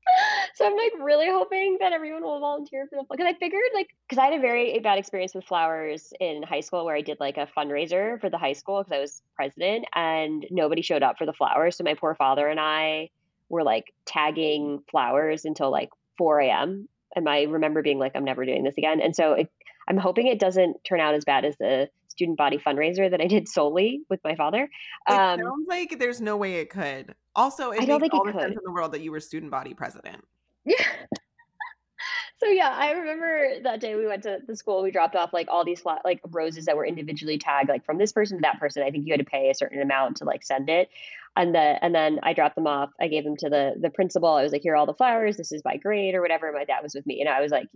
so 0.54 0.66
I'm 0.66 0.76
like 0.76 0.92
really 1.00 1.28
hoping 1.28 1.78
that 1.80 1.92
everyone 1.92 2.22
will 2.22 2.40
volunteer 2.40 2.86
for 2.88 2.96
the 2.96 3.04
because 3.10 3.26
I 3.26 3.34
figured 3.34 3.62
like 3.74 3.88
because 4.08 4.18
I 4.18 4.26
had 4.26 4.34
a 4.34 4.40
very 4.40 4.78
bad 4.78 4.98
experience 4.98 5.34
with 5.34 5.44
flowers 5.44 6.12
in 6.20 6.42
high 6.42 6.60
school 6.60 6.84
where 6.84 6.96
I 6.96 7.00
did 7.00 7.18
like 7.20 7.36
a 7.36 7.48
fundraiser 7.56 8.20
for 8.20 8.30
the 8.30 8.38
high 8.38 8.52
school 8.52 8.82
because 8.82 8.92
I 8.92 9.00
was 9.00 9.22
president 9.34 9.86
and 9.94 10.46
nobody 10.50 10.82
showed 10.82 11.02
up 11.02 11.18
for 11.18 11.26
the 11.26 11.32
flowers. 11.32 11.76
So 11.76 11.84
my 11.84 11.94
poor 11.94 12.14
father 12.14 12.48
and 12.48 12.60
I 12.60 13.10
were 13.48 13.62
like 13.62 13.92
tagging 14.04 14.82
flowers 14.90 15.44
until 15.44 15.70
like 15.70 15.90
4 16.18 16.40
a.m. 16.40 16.88
And 17.16 17.28
I 17.28 17.42
remember 17.42 17.82
being 17.82 17.98
like, 17.98 18.12
I'm 18.14 18.24
never 18.24 18.44
doing 18.44 18.64
this 18.64 18.76
again. 18.76 19.00
And 19.00 19.14
so 19.14 19.34
it, 19.34 19.50
I'm 19.88 19.96
hoping 19.96 20.26
it 20.26 20.38
doesn't 20.38 20.82
turn 20.84 21.00
out 21.00 21.14
as 21.14 21.24
bad 21.24 21.44
as 21.44 21.56
the 21.58 21.88
student 22.08 22.38
body 22.38 22.58
fundraiser 22.58 23.10
that 23.10 23.20
I 23.20 23.26
did 23.26 23.48
solely 23.48 24.02
with 24.08 24.20
my 24.24 24.36
father. 24.36 24.70
Um, 25.08 25.40
it 25.40 25.44
sounds 25.44 25.66
like 25.68 25.98
there's 25.98 26.20
no 26.20 26.36
way 26.36 26.54
it 26.54 26.70
could. 26.70 27.14
Also, 27.36 27.70
it 27.72 27.82
I 27.82 27.84
don't 27.84 28.00
think 28.00 28.14
all 28.14 28.24
the 28.24 28.32
could. 28.32 28.40
sense 28.40 28.52
in 28.56 28.64
the 28.64 28.72
world 28.72 28.92
that 28.92 29.00
you 29.00 29.10
were 29.10 29.20
student 29.20 29.50
body 29.50 29.74
president. 29.74 30.24
Yeah. 30.64 30.76
so 32.36 32.46
yeah, 32.46 32.70
I 32.70 32.92
remember 32.92 33.60
that 33.64 33.80
day 33.80 33.96
we 33.96 34.06
went 34.06 34.22
to 34.22 34.38
the 34.46 34.56
school. 34.56 34.82
We 34.82 34.92
dropped 34.92 35.16
off 35.16 35.32
like 35.32 35.48
all 35.50 35.64
these 35.64 35.80
flat, 35.80 36.02
like 36.04 36.20
roses 36.30 36.66
that 36.66 36.76
were 36.76 36.86
individually 36.86 37.38
tagged, 37.38 37.68
like 37.68 37.84
from 37.84 37.98
this 37.98 38.12
person 38.12 38.38
to 38.38 38.42
that 38.42 38.60
person. 38.60 38.82
I 38.82 38.90
think 38.90 39.06
you 39.06 39.12
had 39.12 39.20
to 39.20 39.24
pay 39.24 39.50
a 39.50 39.54
certain 39.54 39.82
amount 39.82 40.18
to 40.18 40.24
like 40.24 40.44
send 40.44 40.68
it, 40.70 40.88
and 41.36 41.54
the 41.54 41.84
and 41.84 41.94
then 41.94 42.20
I 42.22 42.32
dropped 42.32 42.54
them 42.54 42.66
off. 42.66 42.90
I 43.00 43.08
gave 43.08 43.24
them 43.24 43.36
to 43.38 43.48
the 43.48 43.74
the 43.80 43.90
principal. 43.90 44.30
I 44.30 44.42
was 44.42 44.52
like, 44.52 44.62
here 44.62 44.74
are 44.74 44.76
all 44.76 44.86
the 44.86 44.94
flowers. 44.94 45.36
This 45.36 45.52
is 45.52 45.62
by 45.62 45.76
grade 45.76 46.14
or 46.14 46.22
whatever. 46.22 46.52
My 46.52 46.64
dad 46.64 46.82
was 46.82 46.94
with 46.94 47.06
me, 47.06 47.20
and 47.20 47.28
I 47.28 47.40
was 47.40 47.50
like, 47.50 47.68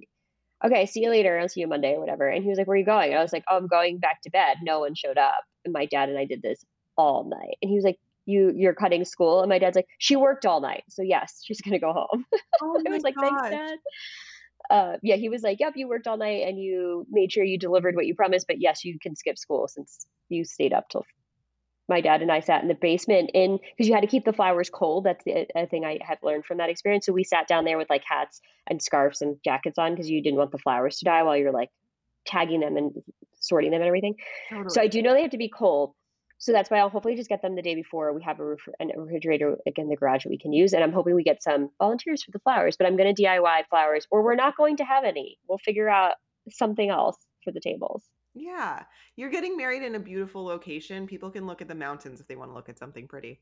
okay, 0.65 0.87
see 0.87 1.03
you 1.03 1.11
later. 1.11 1.39
I'll 1.39 1.49
see 1.49 1.61
you 1.61 1.67
Monday 1.67 1.95
or 1.95 2.01
whatever. 2.01 2.29
And 2.29 2.43
he 2.43 2.51
was 2.51 2.59
like, 2.59 2.67
where 2.67 2.75
are 2.75 2.79
you 2.79 2.85
going? 2.85 3.11
And 3.11 3.19
I 3.19 3.23
was 3.23 3.33
like, 3.33 3.45
oh, 3.51 3.57
I'm 3.57 3.67
going 3.67 3.99
back 3.99 4.23
to 4.23 4.31
bed. 4.31 4.59
No 4.63 4.81
one 4.81 4.95
showed 4.95 5.19
up, 5.19 5.41
and 5.65 5.73
my 5.73 5.87
dad 5.87 6.09
and 6.09 6.19
I 6.19 6.25
did 6.25 6.43
this 6.43 6.65
all 6.97 7.25
night. 7.25 7.57
And 7.63 7.69
he 7.69 7.77
was 7.77 7.85
like, 7.85 7.99
you 8.29 8.53
you're 8.55 8.75
cutting 8.75 9.05
school 9.07 9.41
and 9.41 9.49
my 9.49 9.59
dad's 9.59 9.75
like 9.75 9.89
she 9.97 10.15
worked 10.15 10.45
all 10.45 10.61
night 10.61 10.85
so 10.89 11.03
yes 11.03 11.41
she's 11.45 11.63
gonna 11.63 11.79
go 11.79 11.93
home 11.93 12.27
oh 12.63 12.83
i 12.87 12.91
was 12.91 13.03
like 13.03 13.15
gosh. 13.15 13.25
thanks 13.31 13.51
dad 13.51 13.79
uh, 14.71 14.99
yeah 15.03 15.17
he 15.17 15.31
was 15.31 15.43
like 15.43 15.61
yep 15.61 15.73
you 15.77 15.89
worked 15.89 16.07
all 16.07 16.19
night 16.19 16.47
and 16.47 16.59
you 16.59 17.07
made 17.11 17.33
sure 17.33 17.43
you 17.43 17.59
delivered 17.59 17.97
what 17.97 18.05
you 18.05 18.15
promised 18.15 18.47
but 18.47 18.61
yes 18.61 18.85
you 18.85 18.99
can 19.01 19.17
skip 19.17 19.39
school 19.39 19.67
since 19.67 20.07
you 20.29 20.45
stayed 20.45 20.75
up 20.75 20.91
till 20.91 21.07
my 21.89 22.01
dad 22.01 22.23
and 22.23 22.31
i 22.31 22.41
sat 22.41 22.63
in 22.63 22.69
the 22.69 22.75
basement 22.75 23.31
in 23.35 23.59
because 23.59 23.89
you 23.89 23.95
had 23.95 24.03
to 24.03 24.07
keep 24.07 24.25
the 24.25 24.33
flowers 24.33 24.71
cold 24.71 25.05
that's 25.05 25.25
the 25.25 25.47
a 25.55 25.67
thing 25.67 25.85
i 25.85 25.99
have 26.03 26.19
learned 26.23 26.45
from 26.45 26.59
that 26.59 26.71
experience 26.71 27.07
so 27.07 27.13
we 27.13 27.25
sat 27.25 27.49
down 27.49 27.65
there 27.65 27.79
with 27.79 27.91
like 27.91 28.03
hats 28.07 28.41
and 28.67 28.83
scarves 28.83 29.23
and 29.23 29.37
jackets 29.45 29.79
on 29.79 29.93
because 29.93 30.11
you 30.11 30.23
didn't 30.23 30.39
want 30.39 30.53
the 30.53 30.59
flowers 30.59 30.99
to 30.99 31.05
die 31.05 31.23
while 31.23 31.37
you're 31.37 31.53
like 31.53 31.71
tagging 32.27 32.61
them 32.61 32.77
and 32.77 32.93
sorting 33.41 33.71
them 33.71 33.81
and 33.81 33.89
everything 33.89 34.15
totally. 34.51 34.71
so 34.71 34.81
i 34.81 34.87
do 34.87 35.03
know 35.03 35.15
they 35.15 35.23
have 35.23 35.31
to 35.31 35.39
be 35.39 35.49
cold 35.49 35.95
so 36.39 36.53
that's 36.53 36.71
why 36.71 36.79
I'll 36.79 36.89
hopefully 36.89 37.17
just 37.17 37.29
get 37.29 37.43
them 37.43 37.57
the 37.57 37.63
day 37.63 37.75
before. 37.75 38.13
We 38.13 38.23
have 38.23 38.39
a, 38.39 38.45
ref- 38.45 38.69
a 38.81 38.87
refrigerator 38.97 39.57
like 39.67 39.77
in 39.77 39.89
the 39.89 39.97
garage 39.97 40.23
that 40.23 40.31
we 40.31 40.39
can 40.39 40.53
use, 40.53 40.73
and 40.73 40.85
I'm 40.85 40.93
hoping 40.93 41.15
we 41.15 41.25
get 41.25 41.43
some 41.43 41.71
volunteers 41.79 42.23
for 42.23 42.31
the 42.31 42.39
flowers. 42.39 42.77
But 42.77 42.87
I'm 42.87 42.97
going 42.97 43.13
to 43.13 43.23
DIY 43.23 43.67
flowers, 43.69 44.07
or 44.11 44.23
we're 44.23 44.37
not 44.37 44.57
going 44.57 44.77
to 44.77 44.85
have 44.85 45.03
any. 45.05 45.39
We'll 45.49 45.59
figure 45.59 45.89
out 45.89 46.15
something 46.51 46.89
else 46.89 47.17
for 47.43 47.53
the 47.53 47.61
tables. 47.61 48.05
Yeah, 48.39 48.85
you're 49.17 49.31
getting 49.31 49.57
married 49.57 49.83
in 49.83 49.95
a 49.95 50.01
beautiful 50.01 50.45
location. 50.45 51.07
People 51.07 51.31
can 51.31 51.47
look 51.47 51.61
at 51.61 51.69
the 51.69 51.75
mountains 51.75 52.21
if 52.21 52.29
they 52.29 52.37
want 52.37 52.51
to 52.51 52.55
look 52.55 52.69
at 52.69 52.79
something 52.79 53.09
pretty. 53.09 53.41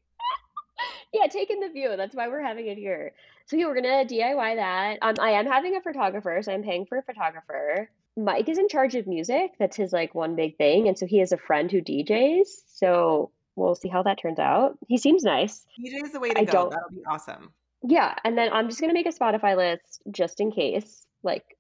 yeah, 1.12 1.26
taking 1.26 1.60
the 1.60 1.68
view. 1.68 1.94
That's 1.96 2.14
why 2.14 2.28
we're 2.28 2.42
having 2.42 2.66
it 2.66 2.78
here. 2.78 3.12
So 3.46 3.56
yeah, 3.56 3.66
we're 3.66 3.74
gonna 3.74 4.04
DIY 4.04 4.56
that. 4.56 4.98
Um, 5.02 5.14
I 5.20 5.32
am 5.32 5.46
having 5.46 5.76
a 5.76 5.80
photographer, 5.80 6.40
so 6.42 6.52
I'm 6.52 6.62
paying 6.62 6.86
for 6.86 6.98
a 6.98 7.02
photographer. 7.02 7.90
Mike 8.16 8.48
is 8.48 8.58
in 8.58 8.68
charge 8.68 8.94
of 8.94 9.06
music. 9.06 9.52
That's 9.58 9.76
his 9.76 9.92
like 9.92 10.14
one 10.14 10.36
big 10.36 10.56
thing. 10.56 10.88
And 10.88 10.98
so 10.98 11.06
he 11.06 11.18
has 11.18 11.32
a 11.32 11.36
friend 11.36 11.70
who 11.70 11.82
DJs. 11.82 12.46
So 12.66 13.30
we'll 13.56 13.74
see 13.74 13.88
how 13.88 14.02
that 14.04 14.18
turns 14.18 14.38
out. 14.38 14.78
He 14.88 14.96
seems 14.96 15.22
nice. 15.22 15.66
DJ 15.78 16.02
is 16.02 16.12
the 16.12 16.20
way 16.20 16.30
to 16.30 16.40
I 16.40 16.44
go. 16.44 16.52
Don't... 16.52 16.70
That'll 16.70 16.90
be 16.90 17.04
awesome. 17.06 17.52
Yeah. 17.82 18.14
And 18.24 18.36
then 18.38 18.52
I'm 18.52 18.68
just 18.68 18.80
going 18.80 18.90
to 18.90 18.94
make 18.94 19.06
a 19.06 19.16
Spotify 19.16 19.56
list 19.56 20.02
just 20.10 20.40
in 20.40 20.50
case, 20.50 21.06
like, 21.22 21.55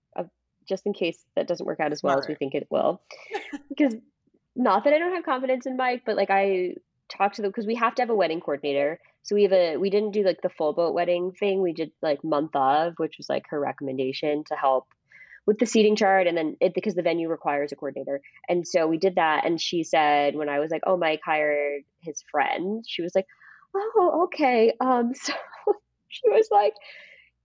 just 0.68 0.86
in 0.86 0.92
case 0.92 1.24
that 1.34 1.46
doesn't 1.46 1.66
work 1.66 1.80
out 1.80 1.92
as 1.92 2.02
well 2.02 2.18
as 2.18 2.28
we 2.28 2.34
think 2.34 2.54
it 2.54 2.66
will. 2.70 3.02
because 3.68 3.94
not 4.54 4.84
that 4.84 4.92
I 4.92 4.98
don't 4.98 5.14
have 5.14 5.24
confidence 5.24 5.66
in 5.66 5.76
Mike, 5.76 6.02
but 6.06 6.16
like 6.16 6.30
I 6.30 6.74
talked 7.08 7.36
to 7.36 7.42
them 7.42 7.50
because 7.50 7.66
we 7.66 7.76
have 7.76 7.94
to 7.96 8.02
have 8.02 8.10
a 8.10 8.14
wedding 8.14 8.40
coordinator. 8.40 8.98
So 9.22 9.34
we 9.34 9.42
have 9.42 9.52
a 9.52 9.76
we 9.76 9.90
didn't 9.90 10.12
do 10.12 10.22
like 10.22 10.40
the 10.42 10.48
full 10.48 10.72
boat 10.72 10.94
wedding 10.94 11.32
thing. 11.32 11.60
We 11.60 11.72
did 11.72 11.90
like 12.02 12.24
month 12.24 12.54
of, 12.54 12.94
which 12.96 13.16
was 13.18 13.28
like 13.28 13.44
her 13.50 13.60
recommendation 13.60 14.44
to 14.44 14.54
help 14.54 14.86
with 15.46 15.58
the 15.58 15.66
seating 15.66 15.94
chart 15.94 16.26
and 16.26 16.36
then 16.36 16.56
it 16.60 16.74
because 16.74 16.94
the 16.94 17.02
venue 17.02 17.28
requires 17.28 17.70
a 17.72 17.76
coordinator. 17.76 18.20
And 18.48 18.66
so 18.66 18.86
we 18.86 18.98
did 18.98 19.16
that 19.16 19.44
and 19.44 19.60
she 19.60 19.84
said 19.84 20.34
when 20.34 20.48
I 20.48 20.58
was 20.58 20.70
like, 20.70 20.82
"Oh, 20.86 20.96
Mike 20.96 21.20
hired 21.24 21.82
his 22.00 22.22
friend." 22.30 22.84
She 22.86 23.02
was 23.02 23.14
like, 23.14 23.26
"Oh, 23.74 24.22
okay." 24.24 24.72
Um 24.80 25.12
so 25.20 25.32
she 26.08 26.28
was 26.28 26.48
like, 26.50 26.74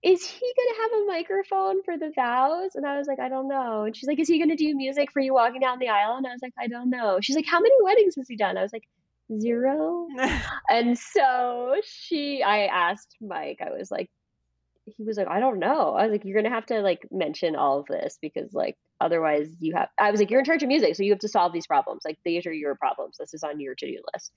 is 0.03 0.25
he 0.25 0.53
gonna 0.57 0.81
have 0.81 1.01
a 1.01 1.05
microphone 1.05 1.83
for 1.83 1.97
the 1.97 2.11
vows? 2.15 2.71
And 2.75 2.85
I 2.85 2.97
was 2.97 3.07
like, 3.07 3.19
I 3.19 3.29
don't 3.29 3.47
know. 3.47 3.83
And 3.83 3.95
she's 3.95 4.07
like, 4.07 4.19
is 4.19 4.27
he 4.27 4.39
gonna 4.39 4.55
do 4.55 4.75
music 4.75 5.11
for 5.11 5.19
you 5.19 5.33
walking 5.33 5.61
down 5.61 5.79
the 5.79 5.89
aisle? 5.89 6.17
And 6.17 6.25
I 6.25 6.31
was 6.31 6.41
like, 6.41 6.53
I 6.59 6.67
don't 6.67 6.89
know. 6.89 7.19
She's 7.21 7.35
like, 7.35 7.45
how 7.45 7.59
many 7.59 7.75
weddings 7.81 8.15
has 8.15 8.27
he 8.27 8.35
done? 8.35 8.57
I 8.57 8.63
was 8.63 8.73
like, 8.73 8.87
zero. 9.39 10.07
and 10.69 10.97
so 10.97 11.75
she, 11.83 12.41
I 12.41 12.65
asked 12.65 13.15
Mike, 13.21 13.59
I 13.61 13.71
was 13.71 13.91
like, 13.91 14.09
he 14.85 15.03
was 15.03 15.17
like, 15.17 15.27
I 15.27 15.39
don't 15.39 15.59
know. 15.59 15.93
I 15.93 16.07
was 16.07 16.11
like, 16.11 16.25
you're 16.25 16.41
gonna 16.41 16.53
have 16.53 16.65
to 16.67 16.81
like 16.81 17.07
mention 17.11 17.55
all 17.55 17.79
of 17.79 17.85
this 17.85 18.17
because 18.21 18.53
like 18.53 18.77
otherwise 19.01 19.49
you 19.59 19.75
have. 19.75 19.89
I 19.99 20.11
was 20.11 20.19
like, 20.19 20.29
you're 20.29 20.39
in 20.39 20.45
charge 20.45 20.63
of 20.63 20.67
music, 20.67 20.95
so 20.95 21.03
you 21.03 21.11
have 21.11 21.19
to 21.19 21.27
solve 21.27 21.53
these 21.53 21.67
problems. 21.67 22.01
Like 22.05 22.17
these 22.23 22.45
are 22.45 22.53
your 22.53 22.75
problems. 22.75 23.17
This 23.19 23.33
is 23.33 23.43
on 23.43 23.59
your 23.59 23.75
to 23.75 23.85
do 23.85 23.97
list. 24.13 24.31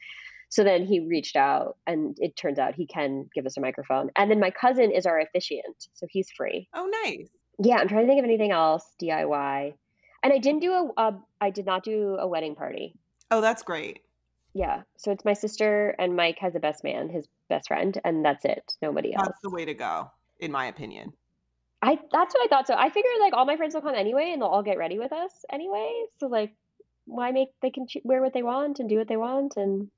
So 0.48 0.62
then 0.62 0.84
he 0.84 1.00
reached 1.00 1.36
out, 1.36 1.76
and 1.86 2.16
it 2.20 2.36
turns 2.36 2.58
out 2.58 2.74
he 2.74 2.86
can 2.86 3.28
give 3.34 3.46
us 3.46 3.56
a 3.56 3.60
microphone. 3.60 4.10
And 4.16 4.30
then 4.30 4.40
my 4.40 4.50
cousin 4.50 4.90
is 4.90 5.06
our 5.06 5.18
officiant, 5.20 5.88
so 5.94 6.06
he's 6.08 6.30
free. 6.36 6.68
Oh, 6.74 6.88
nice. 7.04 7.28
Yeah, 7.62 7.76
I'm 7.76 7.88
trying 7.88 8.02
to 8.02 8.06
think 8.06 8.18
of 8.18 8.24
anything 8.24 8.50
else 8.50 8.84
DIY. 9.02 9.74
And 10.22 10.32
I 10.32 10.38
didn't 10.38 10.60
do 10.60 10.72
a, 10.72 10.90
a 10.96 11.18
I 11.40 11.50
did 11.50 11.66
not 11.66 11.84
do 11.84 12.16
a 12.18 12.26
wedding 12.26 12.54
party. 12.54 12.94
Oh, 13.30 13.40
that's 13.40 13.62
great. 13.62 14.00
Yeah. 14.54 14.82
So 14.96 15.10
it's 15.10 15.24
my 15.24 15.32
sister 15.32 15.94
and 15.98 16.16
Mike 16.16 16.38
has 16.40 16.54
a 16.54 16.60
best 16.60 16.84
man, 16.84 17.08
his 17.10 17.26
best 17.48 17.68
friend, 17.68 18.00
and 18.04 18.24
that's 18.24 18.44
it. 18.44 18.72
Nobody 18.80 19.14
else. 19.14 19.26
That's 19.26 19.40
the 19.42 19.50
way 19.50 19.64
to 19.64 19.74
go 19.74 20.10
in 20.38 20.52
my 20.52 20.66
opinion. 20.66 21.12
I 21.84 21.98
that's 22.10 22.34
what 22.34 22.44
I 22.44 22.48
thought. 22.48 22.66
So 22.66 22.74
I 22.74 22.88
figured 22.88 23.12
like 23.20 23.34
all 23.34 23.44
my 23.44 23.56
friends 23.56 23.74
will 23.74 23.82
come 23.82 23.94
anyway, 23.94 24.30
and 24.32 24.40
they'll 24.40 24.48
all 24.48 24.62
get 24.62 24.78
ready 24.78 24.98
with 24.98 25.12
us 25.12 25.44
anyway. 25.52 26.04
So 26.18 26.28
like, 26.28 26.54
why 27.04 27.30
make 27.30 27.50
they 27.60 27.70
can 27.70 27.86
wear 28.04 28.22
what 28.22 28.32
they 28.32 28.42
want 28.42 28.78
and 28.80 28.88
do 28.88 28.96
what 28.96 29.08
they 29.08 29.18
want 29.18 29.54
and 29.56 29.90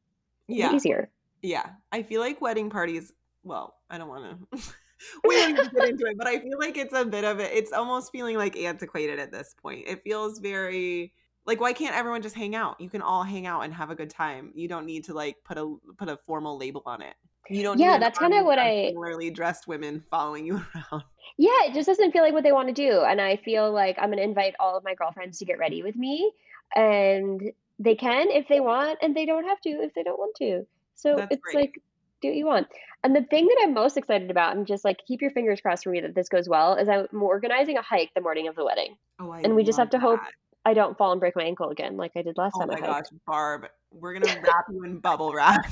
yeah, 0.48 0.74
easier. 0.74 1.10
Yeah, 1.42 1.66
I 1.92 2.02
feel 2.02 2.20
like 2.20 2.40
wedding 2.40 2.70
parties. 2.70 3.12
Well, 3.44 3.76
I 3.88 3.98
don't 3.98 4.08
want 4.08 4.50
to. 4.52 4.58
we 5.24 5.36
don't 5.36 5.72
get 5.72 5.88
into 5.90 6.06
it, 6.06 6.18
but 6.18 6.26
I 6.26 6.40
feel 6.40 6.58
like 6.58 6.76
it's 6.76 6.94
a 6.94 7.04
bit 7.04 7.24
of 7.24 7.38
it. 7.38 7.52
It's 7.52 7.72
almost 7.72 8.10
feeling 8.10 8.36
like 8.36 8.56
antiquated 8.56 9.20
at 9.20 9.30
this 9.30 9.54
point. 9.62 9.84
It 9.86 10.02
feels 10.02 10.40
very 10.40 11.12
like 11.46 11.60
why 11.60 11.72
can't 11.72 11.94
everyone 11.94 12.22
just 12.22 12.34
hang 12.34 12.56
out? 12.56 12.80
You 12.80 12.90
can 12.90 13.02
all 13.02 13.22
hang 13.22 13.46
out 13.46 13.60
and 13.60 13.72
have 13.72 13.90
a 13.90 13.94
good 13.94 14.10
time. 14.10 14.50
You 14.56 14.66
don't 14.66 14.86
need 14.86 15.04
to 15.04 15.14
like 15.14 15.36
put 15.44 15.56
a 15.56 15.76
put 15.96 16.08
a 16.08 16.16
formal 16.26 16.58
label 16.58 16.82
on 16.84 17.02
it. 17.02 17.14
You 17.48 17.62
don't. 17.62 17.78
Yeah, 17.78 17.98
that's 17.98 18.18
kind 18.18 18.34
of 18.34 18.44
what 18.44 18.58
I. 18.58 18.88
Similarly 18.88 19.30
dressed 19.30 19.68
women 19.68 20.02
following 20.10 20.46
you 20.46 20.54
around. 20.74 21.04
Yeah, 21.38 21.64
it 21.64 21.74
just 21.74 21.86
doesn't 21.86 22.12
feel 22.12 22.22
like 22.22 22.32
what 22.32 22.42
they 22.44 22.52
want 22.52 22.68
to 22.68 22.74
do, 22.74 23.00
and 23.00 23.20
I 23.20 23.36
feel 23.36 23.72
like 23.72 23.96
I'm 23.98 24.08
going 24.08 24.18
to 24.18 24.24
invite 24.24 24.54
all 24.58 24.76
of 24.76 24.84
my 24.84 24.94
girlfriends 24.94 25.38
to 25.38 25.44
get 25.44 25.58
ready 25.58 25.82
with 25.82 25.96
me, 25.96 26.32
and 26.74 27.52
they 27.78 27.94
can 27.94 28.30
if 28.30 28.48
they 28.48 28.60
want, 28.60 28.98
and 29.02 29.14
they 29.14 29.26
don't 29.26 29.44
have 29.44 29.60
to 29.62 29.68
if 29.68 29.94
they 29.94 30.02
don't 30.02 30.18
want 30.18 30.34
to. 30.36 30.66
So 30.94 31.16
that's 31.16 31.32
it's 31.32 31.42
great. 31.42 31.56
like 31.56 31.82
do 32.22 32.28
what 32.28 32.36
you 32.36 32.46
want. 32.46 32.68
And 33.04 33.14
the 33.14 33.22
thing 33.22 33.46
that 33.46 33.58
I'm 33.62 33.74
most 33.74 33.96
excited 33.96 34.30
about, 34.30 34.56
and 34.56 34.66
just 34.66 34.84
like 34.84 34.98
keep 35.06 35.20
your 35.20 35.30
fingers 35.30 35.60
crossed 35.60 35.84
for 35.84 35.90
me 35.90 36.00
that 36.00 36.14
this 36.14 36.28
goes 36.28 36.48
well, 36.48 36.74
is 36.74 36.88
I'm 36.88 37.22
organizing 37.22 37.76
a 37.76 37.82
hike 37.82 38.10
the 38.14 38.20
morning 38.20 38.48
of 38.48 38.56
the 38.56 38.64
wedding. 38.64 38.96
Oh, 39.20 39.30
I 39.30 39.40
and 39.40 39.54
we 39.54 39.62
just 39.64 39.78
have 39.78 39.90
to 39.90 39.98
that. 39.98 40.02
hope 40.02 40.20
I 40.64 40.74
don't 40.74 40.98
fall 40.98 41.12
and 41.12 41.20
break 41.20 41.36
my 41.36 41.44
ankle 41.44 41.70
again 41.70 41.96
like 41.96 42.12
I 42.16 42.22
did 42.22 42.36
last 42.36 42.54
oh 42.56 42.60
time. 42.60 42.70
Oh 42.70 42.80
my 42.80 42.80
gosh, 42.80 43.04
Barb, 43.26 43.66
we're 43.92 44.14
gonna 44.14 44.40
wrap 44.42 44.64
you 44.70 44.82
in 44.84 44.98
bubble 44.98 45.32
wrap. 45.32 45.66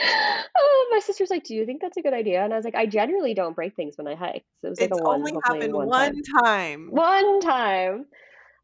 Oh, 0.00 0.88
my 0.90 1.00
sister's 1.00 1.30
like, 1.30 1.44
"Do 1.44 1.54
you 1.54 1.66
think 1.66 1.80
that's 1.80 1.96
a 1.96 2.02
good 2.02 2.14
idea?" 2.14 2.44
And 2.44 2.52
I 2.52 2.56
was 2.56 2.64
like, 2.64 2.74
"I 2.74 2.86
generally 2.86 3.34
don't 3.34 3.54
break 3.54 3.74
things 3.74 3.96
when 3.96 4.06
I 4.06 4.14
hike." 4.14 4.44
So 4.60 4.68
it 4.68 4.70
was 4.70 4.80
like 4.80 4.90
it's 4.90 5.00
a 5.00 5.02
one. 5.02 5.20
only 5.20 5.32
happened 5.44 5.72
one, 5.72 5.88
one 5.88 6.22
time. 6.22 6.42
time. 6.42 6.88
One 6.90 7.40
time. 7.40 8.06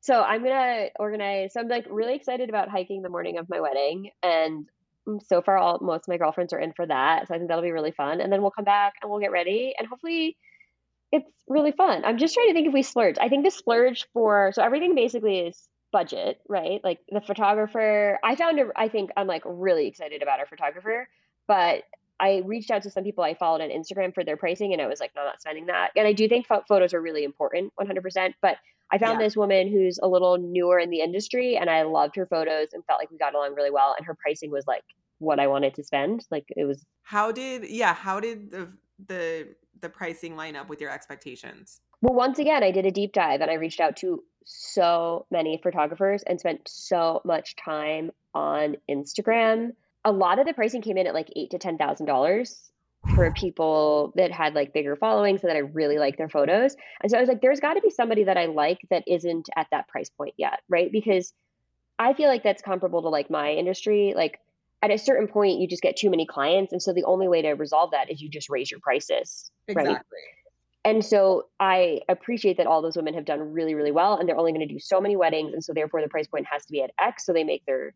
So 0.00 0.20
I'm 0.20 0.42
gonna 0.42 0.88
organize. 0.98 1.54
So 1.54 1.60
I'm 1.60 1.68
like 1.68 1.86
really 1.90 2.14
excited 2.14 2.48
about 2.48 2.68
hiking 2.68 3.02
the 3.02 3.08
morning 3.08 3.38
of 3.38 3.48
my 3.48 3.60
wedding, 3.60 4.10
and 4.22 4.66
mm, 5.08 5.20
so 5.26 5.42
far, 5.42 5.56
all 5.56 5.78
most 5.80 6.04
of 6.04 6.08
my 6.08 6.18
girlfriends 6.18 6.52
are 6.52 6.60
in 6.60 6.72
for 6.72 6.86
that. 6.86 7.28
So 7.28 7.34
I 7.34 7.38
think 7.38 7.48
that'll 7.48 7.62
be 7.62 7.72
really 7.72 7.92
fun. 7.92 8.20
And 8.20 8.32
then 8.32 8.42
we'll 8.42 8.50
come 8.50 8.64
back 8.64 8.94
and 9.02 9.10
we'll 9.10 9.20
get 9.20 9.32
ready, 9.32 9.74
and 9.78 9.88
hopefully, 9.88 10.36
it's 11.10 11.30
really 11.48 11.72
fun. 11.72 12.04
I'm 12.04 12.18
just 12.18 12.34
trying 12.34 12.48
to 12.48 12.54
think 12.54 12.68
if 12.68 12.74
we 12.74 12.82
splurge. 12.82 13.16
I 13.20 13.28
think 13.28 13.44
the 13.44 13.50
splurge 13.50 14.06
for 14.12 14.52
so 14.54 14.62
everything 14.62 14.94
basically 14.94 15.38
is 15.38 15.68
budget, 15.94 16.40
right? 16.48 16.80
Like 16.82 16.98
the 17.08 17.20
photographer, 17.20 18.18
I 18.22 18.34
found 18.34 18.58
a, 18.58 18.66
I 18.76 18.88
think 18.88 19.10
I'm 19.16 19.28
like 19.28 19.42
really 19.46 19.86
excited 19.86 20.22
about 20.22 20.40
our 20.40 20.46
photographer 20.46 21.08
but 21.46 21.84
I 22.20 22.42
reached 22.44 22.70
out 22.70 22.82
to 22.82 22.90
some 22.90 23.04
people 23.04 23.24
I 23.24 23.34
followed 23.34 23.60
on 23.60 23.70
Instagram 23.70 24.14
for 24.14 24.24
their 24.24 24.36
pricing, 24.36 24.72
and 24.72 24.80
I 24.80 24.86
was 24.86 25.00
like, 25.00 25.12
no, 25.14 25.22
I'm 25.22 25.28
not 25.28 25.40
spending 25.40 25.66
that. 25.66 25.90
And 25.96 26.06
I 26.06 26.12
do 26.12 26.28
think 26.28 26.46
photos 26.46 26.94
are 26.94 27.00
really 27.00 27.24
important, 27.24 27.72
100%. 27.80 28.34
But 28.40 28.56
I 28.92 28.98
found 28.98 29.20
yeah. 29.20 29.26
this 29.26 29.36
woman 29.36 29.68
who's 29.68 29.98
a 30.02 30.06
little 30.06 30.38
newer 30.38 30.78
in 30.78 30.90
the 30.90 31.00
industry, 31.00 31.56
and 31.56 31.68
I 31.68 31.82
loved 31.82 32.16
her 32.16 32.26
photos 32.26 32.68
and 32.72 32.84
felt 32.84 33.00
like 33.00 33.10
we 33.10 33.18
got 33.18 33.34
along 33.34 33.54
really 33.54 33.70
well. 33.70 33.94
And 33.96 34.06
her 34.06 34.14
pricing 34.14 34.50
was 34.50 34.66
like 34.66 34.84
what 35.18 35.40
I 35.40 35.48
wanted 35.48 35.74
to 35.74 35.84
spend. 35.84 36.24
Like 36.30 36.44
it 36.56 36.64
was. 36.64 36.84
How 37.02 37.32
did 37.32 37.68
yeah? 37.68 37.94
How 37.94 38.20
did 38.20 38.50
the 38.50 38.68
the 39.06 39.48
the 39.80 39.88
pricing 39.88 40.36
line 40.36 40.54
up 40.54 40.68
with 40.68 40.80
your 40.80 40.90
expectations? 40.90 41.80
Well, 42.00 42.14
once 42.14 42.38
again, 42.38 42.62
I 42.62 42.70
did 42.70 42.86
a 42.86 42.90
deep 42.90 43.12
dive 43.12 43.40
and 43.40 43.50
I 43.50 43.54
reached 43.54 43.80
out 43.80 43.96
to 43.96 44.22
so 44.44 45.26
many 45.30 45.58
photographers 45.62 46.22
and 46.22 46.38
spent 46.38 46.60
so 46.68 47.22
much 47.24 47.56
time 47.56 48.10
on 48.34 48.76
Instagram 48.90 49.72
a 50.04 50.12
lot 50.12 50.38
of 50.38 50.46
the 50.46 50.52
pricing 50.52 50.82
came 50.82 50.96
in 50.98 51.06
at 51.06 51.14
like 51.14 51.30
eight 51.36 51.50
to 51.50 51.58
ten 51.58 51.78
thousand 51.78 52.06
dollars 52.06 52.70
for 53.14 53.30
people 53.32 54.12
that 54.16 54.32
had 54.32 54.54
like 54.54 54.72
bigger 54.72 54.96
followings 54.96 55.42
so 55.42 55.46
that 55.46 55.56
I 55.56 55.60
really 55.60 55.98
like 55.98 56.16
their 56.16 56.28
photos. 56.28 56.74
And 57.02 57.10
so 57.10 57.18
I 57.18 57.20
was 57.20 57.28
like, 57.28 57.42
there's 57.42 57.60
got 57.60 57.74
to 57.74 57.82
be 57.82 57.90
somebody 57.90 58.24
that 58.24 58.38
I 58.38 58.46
like 58.46 58.78
that 58.90 59.04
isn't 59.06 59.48
at 59.56 59.66
that 59.72 59.88
price 59.88 60.08
point 60.08 60.34
yet, 60.38 60.60
right? 60.70 60.90
Because 60.90 61.34
I 61.98 62.14
feel 62.14 62.28
like 62.28 62.42
that's 62.42 62.62
comparable 62.62 63.02
to 63.02 63.08
like 63.08 63.30
my 63.30 63.52
industry. 63.52 64.14
Like 64.16 64.40
at 64.82 64.90
a 64.90 64.98
certain 64.98 65.28
point, 65.28 65.60
you 65.60 65.68
just 65.68 65.82
get 65.82 65.96
too 65.96 66.10
many 66.10 66.26
clients, 66.26 66.72
and 66.72 66.82
so 66.82 66.92
the 66.92 67.04
only 67.04 67.28
way 67.28 67.42
to 67.42 67.52
resolve 67.52 67.92
that 67.92 68.10
is 68.10 68.20
you 68.20 68.28
just 68.28 68.50
raise 68.50 68.70
your 68.70 68.80
prices, 68.80 69.50
exactly. 69.68 69.94
right? 69.94 70.02
And 70.84 71.02
so 71.02 71.46
I 71.58 72.00
appreciate 72.10 72.58
that 72.58 72.66
all 72.66 72.82
those 72.82 72.96
women 72.96 73.14
have 73.14 73.24
done 73.24 73.52
really, 73.52 73.74
really 73.74 73.92
well, 73.92 74.18
and 74.18 74.28
they're 74.28 74.36
only 74.36 74.52
going 74.52 74.66
to 74.66 74.72
do 74.72 74.78
so 74.78 75.00
many 75.00 75.16
weddings, 75.16 75.54
and 75.54 75.64
so 75.64 75.72
therefore 75.72 76.02
the 76.02 76.08
price 76.08 76.26
point 76.26 76.46
has 76.50 76.66
to 76.66 76.72
be 76.72 76.82
at 76.82 76.90
X, 77.00 77.24
so 77.24 77.32
they 77.32 77.44
make 77.44 77.64
their 77.64 77.94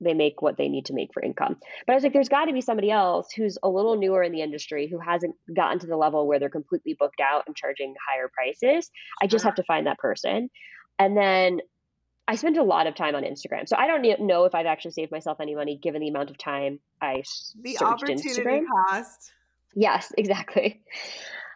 they 0.00 0.14
make 0.14 0.40
what 0.42 0.56
they 0.56 0.68
need 0.68 0.86
to 0.86 0.94
make 0.94 1.12
for 1.12 1.22
income. 1.22 1.56
But 1.86 1.92
I 1.92 1.96
was 1.96 2.02
like, 2.02 2.12
there's 2.12 2.28
got 2.28 2.46
to 2.46 2.52
be 2.52 2.60
somebody 2.60 2.90
else 2.90 3.28
who's 3.36 3.58
a 3.62 3.68
little 3.68 3.96
newer 3.96 4.22
in 4.22 4.32
the 4.32 4.42
industry 4.42 4.88
who 4.88 4.98
hasn't 4.98 5.34
gotten 5.54 5.78
to 5.80 5.86
the 5.86 5.96
level 5.96 6.26
where 6.26 6.38
they're 6.38 6.48
completely 6.48 6.96
booked 6.98 7.20
out 7.20 7.44
and 7.46 7.54
charging 7.54 7.94
higher 8.08 8.30
prices. 8.32 8.90
I 9.22 9.26
just 9.26 9.44
have 9.44 9.56
to 9.56 9.64
find 9.64 9.86
that 9.86 9.98
person. 9.98 10.48
And 10.98 11.16
then 11.16 11.60
I 12.26 12.36
spent 12.36 12.56
a 12.56 12.62
lot 12.62 12.86
of 12.86 12.94
time 12.94 13.14
on 13.14 13.24
Instagram. 13.24 13.66
So 13.66 13.76
I 13.76 13.86
don't 13.86 14.26
know 14.26 14.44
if 14.44 14.54
I've 14.54 14.66
actually 14.66 14.92
saved 14.92 15.10
myself 15.10 15.38
any 15.40 15.54
money 15.54 15.78
given 15.82 16.00
the 16.00 16.08
amount 16.08 16.30
of 16.30 16.38
time 16.38 16.78
I 17.02 17.22
the 17.60 17.72
searched 17.72 17.82
opportunity 17.82 18.28
Instagram. 18.28 18.62
cost. 18.88 19.32
Yes, 19.74 20.12
exactly. 20.18 20.82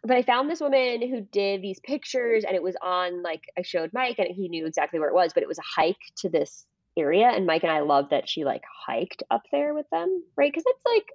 But 0.02 0.16
I 0.18 0.22
found 0.22 0.50
this 0.50 0.60
woman 0.60 1.00
who 1.00 1.22
did 1.22 1.62
these 1.62 1.80
pictures 1.80 2.44
and 2.46 2.54
it 2.54 2.62
was 2.62 2.76
on 2.82 3.22
like 3.22 3.42
I 3.56 3.62
showed 3.62 3.90
Mike 3.94 4.18
and 4.18 4.28
he 4.28 4.48
knew 4.48 4.66
exactly 4.66 5.00
where 5.00 5.08
it 5.08 5.14
was, 5.14 5.32
but 5.32 5.42
it 5.42 5.48
was 5.48 5.58
a 5.58 5.80
hike 5.80 5.96
to 6.18 6.28
this 6.28 6.66
area 6.96 7.28
and 7.28 7.46
Mike 7.46 7.62
and 7.62 7.72
I 7.72 7.80
love 7.80 8.10
that 8.10 8.28
she 8.28 8.44
like 8.44 8.62
hiked 8.86 9.22
up 9.30 9.42
there 9.52 9.74
with 9.74 9.86
them, 9.90 10.24
right? 10.36 10.52
Cuz 10.54 10.64
that's 10.64 10.84
like 10.86 11.06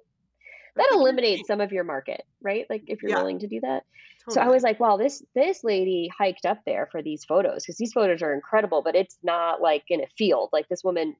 that 0.78 0.88
That's 0.90 0.92
a 0.92 0.98
good 0.98 1.02
eliminates 1.02 1.46
some 1.46 1.60
of 1.60 1.72
your 1.72 1.84
market, 1.84 2.22
right? 2.42 2.66
Like 2.70 2.84
if 2.86 3.02
you're 3.02 3.10
Yeah. 3.10 3.16
willing 3.16 3.40
to 3.40 3.48
do 3.48 3.60
that. 3.60 3.82
So 4.28 4.40
I 4.40 4.48
was 4.48 4.62
like, 4.62 4.78
wow, 4.78 4.96
this 4.96 5.22
this 5.34 5.64
lady 5.64 6.08
hiked 6.16 6.46
up 6.46 6.58
there 6.64 6.88
for 6.92 7.02
these 7.02 7.24
photos 7.24 7.64
because 7.64 7.76
these 7.78 7.92
photos 7.92 8.22
are 8.22 8.32
incredible, 8.34 8.82
but 8.82 8.94
it's 8.94 9.18
not 9.22 9.60
like 9.60 9.84
in 9.88 10.00
a 10.02 10.06
field. 10.16 10.50
Like 10.52 10.68
this 10.68 10.84
woman 10.84 11.16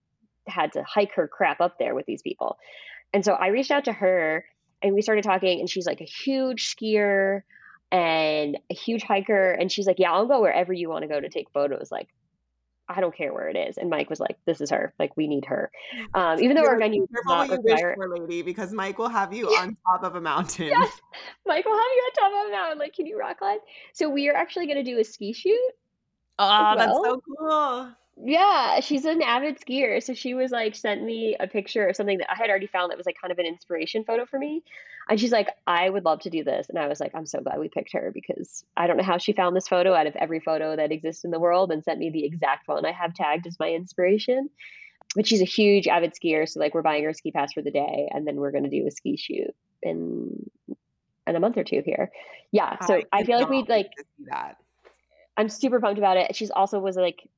had 0.46 0.72
to 0.72 0.84
hike 0.84 1.12
her 1.14 1.28
crap 1.28 1.60
up 1.60 1.76
there 1.78 1.94
with 1.94 2.06
these 2.06 2.22
people. 2.22 2.56
And 3.12 3.24
so 3.24 3.32
I 3.34 3.48
reached 3.48 3.70
out 3.70 3.84
to 3.86 3.92
her 3.92 4.44
and 4.82 4.94
we 4.94 5.02
started 5.02 5.24
talking 5.24 5.60
and 5.60 5.68
she's 5.68 5.86
like 5.86 6.00
a 6.00 6.04
huge 6.04 6.74
skier 6.74 7.42
and 7.90 8.58
a 8.70 8.74
huge 8.74 9.02
hiker 9.02 9.52
and 9.52 9.70
she's 9.72 9.86
like, 9.86 9.98
"Yeah, 9.98 10.12
I'll 10.12 10.26
go 10.28 10.40
wherever 10.42 10.72
you 10.72 10.88
want 10.88 11.02
to 11.02 11.08
go 11.08 11.20
to 11.20 11.28
take 11.28 11.50
photos." 11.52 11.90
Like 11.90 12.08
I 12.90 13.00
don't 13.00 13.16
care 13.16 13.32
where 13.32 13.48
it 13.48 13.56
is. 13.56 13.78
And 13.78 13.88
Mike 13.88 14.10
was 14.10 14.20
like, 14.20 14.36
"This 14.46 14.60
is 14.60 14.70
her. 14.70 14.92
Like 14.98 15.16
we 15.16 15.26
need 15.26 15.44
her." 15.46 15.70
Um, 16.14 16.40
even 16.40 16.56
though 16.56 16.62
You're 16.62 16.72
our 16.72 16.78
venue 16.78 17.06
"Be 17.06 17.14
does 17.14 17.24
not 17.26 17.48
require 17.50 17.94
for, 17.94 18.08
lady, 18.08 18.42
because 18.42 18.72
Mike 18.72 18.98
will 18.98 19.08
have 19.08 19.32
you 19.32 19.46
on 19.46 19.76
top 19.86 20.02
of 20.02 20.16
a 20.16 20.20
mountain. 20.20 20.66
Yes, 20.66 21.00
Mike 21.46 21.64
will 21.64 21.76
have 21.76 21.80
you 21.80 22.02
on 22.02 22.12
top 22.12 22.44
of 22.44 22.48
a 22.48 22.52
mountain. 22.52 22.78
Like, 22.78 22.94
can 22.94 23.06
you 23.06 23.18
rock 23.18 23.38
climb? 23.38 23.58
So 23.92 24.08
we 24.08 24.28
are 24.28 24.34
actually 24.34 24.66
going 24.66 24.78
to 24.78 24.90
do 24.90 24.98
a 24.98 25.04
ski 25.04 25.32
shoot. 25.32 25.72
Oh, 26.38 26.72
as 26.72 26.78
that's 26.78 26.96
so 26.96 27.22
cool. 27.38 27.92
Yeah, 28.22 28.80
she's 28.80 29.04
an 29.04 29.22
avid 29.22 29.58
skier. 29.60 30.02
So 30.02 30.12
she 30.14 30.34
was 30.34 30.50
like, 30.50 30.74
sent 30.74 31.02
me 31.02 31.36
a 31.40 31.46
picture 31.46 31.86
of 31.86 31.96
something 31.96 32.18
that 32.18 32.30
I 32.30 32.34
had 32.36 32.50
already 32.50 32.66
found 32.66 32.90
that 32.90 32.98
was 32.98 33.06
like 33.06 33.16
kind 33.20 33.32
of 33.32 33.38
an 33.38 33.46
inspiration 33.46 34.04
photo 34.04 34.26
for 34.26 34.38
me. 34.38 34.62
And 35.08 35.18
she's 35.18 35.32
like, 35.32 35.48
I 35.66 35.88
would 35.88 36.04
love 36.04 36.20
to 36.22 36.30
do 36.30 36.44
this. 36.44 36.68
And 36.68 36.78
I 36.78 36.86
was 36.86 37.00
like, 37.00 37.14
I'm 37.14 37.26
so 37.26 37.40
glad 37.40 37.58
we 37.58 37.68
picked 37.68 37.92
her 37.94 38.10
because 38.12 38.64
I 38.76 38.86
don't 38.86 38.96
know 38.96 39.02
how 39.02 39.18
she 39.18 39.32
found 39.32 39.56
this 39.56 39.68
photo 39.68 39.94
out 39.94 40.06
of 40.06 40.16
every 40.16 40.40
photo 40.40 40.76
that 40.76 40.92
exists 40.92 41.24
in 41.24 41.30
the 41.30 41.40
world 41.40 41.72
and 41.72 41.82
sent 41.82 41.98
me 41.98 42.10
the 42.10 42.24
exact 42.24 42.68
one 42.68 42.84
I 42.84 42.92
have 42.92 43.14
tagged 43.14 43.46
as 43.46 43.58
my 43.58 43.70
inspiration. 43.70 44.50
But 45.16 45.26
she's 45.26 45.40
a 45.40 45.46
huge 45.46 45.88
avid 45.88 46.14
skier. 46.14 46.48
So 46.48 46.60
like 46.60 46.74
we're 46.74 46.82
buying 46.82 47.02
her 47.04 47.10
a 47.10 47.14
ski 47.14 47.32
pass 47.32 47.52
for 47.52 47.62
the 47.62 47.70
day 47.70 48.08
and 48.12 48.26
then 48.26 48.36
we're 48.36 48.52
going 48.52 48.64
to 48.64 48.70
do 48.70 48.86
a 48.86 48.90
ski 48.90 49.16
shoot 49.16 49.54
in 49.82 50.50
in 51.26 51.36
a 51.36 51.40
month 51.40 51.56
or 51.56 51.64
two 51.64 51.82
here. 51.84 52.10
Yeah. 52.52 52.76
So 52.86 53.02
I, 53.12 53.24
feel 53.24 53.38
like 53.38 53.48
we'd 53.48 53.68
like 53.68 53.86
wait 53.86 53.96
to 53.96 54.04
see 54.18 54.24
that. 54.30 54.56
I'm 55.36 55.48
super 55.48 55.80
pumped 55.80 55.98
about 55.98 56.16
it. 56.16 56.36
She's 56.36 56.50
also 56.50 56.78
was 56.80 56.96
like 56.96 57.28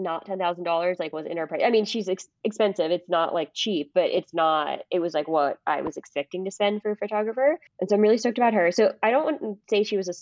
not 0.00 0.26
ten 0.26 0.38
thousand 0.38 0.64
dollars, 0.64 0.98
like 0.98 1.12
was 1.12 1.26
in 1.26 1.36
her 1.36 1.46
price. 1.46 1.62
I 1.64 1.70
mean, 1.70 1.84
she's 1.84 2.08
ex- 2.08 2.28
expensive. 2.44 2.90
It's 2.90 3.08
not 3.08 3.34
like 3.34 3.52
cheap, 3.54 3.92
but 3.94 4.10
it's 4.10 4.34
not. 4.34 4.80
It 4.90 5.00
was 5.00 5.14
like 5.14 5.28
what 5.28 5.58
I 5.66 5.82
was 5.82 5.96
expecting 5.96 6.44
to 6.44 6.50
spend 6.50 6.82
for 6.82 6.90
a 6.90 6.96
photographer, 6.96 7.58
and 7.80 7.88
so 7.88 7.96
I'm 7.96 8.02
really 8.02 8.18
stoked 8.18 8.38
about 8.38 8.54
her. 8.54 8.72
So 8.72 8.92
I 9.02 9.10
don't 9.10 9.24
want 9.24 9.40
to 9.40 9.58
say 9.68 9.84
she 9.84 9.96
was 9.96 10.08
a. 10.08 10.14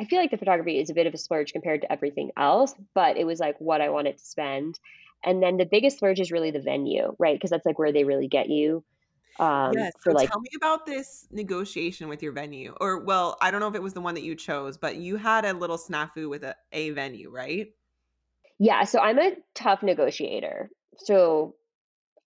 I 0.00 0.04
feel 0.04 0.20
like 0.20 0.30
the 0.30 0.38
photography 0.38 0.78
is 0.78 0.90
a 0.90 0.94
bit 0.94 1.06
of 1.08 1.14
a 1.14 1.18
splurge 1.18 1.52
compared 1.52 1.82
to 1.82 1.92
everything 1.92 2.30
else, 2.36 2.74
but 2.94 3.16
it 3.16 3.24
was 3.24 3.40
like 3.40 3.56
what 3.58 3.80
I 3.80 3.88
wanted 3.88 4.18
to 4.18 4.24
spend. 4.24 4.78
And 5.24 5.42
then 5.42 5.56
the 5.56 5.66
biggest 5.66 5.96
splurge 5.96 6.20
is 6.20 6.30
really 6.30 6.52
the 6.52 6.60
venue, 6.60 7.16
right? 7.18 7.34
Because 7.34 7.50
that's 7.50 7.66
like 7.66 7.78
where 7.78 7.92
they 7.92 8.04
really 8.04 8.28
get 8.28 8.48
you. 8.48 8.84
Um, 9.38 9.72
yes. 9.72 9.92
So 10.02 10.12
like 10.12 10.30
tell 10.30 10.40
me 10.40 10.50
about 10.56 10.84
this 10.86 11.26
negotiation 11.30 12.08
with 12.08 12.22
your 12.22 12.32
venue. 12.32 12.74
Or, 12.80 13.00
well, 13.00 13.36
I 13.40 13.50
don't 13.50 13.60
know 13.60 13.68
if 13.68 13.74
it 13.74 13.82
was 13.82 13.94
the 13.94 14.00
one 14.00 14.14
that 14.14 14.22
you 14.22 14.34
chose, 14.34 14.76
but 14.76 14.96
you 14.96 15.16
had 15.16 15.44
a 15.44 15.52
little 15.52 15.78
snafu 15.78 16.28
with 16.28 16.42
a, 16.42 16.56
a 16.72 16.90
venue, 16.90 17.30
right? 17.30 17.68
Yeah, 18.58 18.84
so 18.84 18.98
I'm 18.98 19.18
a 19.18 19.32
tough 19.54 19.82
negotiator. 19.82 20.70
So 20.98 21.54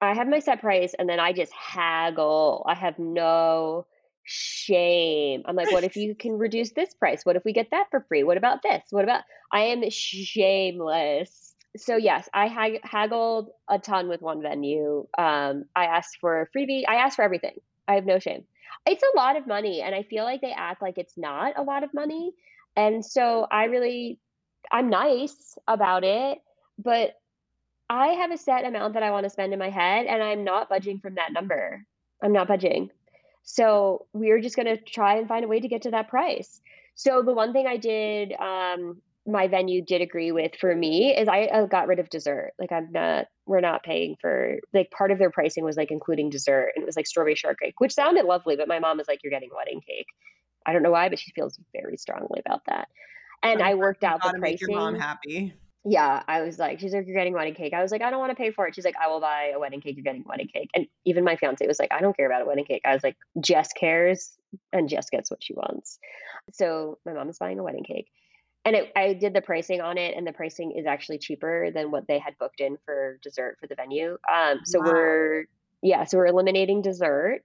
I 0.01 0.15
have 0.15 0.29
my 0.29 0.41
set 0.41 0.61
price 0.61 0.95
and 0.99 1.09
then 1.09 1.21
I 1.21 1.33
just 1.33 1.53
haggle. 1.53 2.65
I 2.67 2.75
have 2.75 2.99
no 2.99 3.87
shame. 4.25 5.43
I'm 5.45 5.57
like, 5.57 5.71
what 5.73 5.85
if 5.85 5.97
you 5.97 6.15
can 6.15 6.39
reduce 6.39 6.73
this 6.73 6.95
price? 6.95 7.25
What 7.25 7.37
if 7.37 7.45
we 7.45 7.53
get 7.53 7.71
that 7.71 7.87
for 7.91 8.05
free? 8.09 8.23
What 8.23 8.37
about 8.37 8.63
this? 8.63 8.83
What 8.91 9.05
about 9.05 9.23
I 9.53 9.65
am 9.65 9.89
shameless. 9.91 11.55
So 11.77 11.97
yes, 11.97 12.29
I 12.33 12.49
hag- 12.49 12.85
haggled 12.85 13.51
a 13.69 13.79
ton 13.79 14.09
with 14.09 14.23
one 14.23 14.43
venue. 14.43 15.07
Um, 15.17 15.65
I 15.77 15.85
asked 15.85 16.19
for 16.21 16.43
a 16.43 16.49
freebie. 16.49 16.85
I 16.89 16.97
asked 16.97 17.17
for 17.17 17.23
everything. 17.23 17.57
I 17.87 17.95
have 17.95 18.05
no 18.07 18.19
shame. 18.19 18.45
It's 18.87 19.03
a 19.03 19.17
lot 19.17 19.37
of 19.37 19.47
money, 19.47 19.81
and 19.81 19.95
I 19.95 20.03
feel 20.03 20.25
like 20.25 20.41
they 20.41 20.53
act 20.53 20.83
like 20.83 20.99
it's 20.99 21.17
not 21.17 21.59
a 21.59 21.63
lot 21.63 21.85
of 21.85 21.95
money. 21.95 22.33
And 22.77 23.05
so 23.05 23.47
I 23.51 23.65
really 23.65 24.19
I'm 24.71 24.91
nice 24.91 25.59
about 25.67 26.05
it, 26.05 26.39
but 26.79 27.15
I 27.89 28.09
have 28.09 28.31
a 28.31 28.39
set 28.39 28.65
amount 28.65 28.95
that 28.95 29.03
I 29.03 29.11
want 29.11 29.25
to 29.25 29.31
spend 29.31 29.53
in 29.53 29.59
my 29.59 29.71
head, 29.71 30.07
and 30.07 30.23
I'm 30.23 30.45
not 30.45 30.69
budging 30.69 30.99
from 31.01 31.17
that 31.17 31.33
number. 31.33 31.85
I'm 32.23 32.33
not 32.33 32.49
budging. 32.49 32.91
So 33.43 34.07
we're 34.13 34.41
just 34.41 34.57
going 34.57 34.67
to 34.67 34.77
try 34.77 35.17
and 35.17 35.29
find 35.29 35.45
a 35.45 35.49
way 35.49 35.61
to 35.61 35.69
get 35.69 35.83
to 35.83 35.91
that 35.91 36.09
price. 36.09 36.61
So 36.95 37.23
the 37.23 37.35
one 37.35 37.53
thing 37.53 37.67
I 37.67 37.77
did, 37.77 38.33
um, 38.33 39.03
my 39.27 39.49
venue 39.49 39.83
did 39.83 40.01
agree 40.01 40.33
with 40.33 40.55
for 40.57 40.75
me 40.75 41.17
is 41.17 41.29
I 41.29 41.67
got 41.67 41.89
rid 41.89 41.99
of 41.99 42.11
dessert. 42.11 42.53
Like 42.59 42.73
I'm 42.73 42.93
not, 42.93 43.27
we're 43.47 43.61
not 43.61 43.83
paying 43.83 44.17
for 44.21 44.59
like 44.73 44.91
part 44.91 45.11
of 45.11 45.19
their 45.19 45.31
pricing 45.31 45.65
was 45.65 45.77
like 45.77 45.91
including 45.91 46.31
dessert, 46.31 46.73
and 46.75 46.83
it 46.83 46.87
was 46.87 46.97
like 46.97 47.07
strawberry 47.07 47.35
shortcake, 47.35 47.79
which 47.79 47.95
sounded 47.95 48.25
lovely. 48.25 48.57
But 48.57 48.69
my 48.69 48.79
mom 48.79 48.99
was 48.99 49.09
like, 49.09 49.21
"You're 49.23 49.33
getting 49.33 49.51
wedding 49.55 49.81
cake." 49.81 50.07
I 50.65 50.73
don't 50.73 50.83
know 50.83 50.93
why, 50.93 51.09
but 51.09 51.19
she 51.19 51.33
feels 51.33 51.59
very 51.73 51.97
strongly 51.97 52.41
about 52.45 52.63
that. 52.67 52.89
And 53.43 53.63
I 53.63 53.75
worked 53.75 54.05
out 54.05 54.23
the 54.23 54.39
pricing. 54.39 54.69
your 54.69 54.81
mom 54.81 54.95
happy. 54.95 55.55
Yeah, 55.85 56.23
I 56.29 56.43
was 56.43 56.61
like, 56.61 56.79
she's 56.79 56.93
like, 56.95 57.07
you're 57.07 57.17
getting 57.17 57.33
wedding 57.33 57.55
cake. 57.55 57.73
I 57.73 57.83
was 57.83 57.91
like, 57.91 58.03
I 58.03 58.11
don't 58.11 58.21
want 58.21 58.31
to 58.31 58.37
pay 58.37 58.53
for 58.53 58.69
it. 58.69 58.75
She's 58.75 58.85
like, 58.85 58.95
I 59.03 59.09
will 59.09 59.21
buy 59.21 59.51
a 59.53 59.59
wedding 59.59 59.81
cake. 59.81 59.97
You're 59.97 60.05
getting 60.05 60.23
a 60.25 60.29
wedding 60.29 60.47
cake. 60.47 60.71
And 60.77 60.87
even 61.05 61.25
my 61.25 61.35
fiance 61.35 61.67
was 61.67 61.81
like, 61.81 61.91
I 61.91 62.01
don't 62.01 62.17
care 62.17 62.27
about 62.27 62.43
a 62.43 62.45
wedding 62.45 62.65
cake. 62.65 62.83
I 62.85 62.95
was 62.95 63.03
like, 63.03 63.17
Jess 63.41 63.73
cares, 63.73 64.31
and 64.73 64.89
Jess 64.89 65.11
gets 65.11 65.29
what 65.29 65.43
she 65.43 65.55
wants. 65.55 65.99
So 66.53 66.99
my 67.05 67.13
mom 67.13 67.29
is 67.29 67.39
buying 67.39 67.59
a 67.59 67.65
wedding 67.65 67.83
cake, 67.83 68.07
and 68.65 68.77
it, 68.77 68.93
I 68.95 69.15
did 69.15 69.35
the 69.35 69.43
pricing 69.43 69.81
on 69.81 69.99
it, 69.99 70.17
and 70.17 70.25
the 70.25 70.33
pricing 70.33 70.71
is 70.73 70.87
actually 70.87 71.19
cheaper 71.19 71.73
than 71.73 71.91
what 71.91 72.07
they 72.07 72.21
had 72.21 72.39
booked 72.39 72.61
in 72.61 72.79
for 72.85 73.19
dessert 73.21 73.57
for 73.61 73.67
the 73.67 73.75
venue. 73.75 74.19
Um, 74.33 74.61
so 74.65 74.79
Wow. 74.79 74.87
we're 74.87 75.45
yeah, 75.83 76.05
so 76.05 76.17
we're 76.19 76.27
eliminating 76.27 76.83
dessert. 76.83 77.41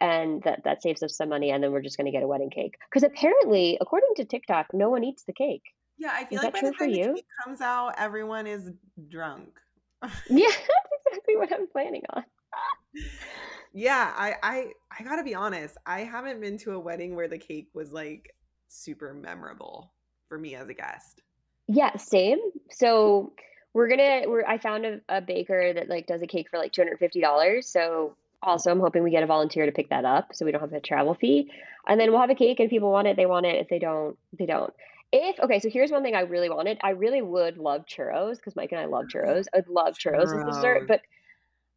And 0.00 0.42
that, 0.42 0.64
that 0.64 0.82
saves 0.82 1.02
us 1.02 1.16
some 1.16 1.30
money, 1.30 1.50
and 1.50 1.62
then 1.64 1.72
we're 1.72 1.80
just 1.80 1.96
going 1.96 2.04
to 2.04 2.10
get 2.10 2.22
a 2.22 2.26
wedding 2.26 2.50
cake. 2.50 2.76
Because 2.90 3.02
apparently, 3.02 3.78
according 3.80 4.10
to 4.16 4.24
TikTok, 4.24 4.66
no 4.74 4.90
one 4.90 5.04
eats 5.04 5.24
the 5.24 5.32
cake. 5.32 5.62
Yeah, 5.98 6.10
I 6.12 6.26
feel 6.26 6.38
Is 6.38 6.44
like 6.44 6.52
by 6.52 6.60
the 6.60 6.66
true 6.66 6.72
for 6.74 6.84
time 6.84 6.92
the 6.92 6.98
you? 6.98 7.14
cake 7.14 7.26
comes 7.44 7.60
out, 7.62 7.94
everyone 7.96 8.46
is 8.46 8.70
drunk. 9.08 9.58
Yeah, 10.28 10.46
that's 10.50 11.06
exactly 11.08 11.36
what 11.36 11.52
I'm 11.52 11.66
planning 11.68 12.02
on. 12.10 12.24
Yeah, 13.72 14.12
I 14.16 14.34
I 14.42 14.66
I 14.98 15.04
gotta 15.04 15.22
be 15.22 15.34
honest. 15.34 15.76
I 15.84 16.00
haven't 16.00 16.40
been 16.40 16.56
to 16.58 16.72
a 16.72 16.78
wedding 16.78 17.14
where 17.14 17.28
the 17.28 17.38
cake 17.38 17.68
was 17.74 17.92
like 17.92 18.34
super 18.68 19.12
memorable 19.12 19.92
for 20.28 20.38
me 20.38 20.54
as 20.54 20.68
a 20.68 20.74
guest. 20.74 21.22
Yeah, 21.68 21.96
same. 21.96 22.38
So 22.70 23.32
we're 23.74 23.88
gonna 23.88 24.22
we're 24.26 24.44
I 24.46 24.58
found 24.58 24.86
a, 24.86 25.00
a 25.08 25.20
baker 25.20 25.74
that 25.74 25.88
like 25.88 26.06
does 26.06 26.22
a 26.22 26.26
cake 26.26 26.48
for 26.50 26.58
like 26.58 26.72
two 26.72 26.82
hundred 26.82 26.98
fifty 26.98 27.20
dollars. 27.20 27.68
So 27.68 28.16
also 28.42 28.70
I'm 28.70 28.80
hoping 28.80 29.02
we 29.02 29.10
get 29.10 29.22
a 29.22 29.26
volunteer 29.26 29.66
to 29.66 29.72
pick 29.72 29.90
that 29.90 30.04
up 30.04 30.34
so 30.34 30.44
we 30.44 30.52
don't 30.52 30.60
have 30.60 30.72
a 30.72 30.80
travel 30.80 31.14
fee. 31.14 31.50
And 31.86 32.00
then 32.00 32.10
we'll 32.10 32.20
have 32.20 32.30
a 32.30 32.34
cake 32.34 32.58
and 32.60 32.66
if 32.66 32.70
people 32.70 32.90
want 32.90 33.06
it, 33.06 33.16
they 33.16 33.26
want 33.26 33.46
it. 33.46 33.56
If 33.56 33.68
they 33.68 33.78
don't, 33.78 34.16
they 34.38 34.46
don't. 34.46 34.72
If 35.12 35.38
okay, 35.40 35.60
so 35.60 35.70
here's 35.70 35.90
one 35.90 36.02
thing 36.02 36.14
I 36.14 36.22
really 36.22 36.50
wanted. 36.50 36.78
I 36.82 36.90
really 36.90 37.22
would 37.22 37.58
love 37.58 37.84
churros 37.86 38.36
because 38.36 38.56
Mike 38.56 38.72
and 38.72 38.80
I 38.80 38.86
love 38.86 39.06
churros. 39.14 39.46
I 39.54 39.58
would 39.58 39.68
love 39.68 39.96
churros 39.96 40.36
as 40.36 40.54
dessert, 40.54 40.88
but 40.88 41.00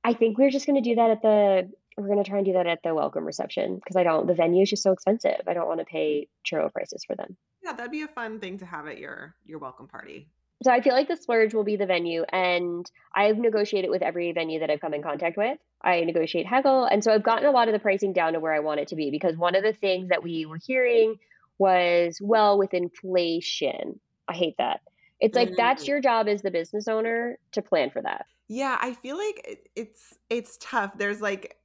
I 0.04 0.14
think 0.14 0.38
we're 0.38 0.50
just 0.50 0.66
gonna 0.66 0.82
do 0.82 0.96
that 0.96 1.12
at 1.12 1.22
the 1.22 1.72
we're 1.98 2.08
gonna 2.08 2.24
try 2.24 2.38
and 2.38 2.46
do 2.46 2.54
that 2.54 2.68
at 2.68 2.80
the 2.84 2.94
welcome 2.96 3.26
reception 3.26 3.76
because 3.76 3.96
I 3.96 4.04
don't 4.04 4.26
the 4.26 4.34
venue 4.34 4.64
is 4.64 4.70
just 4.70 4.84
so 4.84 4.92
expensive. 4.92 5.42
I 5.48 5.54
don't 5.54 5.68
want 5.68 5.80
to 5.80 5.86
pay 5.86 6.28
churro 6.50 6.72
prices 6.72 7.04
for 7.06 7.16
them. 7.16 7.38
Yeah, 7.64 7.74
that'd 7.74 7.92
be 7.92 8.02
a 8.02 8.08
fun 8.08 8.40
thing 8.40 8.58
to 8.60 8.66
have 8.66 8.88
at 8.88 8.98
your 8.98 9.36
your 9.46 9.60
welcome 9.60 9.88
party. 9.88 10.28
So 10.62 10.72
I 10.72 10.82
feel 10.82 10.94
like 10.94 11.08
the 11.08 11.16
splurge 11.16 11.54
will 11.54 11.64
be 11.64 11.78
the 11.78 11.86
venue, 11.86 12.24
and 12.34 12.90
I've 13.16 13.38
negotiated 13.38 13.90
with 13.90 14.02
every 14.02 14.32
venue 14.34 14.60
that 14.60 14.70
I've 14.70 14.82
come 14.82 14.94
in 14.94 15.02
contact 15.02 15.38
with. 15.38 15.58
I 15.82 16.02
negotiate 16.02 16.46
haggle, 16.46 16.84
and 16.86 17.02
so 17.04 17.14
I've 17.14 17.24
gotten 17.24 17.46
a 17.48 17.52
lot 17.52 17.70
of 17.70 17.74
the 17.74 17.80
pricing 17.80 18.12
down 18.12 18.34
to 18.34 18.40
where 18.42 18.54
I 18.54 18.60
want 18.60 18.82
it 18.82 18.90
to 18.90 18.96
be. 18.96 19.10
Because 19.10 19.38
one 19.38 19.56
of 19.56 19.64
the 19.64 19.72
things 19.74 20.10
that 20.10 20.22
we 20.22 20.46
were 20.46 20.58
hearing 20.58 21.16
was, 21.58 22.20
well, 22.22 22.58
with 22.58 22.74
inflation, 22.74 24.00
I 24.28 24.34
hate 24.34 24.56
that. 24.58 24.82
It's 25.22 25.36
like 25.36 25.56
that's 25.56 25.84
Mm. 25.84 25.88
your 25.88 26.02
job 26.02 26.28
as 26.28 26.42
the 26.42 26.52
business 26.52 26.88
owner 26.88 27.38
to 27.54 27.62
plan 27.62 27.90
for 27.90 28.02
that. 28.02 28.26
Yeah, 28.48 28.78
I 28.82 28.94
feel 28.94 29.18
like 29.18 29.70
it's 29.76 30.18
it's 30.30 30.58
tough. 30.60 30.98
There's 30.98 31.22
like 31.22 31.56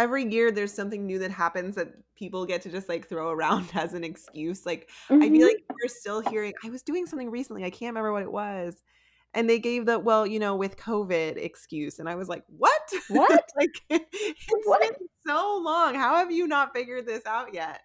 every 0.00 0.24
year 0.30 0.50
there's 0.50 0.72
something 0.72 1.06
new 1.06 1.18
that 1.20 1.30
happens 1.30 1.76
that 1.76 1.88
people 2.16 2.46
get 2.46 2.62
to 2.62 2.70
just 2.70 2.88
like 2.88 3.08
throw 3.08 3.30
around 3.30 3.70
as 3.74 3.94
an 3.94 4.04
excuse. 4.04 4.66
Like 4.66 4.88
Mm-hmm. 5.10 5.22
I 5.22 5.30
feel 5.30 5.46
like 5.46 5.58
you're 5.80 5.88
still 5.88 6.20
hearing 6.20 6.52
I 6.64 6.70
was 6.70 6.82
doing 6.82 7.06
something 7.06 7.30
recently, 7.30 7.64
I 7.64 7.70
can't 7.70 7.90
remember 7.94 8.12
what 8.12 8.22
it 8.22 8.32
was. 8.32 8.82
And 9.34 9.48
they 9.48 9.60
gave 9.60 9.86
the 9.86 9.98
well, 9.98 10.26
you 10.26 10.40
know, 10.40 10.56
with 10.56 10.76
COVID 10.76 11.36
excuse. 11.36 11.98
And 12.00 12.08
I 12.08 12.16
was 12.16 12.28
like, 12.28 12.44
what? 12.48 12.82
What? 13.08 13.44
like 13.56 13.80
it's 13.90 14.68
What? 14.68 14.80
been 14.80 15.08
so 15.26 15.60
long. 15.64 15.94
How 15.94 16.16
have 16.16 16.32
you 16.32 16.48
not 16.48 16.74
figured 16.74 17.06
this 17.06 17.24
out 17.26 17.54
yet? 17.54 17.80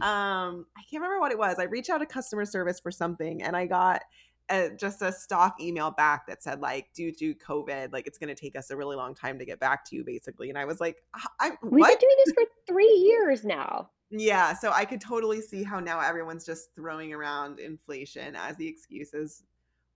Um, 0.00 0.66
I 0.76 0.82
can't 0.90 1.02
remember 1.02 1.20
what 1.20 1.32
it 1.32 1.38
was. 1.38 1.56
I 1.58 1.64
reached 1.64 1.90
out 1.90 1.98
to 1.98 2.06
customer 2.06 2.44
service 2.44 2.80
for 2.80 2.90
something 2.90 3.42
and 3.42 3.56
I 3.56 3.66
got 3.66 4.02
a, 4.50 4.70
just 4.78 5.02
a 5.02 5.10
stock 5.10 5.60
email 5.60 5.90
back 5.90 6.26
that 6.26 6.42
said 6.42 6.60
like 6.60 6.88
due 6.94 7.10
to 7.12 7.34
covid 7.36 7.92
like 7.92 8.06
it's 8.06 8.18
going 8.18 8.28
to 8.28 8.34
take 8.34 8.56
us 8.56 8.70
a 8.70 8.76
really 8.76 8.96
long 8.96 9.14
time 9.14 9.38
to 9.38 9.44
get 9.44 9.58
back 9.58 9.84
to 9.84 9.96
you 9.96 10.04
basically 10.04 10.48
and 10.50 10.58
i 10.58 10.64
was 10.64 10.80
like 10.80 11.02
I, 11.40 11.52
We've 11.62 11.80
what 11.80 11.98
been 11.98 12.08
doing 12.08 12.16
this 12.24 12.34
for 12.34 12.44
three 12.66 12.92
years 12.92 13.44
now. 13.44 13.90
yeah, 14.10 14.54
so 14.54 14.70
I 14.70 14.84
could 14.84 15.00
totally 15.00 15.40
see 15.40 15.62
how 15.62 15.80
now 15.80 16.00
everyone's 16.00 16.44
just 16.44 16.74
throwing 16.74 17.12
around 17.12 17.58
inflation 17.58 18.36
as 18.36 18.56
the 18.56 18.66
excuses 18.66 19.42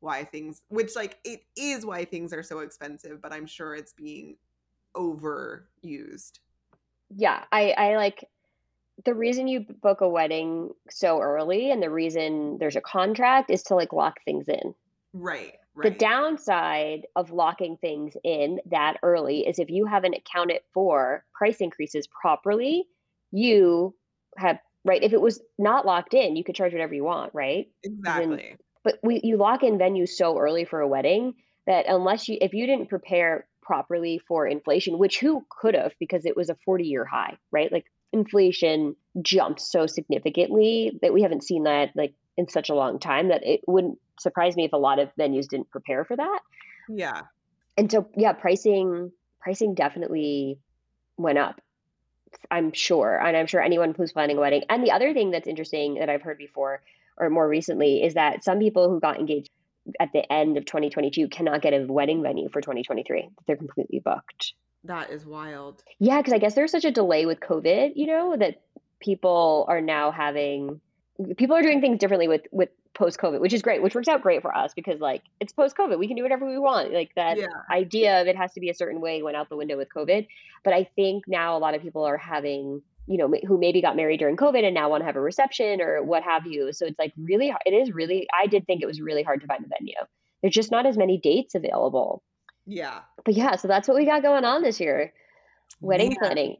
why 0.00 0.24
things 0.24 0.62
which 0.68 0.94
like 0.94 1.18
it 1.24 1.42
is 1.56 1.84
why 1.84 2.04
things 2.04 2.32
are 2.32 2.42
so 2.42 2.60
expensive, 2.60 3.20
but 3.20 3.32
I'm 3.32 3.46
sure 3.46 3.74
it's 3.74 3.92
being 3.92 4.36
overused. 4.94 6.38
Yeah, 7.10 7.44
I, 7.52 7.70
I 7.72 7.96
like 7.96 8.24
the 9.04 9.14
reason 9.14 9.48
you 9.48 9.60
book 9.60 10.00
a 10.00 10.08
wedding 10.08 10.70
so 10.90 11.20
early 11.20 11.70
and 11.70 11.82
the 11.82 11.90
reason 11.90 12.58
there's 12.58 12.76
a 12.76 12.80
contract 12.80 13.50
is 13.50 13.62
to 13.64 13.74
like 13.74 13.92
lock 13.92 14.18
things 14.24 14.48
in. 14.48 14.74
Right, 15.12 15.54
Right. 15.78 15.92
The 15.92 16.04
downside 16.04 17.06
of 17.14 17.30
locking 17.30 17.76
things 17.76 18.16
in 18.24 18.58
that 18.66 18.96
early 19.04 19.46
is 19.46 19.60
if 19.60 19.70
you 19.70 19.86
haven't 19.86 20.14
accounted 20.14 20.62
for 20.74 21.24
price 21.32 21.58
increases 21.60 22.08
properly, 22.08 22.84
you 23.30 23.94
have 24.36 24.58
right. 24.84 25.00
If 25.00 25.12
it 25.12 25.20
was 25.20 25.40
not 25.56 25.86
locked 25.86 26.14
in, 26.14 26.34
you 26.34 26.42
could 26.42 26.56
charge 26.56 26.72
whatever 26.72 26.94
you 26.94 27.04
want, 27.04 27.32
right? 27.32 27.68
exactly. 27.84 28.56
But 28.82 28.98
we 29.04 29.20
you 29.22 29.36
lock 29.36 29.62
in 29.62 29.78
venues 29.78 30.08
so 30.08 30.36
early 30.36 30.64
for 30.64 30.80
a 30.80 30.88
wedding 30.88 31.34
that 31.68 31.86
unless 31.86 32.28
you 32.28 32.38
if 32.40 32.54
you 32.54 32.66
didn't 32.66 32.88
prepare 32.88 33.46
properly 33.62 34.20
for 34.26 34.48
inflation, 34.48 34.98
which 34.98 35.20
who 35.20 35.46
could 35.48 35.74
have 35.76 35.92
because 36.00 36.26
it 36.26 36.36
was 36.36 36.50
a 36.50 36.56
40 36.64 36.86
year 36.88 37.04
high, 37.04 37.38
right? 37.52 37.70
Like 37.70 37.84
inflation 38.12 38.96
jumped 39.22 39.60
so 39.60 39.86
significantly 39.86 40.98
that 41.02 41.12
we 41.12 41.22
haven't 41.22 41.44
seen 41.44 41.64
that 41.64 41.90
like 41.94 42.14
in 42.36 42.48
such 42.48 42.70
a 42.70 42.74
long 42.74 42.98
time 42.98 43.28
that 43.28 43.44
it 43.44 43.60
wouldn't 43.66 43.98
surprise 44.18 44.56
me 44.56 44.64
if 44.64 44.72
a 44.72 44.78
lot 44.78 44.98
of 44.98 45.10
venues 45.18 45.48
didn't 45.48 45.70
prepare 45.70 46.04
for 46.04 46.16
that. 46.16 46.40
Yeah. 46.88 47.22
And 47.76 47.90
so 47.90 48.08
yeah, 48.16 48.32
pricing 48.32 49.12
pricing 49.40 49.74
definitely 49.74 50.58
went 51.16 51.38
up. 51.38 51.60
I'm 52.50 52.72
sure. 52.72 53.18
And 53.18 53.36
I'm 53.36 53.46
sure 53.46 53.62
anyone 53.62 53.94
who's 53.96 54.12
planning 54.12 54.36
a 54.36 54.40
wedding. 54.40 54.64
And 54.68 54.84
the 54.84 54.92
other 54.92 55.14
thing 55.14 55.30
that's 55.30 55.48
interesting 55.48 55.94
that 55.94 56.08
I've 56.08 56.22
heard 56.22 56.38
before 56.38 56.82
or 57.16 57.30
more 57.30 57.48
recently 57.48 58.02
is 58.02 58.14
that 58.14 58.44
some 58.44 58.58
people 58.58 58.88
who 58.88 59.00
got 59.00 59.18
engaged 59.18 59.50
at 59.98 60.12
the 60.12 60.30
end 60.30 60.56
of 60.56 60.64
2022 60.66 61.28
cannot 61.28 61.62
get 61.62 61.72
a 61.72 61.86
wedding 61.86 62.22
venue 62.22 62.48
for 62.48 62.60
2023. 62.60 63.30
They're 63.46 63.56
completely 63.56 64.00
booked. 64.00 64.52
That 64.84 65.10
is 65.10 65.26
wild. 65.26 65.82
Yeah, 65.98 66.18
because 66.18 66.32
I 66.32 66.38
guess 66.38 66.54
there's 66.54 66.70
such 66.70 66.84
a 66.84 66.90
delay 66.90 67.26
with 67.26 67.40
COVID, 67.40 67.92
you 67.96 68.06
know, 68.06 68.36
that 68.36 68.62
people 69.00 69.64
are 69.68 69.80
now 69.80 70.10
having 70.10 70.80
people 71.36 71.56
are 71.56 71.62
doing 71.62 71.80
things 71.80 71.98
differently 71.98 72.28
with 72.28 72.42
with 72.52 72.68
post 72.94 73.18
COVID, 73.18 73.40
which 73.40 73.52
is 73.52 73.62
great, 73.62 73.82
which 73.82 73.94
works 73.94 74.08
out 74.08 74.22
great 74.22 74.42
for 74.42 74.56
us 74.56 74.72
because 74.74 75.00
like 75.00 75.22
it's 75.40 75.52
post 75.52 75.76
COVID, 75.76 75.98
we 75.98 76.06
can 76.06 76.16
do 76.16 76.22
whatever 76.22 76.48
we 76.48 76.58
want. 76.58 76.92
Like 76.92 77.14
that 77.16 77.38
Yeah. 77.38 77.46
idea 77.70 78.20
of 78.20 78.26
it 78.28 78.36
has 78.36 78.52
to 78.54 78.60
be 78.60 78.70
a 78.70 78.74
certain 78.74 79.00
way 79.00 79.22
went 79.22 79.36
out 79.36 79.48
the 79.48 79.56
window 79.56 79.76
with 79.76 79.88
COVID. 79.94 80.26
But 80.64 80.74
I 80.74 80.84
think 80.96 81.24
now 81.28 81.56
a 81.56 81.60
lot 81.60 81.74
of 81.74 81.82
people 81.82 82.04
are 82.04 82.16
having, 82.16 82.82
you 83.06 83.18
know, 83.18 83.32
who 83.46 83.58
maybe 83.58 83.80
got 83.82 83.96
married 83.96 84.18
during 84.20 84.36
COVID 84.36 84.64
and 84.64 84.74
now 84.74 84.90
want 84.90 85.02
to 85.02 85.06
have 85.06 85.16
a 85.16 85.20
reception 85.20 85.80
or 85.80 86.02
what 86.02 86.22
have 86.22 86.46
you. 86.46 86.72
So 86.72 86.86
it's 86.86 86.98
like 86.98 87.12
really, 87.16 87.52
it 87.66 87.72
is 87.72 87.92
really. 87.92 88.26
I 88.36 88.46
did 88.46 88.66
think 88.66 88.82
it 88.82 88.86
was 88.86 89.00
really 89.00 89.22
hard 89.22 89.40
to 89.42 89.46
find 89.46 89.64
a 89.64 89.68
venue. 89.68 89.94
There's 90.42 90.54
just 90.54 90.70
not 90.70 90.86
as 90.86 90.96
many 90.96 91.18
dates 91.18 91.54
available. 91.54 92.22
Yeah. 92.68 93.00
But 93.24 93.34
yeah, 93.34 93.56
so 93.56 93.66
that's 93.66 93.88
what 93.88 93.96
we 93.96 94.04
got 94.04 94.22
going 94.22 94.44
on 94.44 94.62
this 94.62 94.78
year 94.78 95.12
wedding 95.80 96.10
Man. 96.10 96.16
planning. 96.20 96.56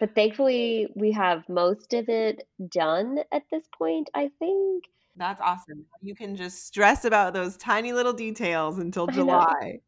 But 0.00 0.14
thankfully, 0.14 0.88
we 0.94 1.12
have 1.12 1.48
most 1.48 1.94
of 1.94 2.08
it 2.08 2.46
done 2.70 3.18
at 3.32 3.42
this 3.50 3.64
point, 3.78 4.10
I 4.14 4.30
think. 4.38 4.84
That's 5.16 5.40
awesome. 5.40 5.86
You 6.02 6.14
can 6.14 6.36
just 6.36 6.66
stress 6.66 7.04
about 7.04 7.32
those 7.32 7.56
tiny 7.56 7.92
little 7.92 8.12
details 8.12 8.78
until 8.78 9.06
I. 9.08 9.12
July. 9.12 9.80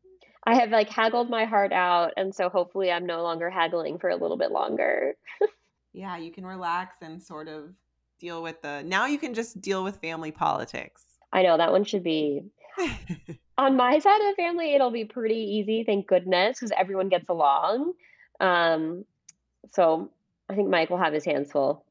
I 0.44 0.54
have 0.54 0.70
like 0.70 0.88
haggled 0.88 1.28
my 1.28 1.44
heart 1.44 1.72
out. 1.72 2.12
And 2.16 2.34
so 2.34 2.48
hopefully, 2.48 2.90
I'm 2.90 3.04
no 3.04 3.22
longer 3.22 3.50
haggling 3.50 3.98
for 3.98 4.09
a 4.09 4.16
little 4.16 4.38
bit 4.38 4.50
longer. 4.50 5.14
Yeah, 5.94 6.16
you 6.16 6.30
can 6.30 6.46
relax 6.46 6.98
and 7.02 7.20
sort 7.20 7.48
of 7.48 7.70
deal 8.20 8.40
with 8.42 8.62
the 8.62 8.82
now 8.84 9.06
you 9.06 9.18
can 9.18 9.34
just 9.34 9.61
deal 9.61 9.82
with 9.82 9.96
family 9.96 10.30
politics. 10.30 11.04
I 11.32 11.42
know 11.42 11.56
that 11.56 11.72
one 11.72 11.82
should 11.82 12.04
be 12.04 12.42
on 13.59 13.76
my 13.76 13.98
side 13.98 14.20
of 14.20 14.28
the 14.28 14.42
family, 14.42 14.74
it'll 14.74 14.90
be 14.90 15.04
pretty 15.04 15.36
easy, 15.36 15.84
thank 15.84 16.06
goodness, 16.06 16.59
because 16.59 16.72
everyone 16.78 17.09
gets 17.09 17.28
along. 17.28 17.92
Um, 18.40 19.04
so 19.72 20.11
I 20.48 20.54
think 20.54 20.68
Mike 20.68 20.90
will 20.90 20.98
have 20.98 21.12
his 21.12 21.24
hands 21.24 21.52
full. 21.52 21.84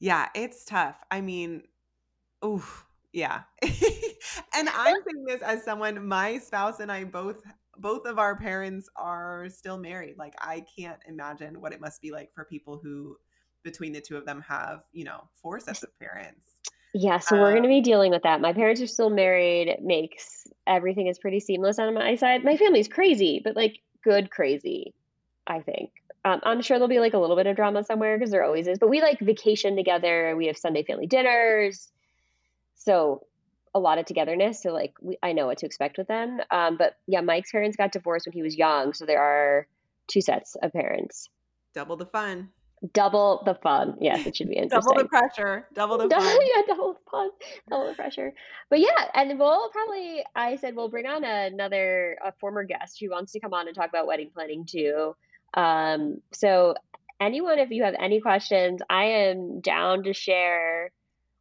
Yeah, 0.00 0.28
it's 0.34 0.64
tough. 0.64 0.96
I 1.10 1.20
mean, 1.20 1.64
oof, 2.44 2.86
yeah. 3.12 3.42
and 3.62 4.68
I'm 4.68 4.96
saying 5.06 5.24
this 5.26 5.42
as 5.42 5.64
someone, 5.64 6.06
my 6.06 6.38
spouse 6.38 6.80
and 6.80 6.90
I 6.90 7.04
both 7.04 7.42
both 7.80 8.06
of 8.06 8.18
our 8.18 8.36
parents 8.36 8.88
are 8.96 9.48
still 9.48 9.78
married. 9.78 10.16
Like 10.18 10.34
I 10.40 10.64
can't 10.76 10.98
imagine 11.06 11.60
what 11.60 11.72
it 11.72 11.80
must 11.80 12.02
be 12.02 12.10
like 12.10 12.32
for 12.34 12.44
people 12.44 12.80
who 12.82 13.16
between 13.62 13.92
the 13.92 14.00
two 14.00 14.16
of 14.16 14.26
them 14.26 14.40
have, 14.48 14.82
you 14.92 15.04
know, 15.04 15.28
four 15.34 15.60
sets 15.60 15.82
of 15.82 15.96
parents. 15.98 16.46
Yeah, 16.94 17.18
so 17.18 17.36
we're 17.36 17.50
going 17.50 17.62
to 17.62 17.68
Um, 17.68 17.74
be 17.74 17.80
dealing 17.80 18.10
with 18.10 18.22
that. 18.22 18.40
My 18.40 18.52
parents 18.52 18.80
are 18.80 18.86
still 18.86 19.10
married. 19.10 19.68
It 19.68 19.82
makes 19.82 20.47
everything 20.68 21.06
is 21.06 21.18
pretty 21.18 21.40
seamless 21.40 21.78
on 21.78 21.94
my 21.94 22.16
side. 22.16 22.44
My 22.44 22.56
family's 22.56 22.88
crazy, 22.88 23.40
but 23.42 23.56
like 23.56 23.80
good 24.04 24.30
crazy, 24.30 24.94
I 25.46 25.60
think. 25.60 25.90
Um, 26.24 26.40
I'm 26.42 26.62
sure 26.62 26.78
there'll 26.78 26.88
be 26.88 27.00
like 27.00 27.14
a 27.14 27.18
little 27.18 27.36
bit 27.36 27.46
of 27.46 27.56
drama 27.56 27.84
somewhere 27.84 28.18
because 28.18 28.30
there 28.30 28.44
always 28.44 28.68
is. 28.68 28.78
But 28.78 28.90
we 28.90 29.00
like 29.00 29.20
vacation 29.20 29.76
together. 29.76 30.34
We 30.36 30.46
have 30.46 30.58
Sunday 30.58 30.82
family 30.82 31.06
dinners, 31.06 31.88
so 32.76 33.24
a 33.74 33.78
lot 33.78 33.98
of 33.98 34.06
togetherness. 34.06 34.62
So 34.62 34.72
like 34.72 34.94
we, 35.00 35.18
I 35.22 35.32
know 35.32 35.46
what 35.46 35.58
to 35.58 35.66
expect 35.66 35.98
with 35.98 36.08
them. 36.08 36.40
Um, 36.50 36.76
but 36.76 36.96
yeah, 37.06 37.20
Mike's 37.20 37.52
parents 37.52 37.76
got 37.76 37.92
divorced 37.92 38.26
when 38.26 38.32
he 38.32 38.42
was 38.42 38.56
young, 38.56 38.92
so 38.92 39.06
there 39.06 39.22
are 39.22 39.66
two 40.08 40.20
sets 40.20 40.56
of 40.62 40.72
parents. 40.72 41.28
Double 41.74 41.96
the 41.96 42.06
fun. 42.06 42.50
Double 42.92 43.42
the 43.44 43.54
fun. 43.54 43.96
Yes, 44.00 44.26
it 44.26 44.36
should 44.36 44.48
be 44.48 44.56
interesting. 44.56 44.80
Double 44.94 45.02
the 45.02 45.08
pressure. 45.08 45.66
Double 45.74 45.98
the 45.98 46.08
fun. 46.10 46.38
yeah, 46.42 46.62
double 46.66 46.94
the 46.94 47.10
fun, 47.10 47.30
double 47.68 47.88
the 47.88 47.94
pressure. 47.94 48.32
But 48.70 48.80
yeah, 48.80 49.10
and 49.14 49.38
we'll 49.38 49.68
probably. 49.70 50.24
I 50.34 50.56
said 50.56 50.76
we'll 50.76 50.88
bring 50.88 51.06
on 51.06 51.24
another 51.24 52.16
a 52.24 52.32
former 52.32 52.64
guest 52.64 52.98
who 53.00 53.10
wants 53.10 53.32
to 53.32 53.40
come 53.40 53.52
on 53.52 53.66
and 53.66 53.74
talk 53.74 53.88
about 53.88 54.06
wedding 54.06 54.30
planning 54.32 54.64
too. 54.64 55.16
Um, 55.54 56.20
so 56.32 56.74
anyone, 57.20 57.58
if 57.58 57.70
you 57.70 57.82
have 57.84 57.94
any 57.98 58.20
questions, 58.20 58.80
I 58.88 59.04
am 59.04 59.60
down 59.60 60.04
to 60.04 60.12
share 60.12 60.92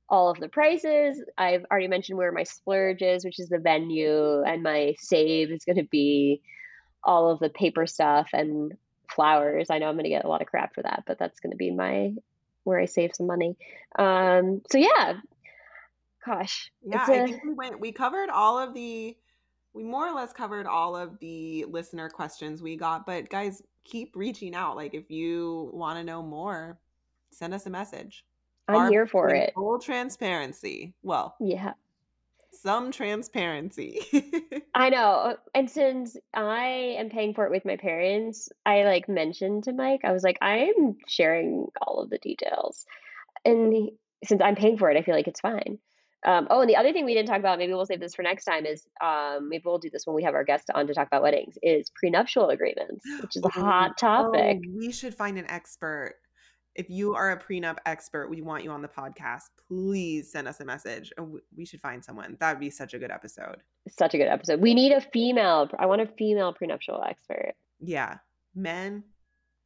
all 0.09 0.29
of 0.29 0.39
the 0.39 0.49
prices. 0.49 1.21
I've 1.37 1.65
already 1.69 1.87
mentioned 1.87 2.17
where 2.17 2.31
my 2.31 2.43
splurge 2.43 3.01
is, 3.01 3.25
which 3.25 3.39
is 3.39 3.49
the 3.49 3.59
venue, 3.59 4.41
and 4.41 4.63
my 4.63 4.95
save 4.99 5.51
is 5.51 5.65
going 5.65 5.77
to 5.77 5.83
be 5.83 6.41
all 7.03 7.31
of 7.31 7.39
the 7.39 7.49
paper 7.49 7.85
stuff 7.85 8.29
and 8.33 8.73
flowers. 9.09 9.69
I 9.69 9.79
know 9.79 9.87
I'm 9.89 9.95
going 9.95 10.03
to 10.03 10.09
get 10.09 10.25
a 10.25 10.27
lot 10.29 10.41
of 10.41 10.47
crap 10.47 10.73
for 10.75 10.83
that, 10.83 11.03
but 11.07 11.17
that's 11.19 11.39
going 11.39 11.51
to 11.51 11.57
be 11.57 11.71
my 11.71 12.13
where 12.63 12.79
I 12.79 12.85
save 12.85 13.11
some 13.15 13.27
money. 13.27 13.55
Um, 13.97 14.61
so 14.69 14.77
yeah, 14.77 15.13
gosh, 16.25 16.71
Yeah, 16.83 17.01
it's 17.01 17.09
I 17.09 17.13
a- 17.13 17.27
think 17.27 17.43
we 17.43 17.53
went 17.53 17.79
we 17.79 17.91
covered 17.91 18.29
all 18.29 18.57
of 18.59 18.73
the 18.73 19.15
we 19.73 19.83
more 19.83 20.07
or 20.07 20.13
less 20.15 20.33
covered 20.33 20.65
all 20.65 20.95
of 20.95 21.19
the 21.19 21.65
listener 21.69 22.09
questions 22.09 22.61
we 22.61 22.75
got, 22.75 23.05
but 23.05 23.29
guys, 23.29 23.61
keep 23.83 24.15
reaching 24.15 24.55
out. 24.55 24.75
Like 24.75 24.93
if 24.93 25.09
you 25.11 25.69
want 25.73 25.97
to 25.99 26.03
know 26.03 26.21
more, 26.23 26.79
send 27.31 27.53
us 27.53 27.65
a 27.67 27.69
message. 27.69 28.25
I'm 28.67 28.75
Our- 28.75 28.89
here 28.89 29.07
for 29.07 29.29
it. 29.29 29.53
Full 29.55 29.79
transparency. 29.79 30.93
Well, 31.03 31.35
Yeah, 31.39 31.73
some 32.61 32.91
transparency. 32.91 34.01
I 34.75 34.89
know. 34.89 35.37
And 35.53 35.69
since 35.69 36.17
I 36.33 36.95
am 36.97 37.09
paying 37.09 37.33
for 37.33 37.45
it 37.45 37.51
with 37.51 37.65
my 37.65 37.77
parents, 37.77 38.49
I 38.65 38.83
like 38.83 39.07
mentioned 39.07 39.65
to 39.65 39.73
Mike, 39.73 40.01
I 40.03 40.11
was 40.11 40.23
like, 40.23 40.37
I'm 40.41 40.97
sharing 41.07 41.67
all 41.81 42.01
of 42.01 42.09
the 42.09 42.17
details. 42.17 42.85
And 43.45 43.73
he, 43.73 43.93
since 44.23 44.41
I'm 44.41 44.55
paying 44.55 44.77
for 44.77 44.89
it, 44.89 44.97
I 44.97 45.03
feel 45.03 45.15
like 45.15 45.27
it's 45.27 45.39
fine. 45.39 45.79
Um, 46.25 46.47
oh, 46.49 46.61
and 46.61 46.69
the 46.69 46.75
other 46.75 46.91
thing 46.91 47.05
we 47.05 47.13
didn't 47.13 47.29
talk 47.29 47.39
about, 47.39 47.59
maybe 47.59 47.73
we'll 47.73 47.85
save 47.85 47.99
this 47.99 48.15
for 48.15 48.23
next 48.23 48.45
time, 48.45 48.65
is 48.65 48.85
um, 49.01 49.49
maybe 49.49 49.63
we'll 49.65 49.77
do 49.77 49.89
this 49.89 50.05
when 50.05 50.15
we 50.15 50.23
have 50.23 50.33
our 50.33 50.43
guest 50.43 50.69
on 50.73 50.87
to 50.87 50.93
talk 50.93 51.07
about 51.07 51.21
weddings, 51.21 51.57
is 51.61 51.91
prenuptial 51.95 52.49
agreements, 52.49 53.05
which 53.21 53.35
is 53.35 53.45
a 53.45 53.49
hot 53.49 53.97
topic. 53.97 54.59
Oh, 54.65 54.77
we 54.77 54.91
should 54.91 55.13
find 55.13 55.37
an 55.37 55.49
expert. 55.49 56.15
If 56.77 56.91
you 56.91 57.15
are 57.15 57.31
a 57.31 57.39
prenup 57.39 57.77
expert, 57.87 58.29
we 58.29 58.43
want 58.43 58.63
you 58.63 58.69
on 58.69 58.83
the 58.83 58.87
podcast. 58.87 59.49
Please 59.67 60.31
send 60.31 60.47
us 60.47 60.59
a 60.59 60.65
message. 60.65 61.11
We 61.55 61.65
should 61.65 61.81
find 61.81 62.05
someone. 62.05 62.37
That 62.39 62.53
would 62.53 62.59
be 62.59 62.69
such 62.69 62.93
a 62.93 62.99
good 62.99 63.09
episode. 63.09 63.57
Such 63.89 64.13
a 64.13 64.17
good 64.19 64.27
episode. 64.27 64.61
We 64.61 64.75
need 64.75 64.91
a 64.91 65.01
female, 65.01 65.67
I 65.79 65.87
want 65.87 66.01
a 66.01 66.05
female 66.05 66.53
prenuptial 66.53 67.03
expert. 67.03 67.53
Yeah. 67.79 68.17
Men, 68.53 69.03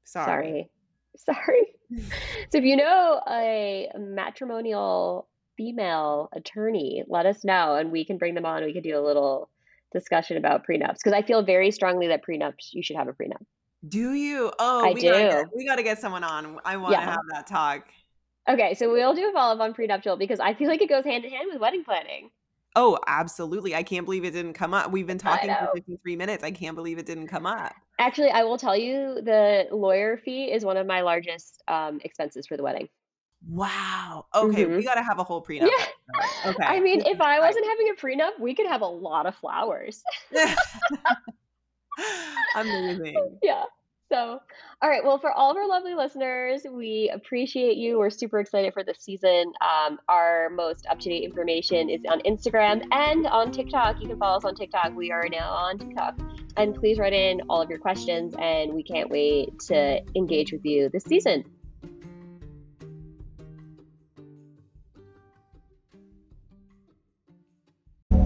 Sorry. 0.05 0.69
Sorry. 1.17 1.35
Sorry. 1.35 1.65
so 2.49 2.57
if 2.57 2.63
you 2.63 2.77
know 2.77 3.21
a 3.29 3.89
matrimonial 3.97 5.27
female 5.57 6.29
attorney, 6.33 7.03
let 7.07 7.25
us 7.25 7.43
know 7.43 7.75
and 7.75 7.91
we 7.91 8.05
can 8.05 8.17
bring 8.17 8.35
them 8.35 8.45
on. 8.45 8.63
We 8.63 8.71
can 8.71 8.83
do 8.83 8.97
a 8.97 9.03
little 9.05 9.49
discussion 9.91 10.37
about 10.37 10.65
prenups 10.65 10.99
because 11.03 11.11
I 11.11 11.23
feel 11.23 11.43
very 11.43 11.71
strongly 11.71 12.07
that 12.07 12.23
prenups 12.25 12.71
you 12.71 12.81
should 12.81 12.95
have 12.95 13.09
a 13.09 13.13
prenup. 13.13 13.43
Do 13.87 14.13
you? 14.13 14.51
Oh, 14.59 14.85
I 14.89 14.93
we 14.93 15.01
do. 15.01 15.09
gotta 15.09 15.23
get, 15.23 15.45
we 15.55 15.65
got 15.65 15.75
to 15.77 15.83
get 15.83 15.99
someone 15.99 16.23
on. 16.23 16.59
I 16.65 16.77
want 16.77 16.93
to 16.93 16.99
Yeah. 16.99 17.05
have 17.11 17.19
that 17.31 17.47
talk. 17.47 17.87
Okay, 18.47 18.73
so 18.75 18.91
we'll 18.91 19.13
do 19.15 19.29
a 19.29 19.33
follow 19.33 19.55
up 19.55 19.61
on 19.61 19.73
prenuptial 19.73 20.17
because 20.17 20.39
I 20.39 20.53
feel 20.53 20.67
like 20.67 20.81
it 20.81 20.89
goes 20.89 21.03
hand 21.05 21.25
in 21.25 21.31
hand 21.31 21.49
with 21.51 21.61
wedding 21.61 21.83
planning. 21.83 22.29
Oh, 22.75 22.97
absolutely. 23.05 23.75
I 23.75 23.83
can't 23.83 24.05
believe 24.05 24.23
it 24.23 24.31
didn't 24.31 24.53
come 24.53 24.73
up. 24.73 24.91
We've 24.91 25.05
been 25.05 25.17
talking 25.17 25.49
for 25.53 25.65
know. 25.65 25.71
53 25.73 26.15
minutes. 26.15 26.43
I 26.43 26.51
can't 26.51 26.75
believe 26.75 26.97
it 26.99 27.05
didn't 27.05 27.27
come 27.27 27.45
up. 27.45 27.73
Actually, 27.99 28.29
I 28.29 28.43
will 28.43 28.57
tell 28.57 28.77
you 28.77 29.15
the 29.21 29.67
lawyer 29.71 30.17
fee 30.17 30.45
is 30.51 30.63
one 30.63 30.77
of 30.77 30.87
my 30.87 31.01
largest 31.01 31.61
um, 31.67 31.99
expenses 32.03 32.47
for 32.47 32.55
the 32.57 32.63
wedding. 32.63 32.87
Wow. 33.47 34.25
Okay, 34.33 34.65
we 34.65 34.75
Mhm. 34.75 34.83
got 34.85 34.93
to 34.95 35.03
have 35.03 35.19
a 35.19 35.23
whole 35.23 35.43
prenup. 35.43 35.67
Yeah. 35.67 35.85
Okay. 36.45 36.63
I 36.63 36.79
mean, 36.81 37.01
if 37.05 37.21
I 37.21 37.39
wasn't 37.45 37.65
having 37.67 37.89
a 37.89 37.93
prenup, 37.93 38.39
we 38.39 38.53
could 38.55 38.67
have 38.67 38.81
a 38.81 38.85
lot 38.87 39.25
of 39.25 39.35
flowers. 39.35 40.03
Amazing. 42.55 43.37
yeah. 43.43 43.63
So, 44.11 44.41
all 44.81 44.89
right. 44.89 45.03
Well, 45.05 45.19
for 45.19 45.31
all 45.31 45.51
of 45.51 45.57
our 45.57 45.67
lovely 45.67 45.95
listeners, 45.95 46.63
we 46.69 47.09
appreciate 47.13 47.77
you. 47.77 47.97
We're 47.97 48.09
super 48.09 48.41
excited 48.41 48.73
for 48.73 48.83
this 48.83 48.97
season. 48.99 49.53
Um, 49.61 49.99
our 50.09 50.49
most 50.49 50.85
up 50.87 50.99
to 50.99 51.09
date 51.09 51.23
information 51.23 51.89
is 51.89 52.01
on 52.09 52.19
Instagram 52.23 52.83
and 52.91 53.25
on 53.27 53.51
TikTok. 53.53 54.01
You 54.01 54.09
can 54.09 54.17
follow 54.17 54.35
us 54.35 54.43
on 54.43 54.53
TikTok. 54.53 54.93
We 54.95 55.11
are 55.13 55.23
now 55.31 55.49
on 55.51 55.77
TikTok. 55.77 56.19
And 56.57 56.75
please 56.75 56.99
write 56.99 57.13
in 57.13 57.41
all 57.49 57.61
of 57.61 57.69
your 57.69 57.79
questions, 57.79 58.35
and 58.37 58.73
we 58.73 58.83
can't 58.83 59.09
wait 59.09 59.57
to 59.67 60.01
engage 60.13 60.51
with 60.51 60.65
you 60.65 60.89
this 60.89 61.03
season. 61.03 61.45